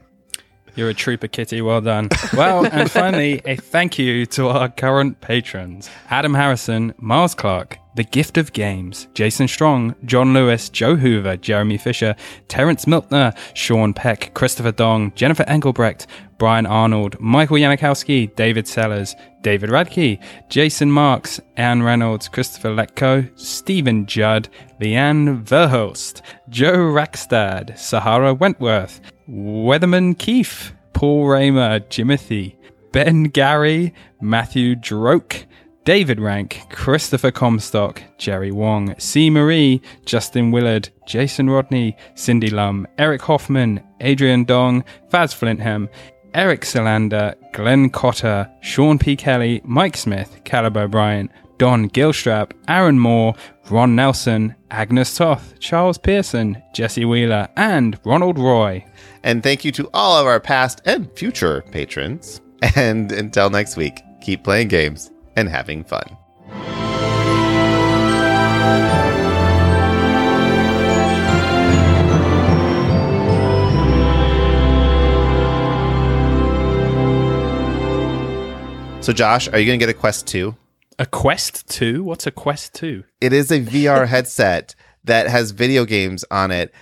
You're 0.75 0.89
a 0.89 0.93
trooper, 0.93 1.29
Kitty. 1.29 1.61
Well 1.61 1.79
done. 1.79 2.09
Well, 2.35 2.65
and 2.65 2.91
finally, 2.91 3.41
a 3.45 3.55
thank 3.55 3.97
you 3.97 4.25
to 4.27 4.49
our 4.49 4.67
current 4.67 5.21
patrons 5.21 5.89
Adam 6.09 6.33
Harrison, 6.33 6.93
Miles 6.97 7.33
Clark, 7.33 7.77
The 7.95 8.03
Gift 8.03 8.37
of 8.37 8.51
Games, 8.51 9.07
Jason 9.13 9.47
Strong, 9.47 9.95
John 10.03 10.33
Lewis, 10.33 10.67
Joe 10.67 10.97
Hoover, 10.97 11.37
Jeremy 11.37 11.77
Fisher, 11.77 12.13
Terence 12.49 12.85
Miltner, 12.85 13.33
Sean 13.53 13.93
Peck, 13.93 14.33
Christopher 14.33 14.73
Dong, 14.73 15.13
Jennifer 15.15 15.43
Engelbrecht, 15.43 16.07
Brian 16.37 16.65
Arnold, 16.65 17.19
Michael 17.19 17.57
Yanikowski, 17.57 18.35
David 18.35 18.67
Sellers, 18.67 19.15
David 19.41 19.69
Radke, 19.69 20.21
Jason 20.49 20.91
Marks, 20.91 21.39
Anne 21.55 21.83
Reynolds, 21.83 22.27
Christopher 22.27 22.69
Letko, 22.69 23.29
Stephen 23.39 24.05
Judd, 24.05 24.49
Leanne 24.81 25.43
Verhulst, 25.45 26.21
Joe 26.49 26.73
Rackstad, 26.73 27.77
Sahara 27.77 28.33
Wentworth, 28.33 29.01
Weatherman 29.29 30.17
Keefe, 30.17 30.73
Paul 30.93 31.27
Raymer, 31.27 31.79
Jimothy, 31.81 32.55
Ben 32.91 33.23
Gary, 33.25 33.93
Matthew 34.21 34.75
Droke, 34.75 35.45
David 35.85 36.19
Rank, 36.19 36.63
Christopher 36.71 37.29
Comstock, 37.29 38.01
Jerry 38.17 38.51
Wong, 38.51 38.95
C. 38.97 39.29
Marie, 39.29 39.81
Justin 40.05 40.49
Willard, 40.49 40.89
Jason 41.05 41.47
Rodney, 41.47 41.95
Cindy 42.15 42.49
Lum, 42.49 42.87
Eric 42.97 43.21
Hoffman, 43.21 43.83
Adrian 44.01 44.45
Dong, 44.45 44.83
Faz 45.11 45.35
Flintham, 45.35 45.87
Eric 46.35 46.61
Salander, 46.63 47.33
Glenn 47.53 47.89
Cotter, 47.89 48.51
Sean 48.59 48.99
P. 48.99 49.15
Kelly, 49.15 49.61
Mike 49.63 49.95
Smith, 49.95 50.37
Caleb 50.43 50.75
O'Brien, 50.75 51.31
Don 51.57 51.89
Gilstrap, 51.89 52.51
Aaron 52.67 52.99
Moore, 52.99 53.35
Ron 53.69 53.95
Nelson, 53.95 54.53
Agnes 54.69 55.15
Toth, 55.15 55.57
Charles 55.59 55.97
Pearson, 55.97 56.61
Jesse 56.73 57.05
Wheeler, 57.05 57.47
and 57.55 57.97
Ronald 58.03 58.37
Roy. 58.37 58.83
And 59.23 59.43
thank 59.43 59.63
you 59.63 59.71
to 59.71 59.89
all 59.93 60.19
of 60.19 60.27
our 60.27 60.41
past 60.41 60.81
and 60.85 61.09
future 61.17 61.63
patrons. 61.71 62.41
And 62.75 63.11
until 63.11 63.49
next 63.49 63.77
week, 63.77 64.01
keep 64.21 64.43
playing 64.43 64.69
games 64.69 65.11
and 65.35 65.47
having 65.47 65.83
fun. 65.83 66.17
So, 79.05 79.13
Josh, 79.13 79.47
are 79.49 79.59
you 79.59 79.67
going 79.67 79.79
to 79.79 79.85
get 79.85 79.95
a 79.95 79.95
Quest 79.95 80.25
2? 80.25 80.55
A 80.97 81.05
Quest 81.05 81.69
2? 81.69 82.03
What's 82.03 82.25
a 82.25 82.31
Quest 82.31 82.73
2? 82.73 83.03
It 83.21 83.33
is 83.33 83.51
a 83.51 83.59
VR 83.61 84.07
headset 84.07 84.73
that 85.03 85.27
has 85.27 85.51
video 85.51 85.85
games 85.85 86.25
on 86.31 86.49
it. 86.49 86.73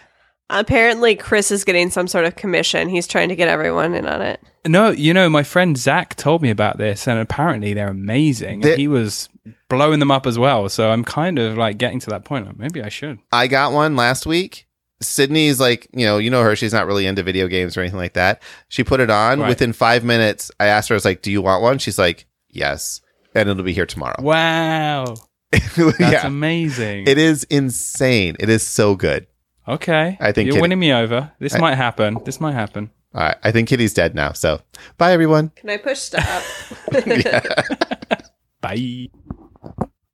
Apparently, 0.49 1.17
Chris 1.17 1.51
is 1.51 1.65
getting 1.65 1.89
some 1.89 2.07
sort 2.07 2.24
of 2.24 2.38
commission. 2.38 2.88
He's 2.88 3.07
trying 3.07 3.28
to 3.28 3.36
get 3.36 3.49
everyone 3.49 3.93
in 3.93 4.05
on 4.07 4.21
it. 4.21 4.39
No, 4.65 4.91
you 4.91 5.13
know, 5.13 5.30
my 5.30 5.43
friend 5.43 5.78
Zach 5.78 6.15
told 6.15 6.41
me 6.41 6.49
about 6.49 6.78
this, 6.78 7.09
and 7.09 7.19
apparently 7.19 7.74
they're 7.74 7.89
amazing. 7.89 8.61
They- 8.61 8.78
he 8.78 8.88
was 8.88 9.28
blowing 9.67 9.99
them 9.99 10.09
up 10.09 10.26
as 10.26 10.39
well. 10.39 10.69
So 10.69 10.91
I'm 10.91 11.03
kind 11.03 11.38
of 11.39 11.57
like 11.57 11.78
getting 11.78 11.99
to 11.99 12.09
that 12.11 12.24
point. 12.24 12.45
Like, 12.45 12.57
maybe 12.57 12.82
I 12.82 12.88
should. 12.88 13.19
I 13.34 13.47
got 13.47 13.74
one 13.74 13.97
last 13.97 14.26
week. 14.26 14.65
Sydney's 15.01 15.59
like, 15.59 15.87
you 15.93 16.05
know, 16.05 16.17
you 16.17 16.29
know 16.29 16.43
her. 16.43 16.55
She's 16.55 16.73
not 16.73 16.87
really 16.87 17.05
into 17.07 17.23
video 17.23 17.47
games 17.47 17.75
or 17.75 17.81
anything 17.81 17.99
like 17.99 18.13
that. 18.13 18.41
She 18.69 18.83
put 18.83 18.99
it 18.99 19.09
on. 19.09 19.39
Right. 19.39 19.49
Within 19.49 19.73
five 19.73 20.03
minutes, 20.03 20.49
I 20.59 20.67
asked 20.67 20.89
her, 20.89 20.95
I 20.95 20.97
was 20.97 21.05
like, 21.05 21.21
do 21.21 21.31
you 21.31 21.41
want 21.41 21.61
one? 21.61 21.77
She's 21.77 21.97
like, 21.99 22.25
yes. 22.49 23.01
And 23.35 23.49
it'll 23.49 23.63
be 23.63 23.73
here 23.73 23.85
tomorrow. 23.85 24.15
Wow. 24.21 25.15
That's 25.51 25.99
yeah. 25.99 26.25
amazing. 26.27 27.05
It 27.07 27.17
is 27.17 27.43
insane. 27.45 28.37
It 28.39 28.49
is 28.49 28.65
so 28.65 28.95
good. 28.95 29.27
okay. 29.67 30.17
I 30.19 30.31
think 30.31 30.47
You're 30.47 30.53
Kitty- 30.53 30.61
winning 30.61 30.79
me 30.79 30.93
over. 30.93 31.31
This 31.39 31.55
I- 31.55 31.59
might 31.59 31.75
happen. 31.75 32.17
This 32.25 32.39
might 32.39 32.53
happen. 32.53 32.89
All 33.15 33.21
right. 33.21 33.37
I 33.43 33.51
think 33.51 33.69
Kitty's 33.69 33.93
dead 33.93 34.15
now. 34.15 34.31
So 34.31 34.61
bye, 34.97 35.11
everyone. 35.13 35.49
Can 35.55 35.69
I 35.69 35.77
push 35.77 35.99
stop? 35.99 36.43
Bye. 38.61 39.09